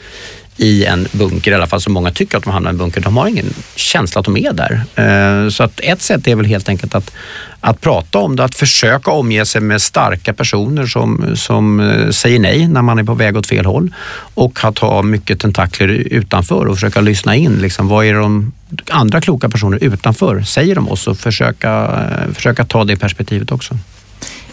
i 0.57 0.85
en 0.85 1.07
bunker, 1.13 1.51
i 1.51 1.55
alla 1.55 1.67
fall 1.67 1.81
så 1.81 1.91
många 1.91 2.11
tycker 2.11 2.39
att 2.39 2.45
de 2.45 2.53
hamnar 2.53 2.71
i 2.71 2.73
en 2.73 2.79
bunker, 2.79 3.01
de 3.01 3.17
har 3.17 3.29
ingen 3.29 3.55
känsla 3.77 4.19
att 4.19 4.25
de 4.25 4.37
är 4.37 4.53
där. 4.53 4.85
Eh, 4.95 5.49
så 5.49 5.63
att 5.63 5.81
ett 5.83 6.03
sätt 6.03 6.27
är 6.27 6.37
väl 6.37 6.47
helt 6.47 6.69
enkelt 6.69 6.95
att, 6.95 7.13
att 7.61 7.81
prata 7.81 8.19
om 8.19 8.37
det, 8.37 8.45
att 8.45 8.55
försöka 8.55 9.11
omge 9.11 9.47
sig 9.47 9.61
med 9.61 9.83
starka 9.83 10.33
personer 10.33 10.87
som, 10.87 11.37
som 11.37 11.81
eh, 11.81 12.11
säger 12.11 12.39
nej 12.39 12.69
när 12.69 12.83
man 12.83 12.99
är 12.99 13.05
på 13.05 13.15
väg 13.15 13.37
åt 13.37 13.47
fel 13.47 13.67
håll 13.67 13.95
och 14.35 14.65
att 14.65 14.79
ha 14.79 15.03
mycket 15.03 15.41
tentakler 15.41 15.89
utanför 15.89 16.67
och 16.67 16.77
försöka 16.77 17.01
lyssna 17.01 17.35
in. 17.35 17.55
Liksom, 17.55 17.89
vad 17.89 18.07
är 18.07 18.15
de 18.15 18.53
andra 18.91 19.21
kloka 19.21 19.49
personer 19.49 19.79
utanför 19.85 20.43
säger 20.43 20.79
om 20.79 20.89
oss 20.89 21.07
och 21.07 21.19
försöka, 21.19 21.73
eh, 21.73 22.35
försöka 22.35 22.65
ta 22.65 22.85
det 22.85 22.97
perspektivet 22.97 23.53
också. 23.53 23.79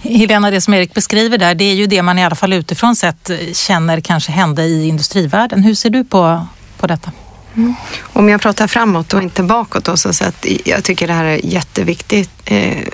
Helena, 0.01 0.51
det 0.51 0.61
som 0.61 0.73
Erik 0.73 0.93
beskriver 0.93 1.37
där, 1.37 1.55
det 1.55 1.63
är 1.63 1.73
ju 1.73 1.87
det 1.87 2.01
man 2.01 2.19
i 2.19 2.25
alla 2.25 2.35
fall 2.35 2.53
utifrån 2.53 2.95
sett 2.95 3.29
eh, 3.29 3.37
känner 3.53 4.01
kanske 4.01 4.31
hände 4.31 4.63
i 4.63 4.87
industrivärlden. 4.87 5.63
Hur 5.63 5.75
ser 5.75 5.89
du 5.89 6.03
på, 6.03 6.47
på 6.77 6.87
detta? 6.87 7.11
Mm. 7.55 7.75
Om 8.13 8.29
jag 8.29 8.41
pratar 8.41 8.67
framåt 8.67 9.13
och 9.13 9.23
inte 9.23 9.43
bakåt 9.43 9.83
då, 9.83 9.97
så 9.97 10.09
att 10.09 10.45
jag 10.65 10.83
tycker 10.83 11.07
det 11.07 11.13
här 11.13 11.25
är 11.25 11.45
jätteviktigt. 11.45 12.40
Eh, 12.45 12.87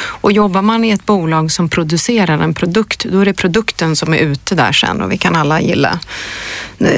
och 0.00 0.32
jobbar 0.32 0.62
man 0.62 0.84
i 0.84 0.90
ett 0.90 1.06
bolag 1.06 1.52
som 1.52 1.68
producerar 1.68 2.38
en 2.38 2.54
produkt, 2.54 3.04
då 3.04 3.20
är 3.20 3.24
det 3.24 3.34
produkten 3.34 3.96
som 3.96 4.14
är 4.14 4.18
ute 4.18 4.54
där 4.54 4.72
sen 4.72 5.02
och 5.02 5.12
vi 5.12 5.18
kan 5.18 5.36
alla 5.36 5.60
gilla 5.60 5.98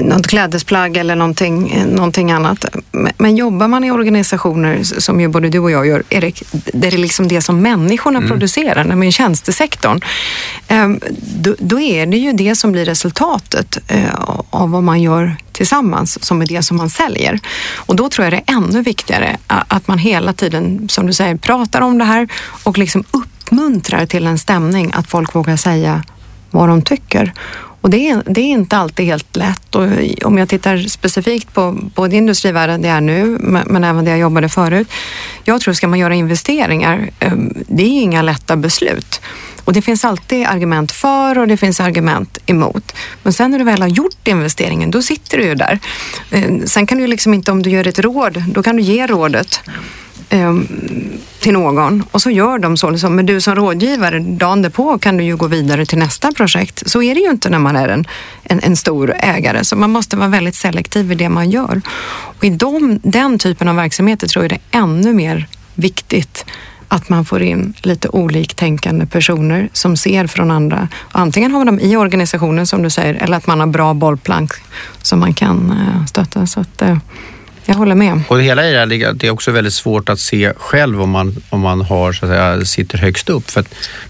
något 0.00 0.26
klädesplagg 0.26 0.96
eller 0.96 1.16
någonting, 1.16 1.84
någonting 1.86 2.32
annat. 2.32 2.64
Men 3.16 3.36
jobbar 3.36 3.68
man 3.68 3.84
i 3.84 3.90
organisationer 3.90 4.82
som 4.82 5.20
ju 5.20 5.28
både 5.28 5.48
du 5.48 5.58
och 5.58 5.70
jag 5.70 5.86
gör, 5.86 6.02
Erik, 6.08 6.42
där 6.52 6.90
det 6.90 6.96
är 6.96 6.98
liksom 6.98 7.28
det 7.28 7.40
som 7.40 7.62
människorna 7.62 8.18
mm. 8.18 8.30
producerar, 8.30 8.84
nämligen 8.84 9.12
tjänstesektorn, 9.12 10.00
ehm, 10.68 11.00
då, 11.20 11.54
då, 11.58 11.80
är 11.80 12.06
det 12.06 12.16
ju 12.16 12.32
det 12.32 12.56
som 12.56 12.72
blir 12.72 12.84
resultatet 12.84 13.78
eh, 13.88 14.14
av 14.50 14.70
vad 14.70 14.82
man 14.82 15.02
gör 15.02 15.36
tillsammans 15.52 16.24
som 16.24 16.42
är 16.42 16.46
det 16.46 16.62
som 16.62 16.76
man 16.76 16.90
säljer. 16.90 17.40
Och 17.76 17.96
då 17.96 18.08
tror 18.08 18.24
jag 18.24 18.32
det 18.32 18.42
är 18.46 18.56
ännu 18.56 18.82
viktigare 18.82 19.36
att 19.46 19.88
man 19.88 19.98
hela 19.98 20.32
tiden, 20.32 20.88
som 20.88 21.06
du 21.06 21.12
säger, 21.12 21.36
pratar 21.36 21.80
om 21.80 21.89
det 21.98 22.05
här 22.05 22.29
och 22.64 22.79
liksom 22.79 23.05
uppmuntrar 23.11 24.07
till 24.07 24.26
en 24.26 24.38
stämning 24.38 24.90
att 24.94 25.11
folk 25.11 25.35
vågar 25.35 25.57
säga 25.57 26.03
vad 26.50 26.68
de 26.68 26.83
tycker 26.83 27.33
Och 27.81 27.90
det 27.90 28.09
är, 28.09 28.22
det 28.26 28.40
är 28.40 28.44
inte 28.50 28.76
alltid 28.76 29.07
helt 29.07 29.37
lätt. 29.37 29.74
Och 29.74 29.87
om 30.24 30.38
jag 30.38 30.48
tittar 30.48 30.79
specifikt 30.79 31.55
på 31.55 31.79
både 31.94 32.16
industrivärlden 32.16 32.83
det 32.83 32.88
är 32.88 33.00
nu, 33.00 33.24
men 33.66 33.85
även 33.85 34.05
det 34.05 34.11
jag 34.11 34.20
jobbade 34.20 34.48
förut. 34.48 34.88
Jag 35.44 35.61
tror 35.61 35.74
ska 35.74 35.88
man 35.88 35.98
göra 35.98 36.14
investeringar, 36.14 37.11
ehm, 37.20 37.55
det 37.68 37.83
är 37.83 38.03
inga 38.03 38.22
lätta 38.22 38.57
beslut. 38.57 39.20
Och 39.64 39.72
det 39.72 39.83
finns 39.83 40.05
alltid 40.05 40.46
argument 40.46 40.92
för 40.92 41.38
och 41.38 41.48
det 41.48 41.57
finns 41.57 41.81
argument 41.81 42.38
emot. 42.46 42.92
Men 43.22 43.33
sen 43.33 43.50
när 43.50 43.59
du 43.59 43.64
väl 43.64 43.83
har 43.83 43.88
gjort 43.88 44.29
investeringen, 44.29 44.90
då 44.90 45.03
sitter 45.03 45.38
du 45.38 45.44
ju 45.44 45.55
där. 45.55 45.79
Ehm, 46.31 46.66
sen 46.66 46.87
kan 46.87 46.98
du 46.98 47.07
liksom 47.07 47.35
inte, 47.35 47.53
om 47.53 47.62
du 47.62 47.70
gör 47.70 47.87
ett 47.87 47.98
råd, 47.98 48.44
då 48.48 48.62
kan 48.62 48.76
du 48.76 48.83
ge 48.83 49.07
rådet 49.07 49.61
Ehm, 50.30 50.68
till 51.40 51.52
någon 51.52 52.04
och 52.10 52.22
så 52.22 52.30
gör 52.30 52.58
de 52.58 52.76
så. 52.76 52.90
Liksom. 52.90 53.16
Men 53.16 53.26
du 53.26 53.40
som 53.40 53.54
rådgivare, 53.54 54.18
dagen 54.18 54.62
därpå 54.62 54.98
kan 54.98 55.16
du 55.16 55.24
ju 55.24 55.36
gå 55.36 55.46
vidare 55.46 55.86
till 55.86 55.98
nästa 55.98 56.32
projekt. 56.32 56.90
Så 56.90 57.02
är 57.02 57.14
det 57.14 57.20
ju 57.20 57.30
inte 57.30 57.50
när 57.50 57.58
man 57.58 57.76
är 57.76 57.88
en, 57.88 58.06
en, 58.42 58.60
en 58.62 58.76
stor 58.76 59.14
ägare. 59.18 59.64
Så 59.64 59.76
man 59.76 59.90
måste 59.90 60.16
vara 60.16 60.28
väldigt 60.28 60.54
selektiv 60.54 61.12
i 61.12 61.14
det 61.14 61.28
man 61.28 61.50
gör. 61.50 61.80
Och 62.38 62.44
I 62.44 62.50
de, 62.50 63.00
den 63.02 63.38
typen 63.38 63.68
av 63.68 63.76
verksamheter 63.76 64.28
tror 64.28 64.44
jag 64.44 64.50
det 64.50 64.58
är 64.70 64.82
ännu 64.82 65.12
mer 65.12 65.46
viktigt 65.74 66.44
att 66.88 67.08
man 67.08 67.24
får 67.24 67.42
in 67.42 67.74
lite 67.82 68.08
oliktänkande 68.08 69.06
personer 69.06 69.68
som 69.72 69.96
ser 69.96 70.26
från 70.26 70.50
andra. 70.50 70.88
Antingen 71.12 71.50
har 71.50 71.58
man 71.58 71.66
dem 71.66 71.80
i 71.80 71.96
organisationen 71.96 72.66
som 72.66 72.82
du 72.82 72.90
säger 72.90 73.14
eller 73.14 73.36
att 73.36 73.46
man 73.46 73.60
har 73.60 73.66
bra 73.66 73.94
bollplank 73.94 74.50
som 75.02 75.20
man 75.20 75.34
kan 75.34 75.70
eh, 75.70 76.06
stötta. 76.06 76.46
Så 76.46 76.60
att, 76.60 76.82
eh, 76.82 76.96
jag 77.64 77.75
håller 77.75 77.94
med. 77.94 78.23
Och 78.29 78.37
det 78.37 78.42
hela 78.42 78.64
är 78.64 78.87
det, 78.87 79.12
det 79.12 79.27
är 79.27 79.31
också 79.31 79.51
väldigt 79.51 79.73
svårt 79.73 80.09
att 80.09 80.20
se 80.20 80.53
själv 80.57 81.03
om 81.03 81.11
man, 81.11 81.37
om 81.49 81.61
man 81.61 81.81
har, 81.81 82.12
så 82.12 82.25
att 82.25 82.31
säga, 82.31 82.64
sitter 82.64 82.99
högst 82.99 83.29
upp. 83.29 83.51
För 83.51 83.64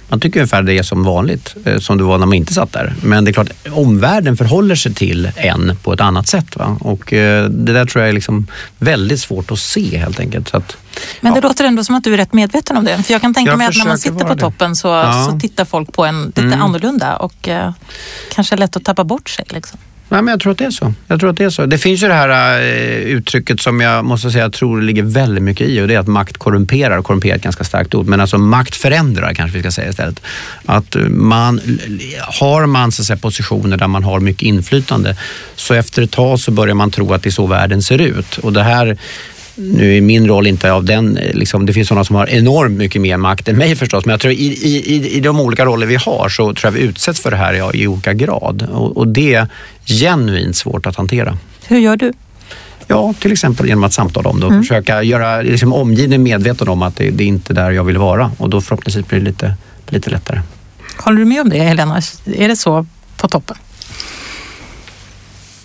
man 0.08 0.20
tycker 0.20 0.40
ungefär 0.40 0.62
det 0.62 0.78
är 0.78 0.82
som 0.82 1.04
vanligt, 1.04 1.54
eh, 1.64 1.78
som 1.78 1.98
det 1.98 2.04
var 2.04 2.18
när 2.18 2.26
man 2.26 2.34
inte 2.34 2.54
satt 2.54 2.72
där. 2.72 2.94
Men 3.02 3.24
det 3.24 3.30
är 3.30 3.32
klart, 3.32 3.50
omvärlden 3.70 4.36
förhåller 4.36 4.74
sig 4.74 4.94
till 4.94 5.30
en 5.36 5.76
på 5.82 5.92
ett 5.92 6.00
annat 6.00 6.28
sätt. 6.28 6.56
Va? 6.56 6.76
Och 6.80 7.04
det 7.10 7.72
där 7.72 7.86
tror 7.86 8.02
jag 8.02 8.08
är 8.08 8.12
liksom 8.12 8.46
väldigt 8.78 9.20
svårt 9.20 9.50
att 9.50 9.58
se 9.58 9.98
helt 9.98 10.20
enkelt. 10.20 10.48
Så 10.48 10.56
att, 10.56 10.76
men 11.20 11.32
det 11.32 11.40
ja. 11.42 11.48
låter 11.48 11.64
ändå 11.64 11.84
som 11.84 11.94
att 11.94 12.04
du 12.04 12.12
är 12.12 12.16
rätt 12.16 12.32
medveten 12.32 12.76
om 12.76 12.84
det. 12.84 13.02
För 13.02 13.12
jag 13.12 13.20
kan 13.20 13.34
tänka 13.34 13.50
jag 13.50 13.58
mig 13.58 13.66
att 13.66 13.76
när 13.76 13.86
man 13.86 13.98
sitter 13.98 14.24
på 14.24 14.36
toppen 14.36 14.76
så, 14.76 14.88
ja. 14.88 15.28
så 15.30 15.40
tittar 15.40 15.64
folk 15.64 15.92
på 15.92 16.04
en 16.04 16.24
lite 16.26 16.42
mm. 16.42 16.62
annorlunda 16.62 17.16
och 17.16 17.48
eh, 17.48 17.72
kanske 18.32 18.54
är 18.54 18.58
lätt 18.58 18.76
att 18.76 18.84
tappa 18.84 19.04
bort 19.04 19.30
sig. 19.30 19.44
Liksom. 19.48 19.78
Nej, 20.12 20.22
men 20.22 20.32
jag 20.32 20.40
tror 20.40 20.52
att 20.52 20.58
det 20.58 20.64
är 20.64 20.70
så. 20.70 20.94
Jag 21.06 21.20
tror 21.20 21.30
att 21.30 21.36
det 21.36 21.44
är 21.44 21.50
så. 21.50 21.66
Det 21.66 21.78
finns 21.78 22.02
ju 22.02 22.08
det 22.08 22.14
här 22.14 22.60
äh, 22.60 22.96
uttrycket 22.96 23.60
som 23.60 23.80
jag 23.80 24.04
måste 24.04 24.30
säga 24.30 24.44
jag 24.44 24.52
tror 24.52 24.82
ligger 24.82 25.02
väldigt 25.02 25.44
mycket 25.44 25.68
i 25.68 25.80
och 25.80 25.88
det 25.88 25.94
är 25.94 25.98
att 25.98 26.06
makt 26.06 26.38
korrumperar. 26.38 27.02
Korrumperar 27.02 27.34
är 27.34 27.36
ett 27.36 27.42
ganska 27.42 27.64
starkt 27.64 27.94
ord, 27.94 28.06
men 28.06 28.20
alltså 28.20 28.38
makt 28.38 28.76
förändrar 28.76 29.34
kanske 29.34 29.56
vi 29.56 29.62
ska 29.62 29.70
säga 29.70 29.90
istället. 29.90 30.20
Att 30.66 30.96
eh, 30.96 31.02
man, 31.02 31.60
har 32.40 32.66
man 32.66 32.92
så 32.92 33.02
att 33.02 33.06
säga, 33.06 33.16
positioner 33.16 33.76
där 33.76 33.88
man 33.88 34.04
har 34.04 34.20
mycket 34.20 34.42
inflytande 34.42 35.16
så 35.56 35.74
efter 35.74 36.02
ett 36.02 36.12
tag 36.12 36.40
så 36.40 36.50
börjar 36.50 36.74
man 36.74 36.90
tro 36.90 37.12
att 37.12 37.22
det 37.22 37.28
är 37.28 37.30
så 37.30 37.46
världen 37.46 37.82
ser 37.82 37.98
ut. 37.98 38.38
Och 38.38 38.52
det 38.52 38.62
här 38.62 38.98
nu 39.60 39.96
är 39.96 40.00
min 40.00 40.28
roll 40.28 40.46
inte 40.46 40.72
av 40.72 40.84
den, 40.84 41.18
liksom, 41.34 41.66
det 41.66 41.72
finns 41.72 41.88
sådana 41.88 42.04
som 42.04 42.16
har 42.16 42.26
enormt 42.26 42.78
mycket 42.78 43.02
mer 43.02 43.16
makt 43.16 43.48
än 43.48 43.56
mig 43.56 43.76
förstås, 43.76 44.04
men 44.04 44.10
jag 44.10 44.20
tror 44.20 44.32
i, 44.32 44.36
i, 44.36 45.16
i 45.16 45.20
de 45.20 45.40
olika 45.40 45.64
roller 45.64 45.86
vi 45.86 45.96
har 45.96 46.28
så 46.28 46.54
tror 46.54 46.72
jag 46.72 46.80
vi 46.80 46.86
utsätts 46.86 47.20
för 47.20 47.30
det 47.30 47.36
här 47.36 47.74
i, 47.74 47.82
i 47.82 47.86
olika 47.86 48.12
grad 48.12 48.68
och, 48.72 48.96
och 48.96 49.08
det 49.08 49.34
är 49.34 49.48
genuint 49.86 50.56
svårt 50.56 50.86
att 50.86 50.96
hantera. 50.96 51.38
Hur 51.66 51.78
gör 51.78 51.96
du? 51.96 52.12
Ja, 52.86 53.14
till 53.20 53.32
exempel 53.32 53.66
genom 53.68 53.84
att 53.84 53.92
samtala 53.92 54.30
om 54.30 54.40
det 54.40 54.46
och 54.46 54.52
mm. 54.52 54.62
försöka 54.62 55.02
göra 55.02 55.42
liksom, 55.42 55.72
omgivningen 55.72 56.22
medveten 56.22 56.68
om 56.68 56.82
att 56.82 56.96
det, 56.96 57.10
det 57.10 57.24
är 57.24 57.28
inte 57.28 57.54
där 57.54 57.70
jag 57.70 57.84
vill 57.84 57.98
vara 57.98 58.30
och 58.38 58.50
då 58.50 58.60
förhoppningsvis 58.60 59.06
blir 59.06 59.18
det 59.18 59.24
lite, 59.24 59.54
lite 59.88 60.10
lättare. 60.10 60.40
Håller 60.96 61.18
du 61.18 61.24
med 61.24 61.40
om 61.40 61.48
det 61.48 61.58
Helena? 61.58 62.00
Är 62.36 62.48
det 62.48 62.56
så 62.56 62.86
på 63.16 63.28
toppen? 63.28 63.56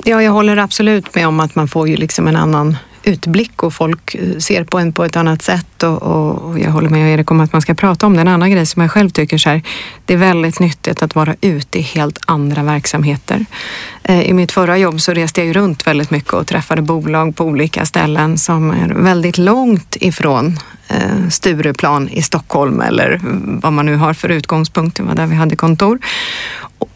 Ja, 0.03 0.23
jag 0.23 0.31
håller 0.31 0.58
absolut 0.58 1.15
med 1.15 1.27
om 1.27 1.39
att 1.39 1.55
man 1.55 1.67
får 1.67 1.89
ju 1.89 1.95
liksom 1.95 2.27
en 2.27 2.36
annan 2.36 2.77
utblick 3.05 3.63
och 3.63 3.73
folk 3.73 4.15
eh, 4.15 4.37
ser 4.37 4.63
på 4.63 4.79
en 4.79 4.93
på 4.93 5.03
ett 5.03 5.15
annat 5.15 5.41
sätt 5.41 5.83
och, 5.83 6.01
och 6.01 6.59
jag 6.59 6.71
håller 6.71 6.89
med 6.89 7.13
Erik 7.13 7.31
om 7.31 7.39
att 7.39 7.53
man 7.53 7.61
ska 7.61 7.73
prata 7.73 8.05
om 8.05 8.15
det. 8.15 8.21
En 8.21 8.27
annan 8.27 8.51
grej 8.51 8.65
som 8.65 8.81
jag 8.81 8.91
själv 8.91 9.09
tycker 9.09 9.37
så 9.37 9.49
här, 9.49 9.61
det 10.05 10.13
är 10.13 10.17
väldigt 10.17 10.59
nyttigt 10.59 11.03
att 11.03 11.15
vara 11.15 11.35
ute 11.41 11.79
i 11.79 11.81
helt 11.81 12.19
andra 12.25 12.63
verksamheter. 12.63 13.45
Eh, 14.03 14.21
I 14.21 14.33
mitt 14.33 14.51
förra 14.51 14.77
jobb 14.77 15.01
så 15.01 15.13
reste 15.13 15.41
jag 15.41 15.47
ju 15.47 15.53
runt 15.53 15.87
väldigt 15.87 16.11
mycket 16.11 16.33
och 16.33 16.47
träffade 16.47 16.81
bolag 16.81 17.35
på 17.35 17.45
olika 17.45 17.85
ställen 17.85 18.37
som 18.37 18.71
är 18.71 18.93
väldigt 18.93 19.37
långt 19.37 19.97
ifrån 19.99 20.59
eh, 20.87 21.29
Stureplan 21.29 22.09
i 22.09 22.21
Stockholm 22.21 22.81
eller 22.81 23.19
vad 23.61 23.73
man 23.73 23.85
nu 23.85 23.95
har 23.95 24.13
för 24.13 24.29
utgångspunkt. 24.29 24.97
Det 24.97 25.03
var 25.03 25.15
där 25.15 25.27
vi 25.27 25.35
hade 25.35 25.55
kontor. 25.55 25.99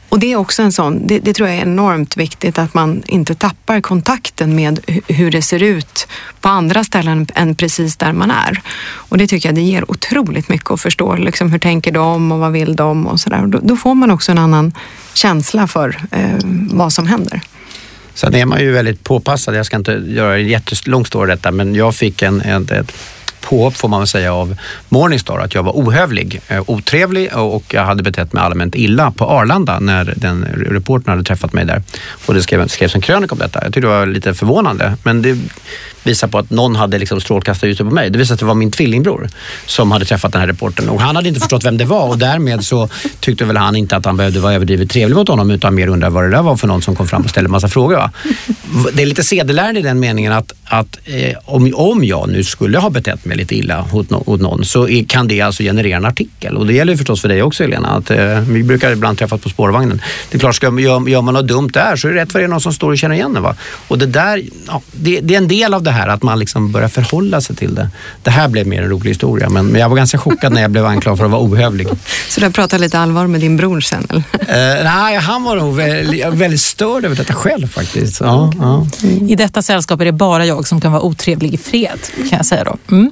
Och 0.09 0.19
det 0.19 0.31
är 0.31 0.35
också 0.35 0.61
en 0.61 0.71
sån, 0.71 1.07
det, 1.07 1.19
det, 1.19 1.33
tror 1.33 1.49
jag 1.49 1.57
är 1.57 1.61
enormt 1.61 2.17
viktigt 2.17 2.59
att 2.59 2.73
man 2.73 3.03
inte 3.07 3.35
tappar 3.35 3.81
kontakten 3.81 4.55
med 4.55 4.79
hur 5.07 5.31
det 5.31 5.41
ser 5.41 5.63
ut 5.63 6.07
på 6.41 6.49
andra 6.49 6.83
ställen 6.83 7.27
än 7.35 7.55
precis 7.55 7.97
där 7.97 8.13
man 8.13 8.31
är. 8.31 8.61
Och 8.81 9.17
det 9.17 9.27
tycker 9.27 9.49
jag 9.49 9.55
det 9.55 9.61
ger 9.61 9.91
otroligt 9.91 10.49
mycket 10.49 10.71
att 10.71 10.81
förstå. 10.81 11.15
Liksom, 11.15 11.51
hur 11.51 11.59
tänker 11.59 11.91
de 11.91 12.31
och 12.31 12.39
vad 12.39 12.51
vill 12.51 12.75
de 12.75 13.07
och 13.07 13.19
sådär. 13.19 13.47
Då, 13.47 13.59
då 13.63 13.75
får 13.75 13.95
man 13.95 14.11
också 14.11 14.31
en 14.31 14.37
annan 14.37 14.73
känsla 15.13 15.67
för 15.67 15.97
eh, 16.11 16.39
vad 16.71 16.93
som 16.93 17.07
händer. 17.07 17.41
Sen 18.13 18.35
är 18.35 18.45
man 18.45 18.59
ju 18.59 18.71
väldigt 18.71 19.03
påpassad. 19.03 19.55
Jag 19.55 19.65
ska 19.65 19.77
inte 19.77 19.91
göra 19.91 20.37
en 20.37 20.47
jättelång 20.47 21.05
story 21.05 21.31
detta, 21.31 21.51
men 21.51 21.75
jag 21.75 21.95
fick 21.95 22.21
en, 22.21 22.41
en, 22.41 22.63
ett 22.63 22.91
påhopp 23.49 23.77
får 23.77 23.89
man 23.89 23.99
väl 23.99 24.07
säga 24.07 24.33
av 24.33 24.57
Morningstar 24.89 25.39
att 25.39 25.55
jag 25.55 25.63
var 25.63 25.71
ohövlig, 25.71 26.41
eh, 26.47 26.63
otrevlig 26.67 27.29
och 27.35 27.73
jag 27.73 27.83
hade 27.83 28.03
betett 28.03 28.33
mig 28.33 28.43
allmänt 28.43 28.75
illa 28.75 29.12
på 29.12 29.25
Arlanda 29.25 29.79
när 29.79 30.13
den 30.17 30.45
reportern 30.69 31.12
hade 31.12 31.23
träffat 31.23 31.53
mig 31.53 31.65
där. 31.65 31.83
Och 32.25 32.33
det 32.33 32.41
skrevs 32.41 32.95
en 32.95 33.01
krönika 33.01 33.35
om 33.35 33.39
detta. 33.39 33.59
Jag 33.63 33.73
tyckte 33.73 33.79
det 33.79 33.88
var 33.88 34.05
lite 34.05 34.33
förvånande 34.33 34.97
men 35.03 35.21
det 35.21 35.38
visar 36.03 36.27
på 36.27 36.38
att 36.38 36.49
någon 36.49 36.75
hade 36.75 36.99
liksom 36.99 37.21
strålkastarljuset 37.21 37.88
på 37.88 37.93
mig. 37.93 38.09
Det 38.09 38.17
visade 38.17 38.27
sig 38.27 38.33
att 38.33 38.39
det 38.39 38.45
var 38.45 38.53
min 38.53 38.71
tvillingbror 38.71 39.29
som 39.65 39.91
hade 39.91 40.05
träffat 40.05 40.31
den 40.31 40.41
här 40.41 40.47
reportern 40.47 40.89
och 40.89 41.01
han 41.01 41.15
hade 41.15 41.27
inte 41.27 41.39
förstått 41.39 41.65
vem 41.65 41.77
det 41.77 41.85
var 41.85 42.07
och 42.07 42.17
därmed 42.17 42.65
så 42.65 42.89
tyckte 43.19 43.45
väl 43.45 43.57
han 43.57 43.75
inte 43.75 43.95
att 43.95 44.05
han 44.05 44.17
behövde 44.17 44.39
vara 44.39 44.53
överdrivet 44.53 44.89
trevlig 44.89 45.15
mot 45.15 45.27
honom 45.27 45.51
utan 45.51 45.75
mer 45.75 45.88
undrade 45.88 46.13
vad 46.13 46.23
det 46.23 46.29
där 46.29 46.41
var 46.41 46.57
för 46.57 46.67
någon 46.67 46.81
som 46.81 46.95
kom 46.95 47.07
fram 47.07 47.21
och 47.21 47.29
ställde 47.29 47.49
massa 47.49 47.67
frågor. 47.67 47.95
Va? 47.95 48.12
Det 48.93 49.01
är 49.01 49.05
lite 49.05 49.23
sedelärande 49.23 49.79
i 49.79 49.83
den 49.83 49.99
meningen 49.99 50.33
att, 50.33 50.53
att 50.65 50.99
eh, 51.05 51.38
om, 51.45 51.73
om 51.75 52.03
jag 52.03 52.29
nu 52.29 52.43
skulle 52.43 52.77
ha 52.77 52.89
betett 52.89 53.25
mig 53.25 53.38
lite 53.38 53.55
illa 53.55 53.85
mot 53.93 54.09
no, 54.09 54.38
någon 54.38 54.65
så 54.65 54.89
kan 55.07 55.27
det 55.27 55.41
alltså 55.41 55.63
generera 55.63 55.97
en 55.97 56.05
artikel 56.05 56.57
och 56.57 56.67
det 56.67 56.73
gäller 56.73 56.93
ju 56.93 56.97
förstås 56.97 57.21
för 57.21 57.29
dig 57.29 57.43
också 57.43 57.63
Helena. 57.63 57.89
Att, 57.89 58.12
eh, 58.12 58.39
vi 58.39 58.63
brukar 58.63 58.91
ibland 58.91 59.17
träffas 59.17 59.41
på 59.41 59.49
spårvagnen. 59.49 60.01
Det 60.31 60.38
är 60.38 60.39
klart, 60.39 60.55
ska, 60.55 60.79
gör, 60.79 61.09
gör 61.09 61.21
man 61.21 61.33
något 61.33 61.47
dumt 61.47 61.69
där 61.73 61.95
så 61.95 62.07
är 62.07 62.12
det 62.12 62.21
rätt 62.21 62.31
för 62.31 62.39
det 62.39 62.45
är 62.45 62.49
någon 62.49 62.62
som 62.62 62.73
står 62.73 62.91
och 62.91 62.97
känner 62.97 63.15
igen 63.15 63.33
det. 63.33 63.39
Va? 63.39 63.55
Och 63.88 63.97
det 63.97 64.05
där, 64.05 64.43
ja, 64.67 64.81
det, 64.91 65.19
det 65.19 65.33
är 65.33 65.38
en 65.38 65.47
del 65.47 65.73
av 65.73 65.83
det 65.83 65.91
här 65.91 65.98
att 66.07 66.23
man 66.23 66.39
liksom 66.39 66.71
börjar 66.71 66.88
förhålla 66.88 67.41
sig 67.41 67.55
till 67.55 67.75
det. 67.75 67.89
Det 68.23 68.31
här 68.31 68.47
blev 68.47 68.67
mer 68.67 68.81
en 68.81 68.89
rolig 68.89 69.09
historia 69.09 69.49
men, 69.49 69.65
men 69.65 69.81
jag 69.81 69.89
var 69.89 69.95
ganska 69.95 70.17
chockad 70.17 70.53
när 70.53 70.62
jag 70.62 70.71
blev 70.71 70.85
anklagad 70.85 71.17
för 71.17 71.25
att 71.25 71.31
vara 71.31 71.41
ohövlig. 71.41 71.88
Så 72.29 72.39
du 72.39 72.45
har 72.45 72.51
pratat 72.51 72.81
lite 72.81 72.99
allvar 72.99 73.27
med 73.27 73.41
din 73.41 73.57
bror 73.57 73.81
sen? 73.81 74.07
Eller? 74.09 74.21
Uh, 74.21 74.83
nej, 74.83 75.17
han 75.17 75.43
var 75.43 75.55
nog 75.55 75.75
väldigt, 75.75 76.25
väldigt 76.25 76.62
störd 76.62 77.05
över 77.05 77.15
detta 77.15 77.33
själv 77.33 77.67
faktiskt. 77.67 78.21
Ja, 78.21 78.47
okay. 78.47 78.59
ja. 78.62 78.88
I 79.29 79.35
detta 79.35 79.62
sällskap 79.62 80.01
är 80.01 80.05
det 80.05 80.12
bara 80.12 80.45
jag 80.45 80.67
som 80.67 80.81
kan 80.81 80.91
vara 80.91 81.01
otrevlig 81.01 81.53
i 81.53 81.57
fred 81.57 81.99
kan 82.15 82.38
jag 82.38 82.45
säga 82.45 82.63
då. 82.63 82.77
Mm. 82.91 83.12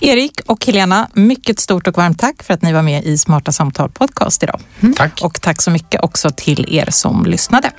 Erik 0.00 0.40
och 0.46 0.66
Helena, 0.66 1.08
mycket 1.12 1.60
stort 1.60 1.86
och 1.86 1.96
varmt 1.96 2.18
tack 2.18 2.42
för 2.42 2.54
att 2.54 2.62
ni 2.62 2.72
var 2.72 2.82
med 2.82 3.04
i 3.04 3.18
Smarta 3.18 3.52
Samtal 3.52 3.90
podcast 3.90 4.42
idag. 4.42 4.60
Mm. 4.80 4.94
Tack. 4.94 5.20
Och 5.22 5.40
tack 5.40 5.62
så 5.62 5.70
mycket 5.70 6.04
också 6.04 6.30
till 6.36 6.74
er 6.74 6.88
som 6.90 7.26
lyssnade. 7.26 7.70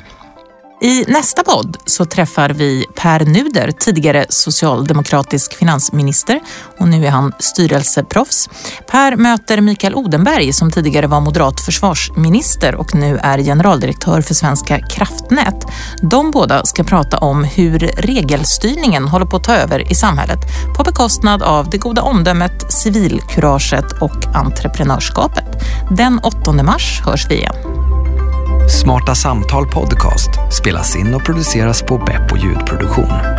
I 0.82 1.06
nästa 1.08 1.44
podd 1.44 1.78
så 1.86 2.06
träffar 2.06 2.50
vi 2.50 2.86
Per 2.96 3.26
Nuder, 3.26 3.72
tidigare 3.72 4.26
socialdemokratisk 4.30 5.54
finansminister 5.54 6.40
och 6.80 6.88
nu 6.88 7.06
är 7.06 7.10
han 7.10 7.34
styrelseproffs. 7.40 8.50
Per 8.88 9.16
möter 9.16 9.62
Mikael 9.62 9.96
Odenberg 9.96 10.54
som 10.54 10.72
tidigare 10.72 11.08
var 11.08 11.22
moderat 11.22 11.62
försvarsminister 11.62 12.76
och 12.76 12.96
nu 12.96 13.20
är 13.24 13.38
generaldirektör 13.38 14.22
för 14.22 14.34
Svenska 14.34 14.80
kraftnät. 14.80 15.66
De 16.02 16.32
båda 16.32 16.66
ska 16.66 16.84
prata 16.84 17.18
om 17.18 17.44
hur 17.44 17.80
regelstyrningen 17.98 19.08
håller 19.08 19.26
på 19.26 19.38
att 19.38 19.44
ta 19.44 19.56
över 19.56 19.92
i 19.92 19.96
samhället 19.96 20.40
på 20.78 20.84
bekostnad 20.84 21.44
av 21.44 21.70
det 21.70 21.78
goda 21.78 22.02
omdömet, 22.02 22.72
civilkuraget 22.72 24.02
och 24.02 24.36
entreprenörskapet. 24.36 25.64
Den 25.92 26.20
8 26.20 26.54
mars 26.54 27.02
hörs 27.06 27.28
vi 27.30 27.36
igen. 27.36 27.89
Smarta 28.70 29.16
Samtal 29.16 29.68
Podcast 29.68 30.30
spelas 30.52 30.96
in 30.96 31.16
och 31.16 31.26
produceras 31.26 31.82
på 31.82 31.98
Beppo 31.98 32.38
ljudproduktion. 32.38 33.39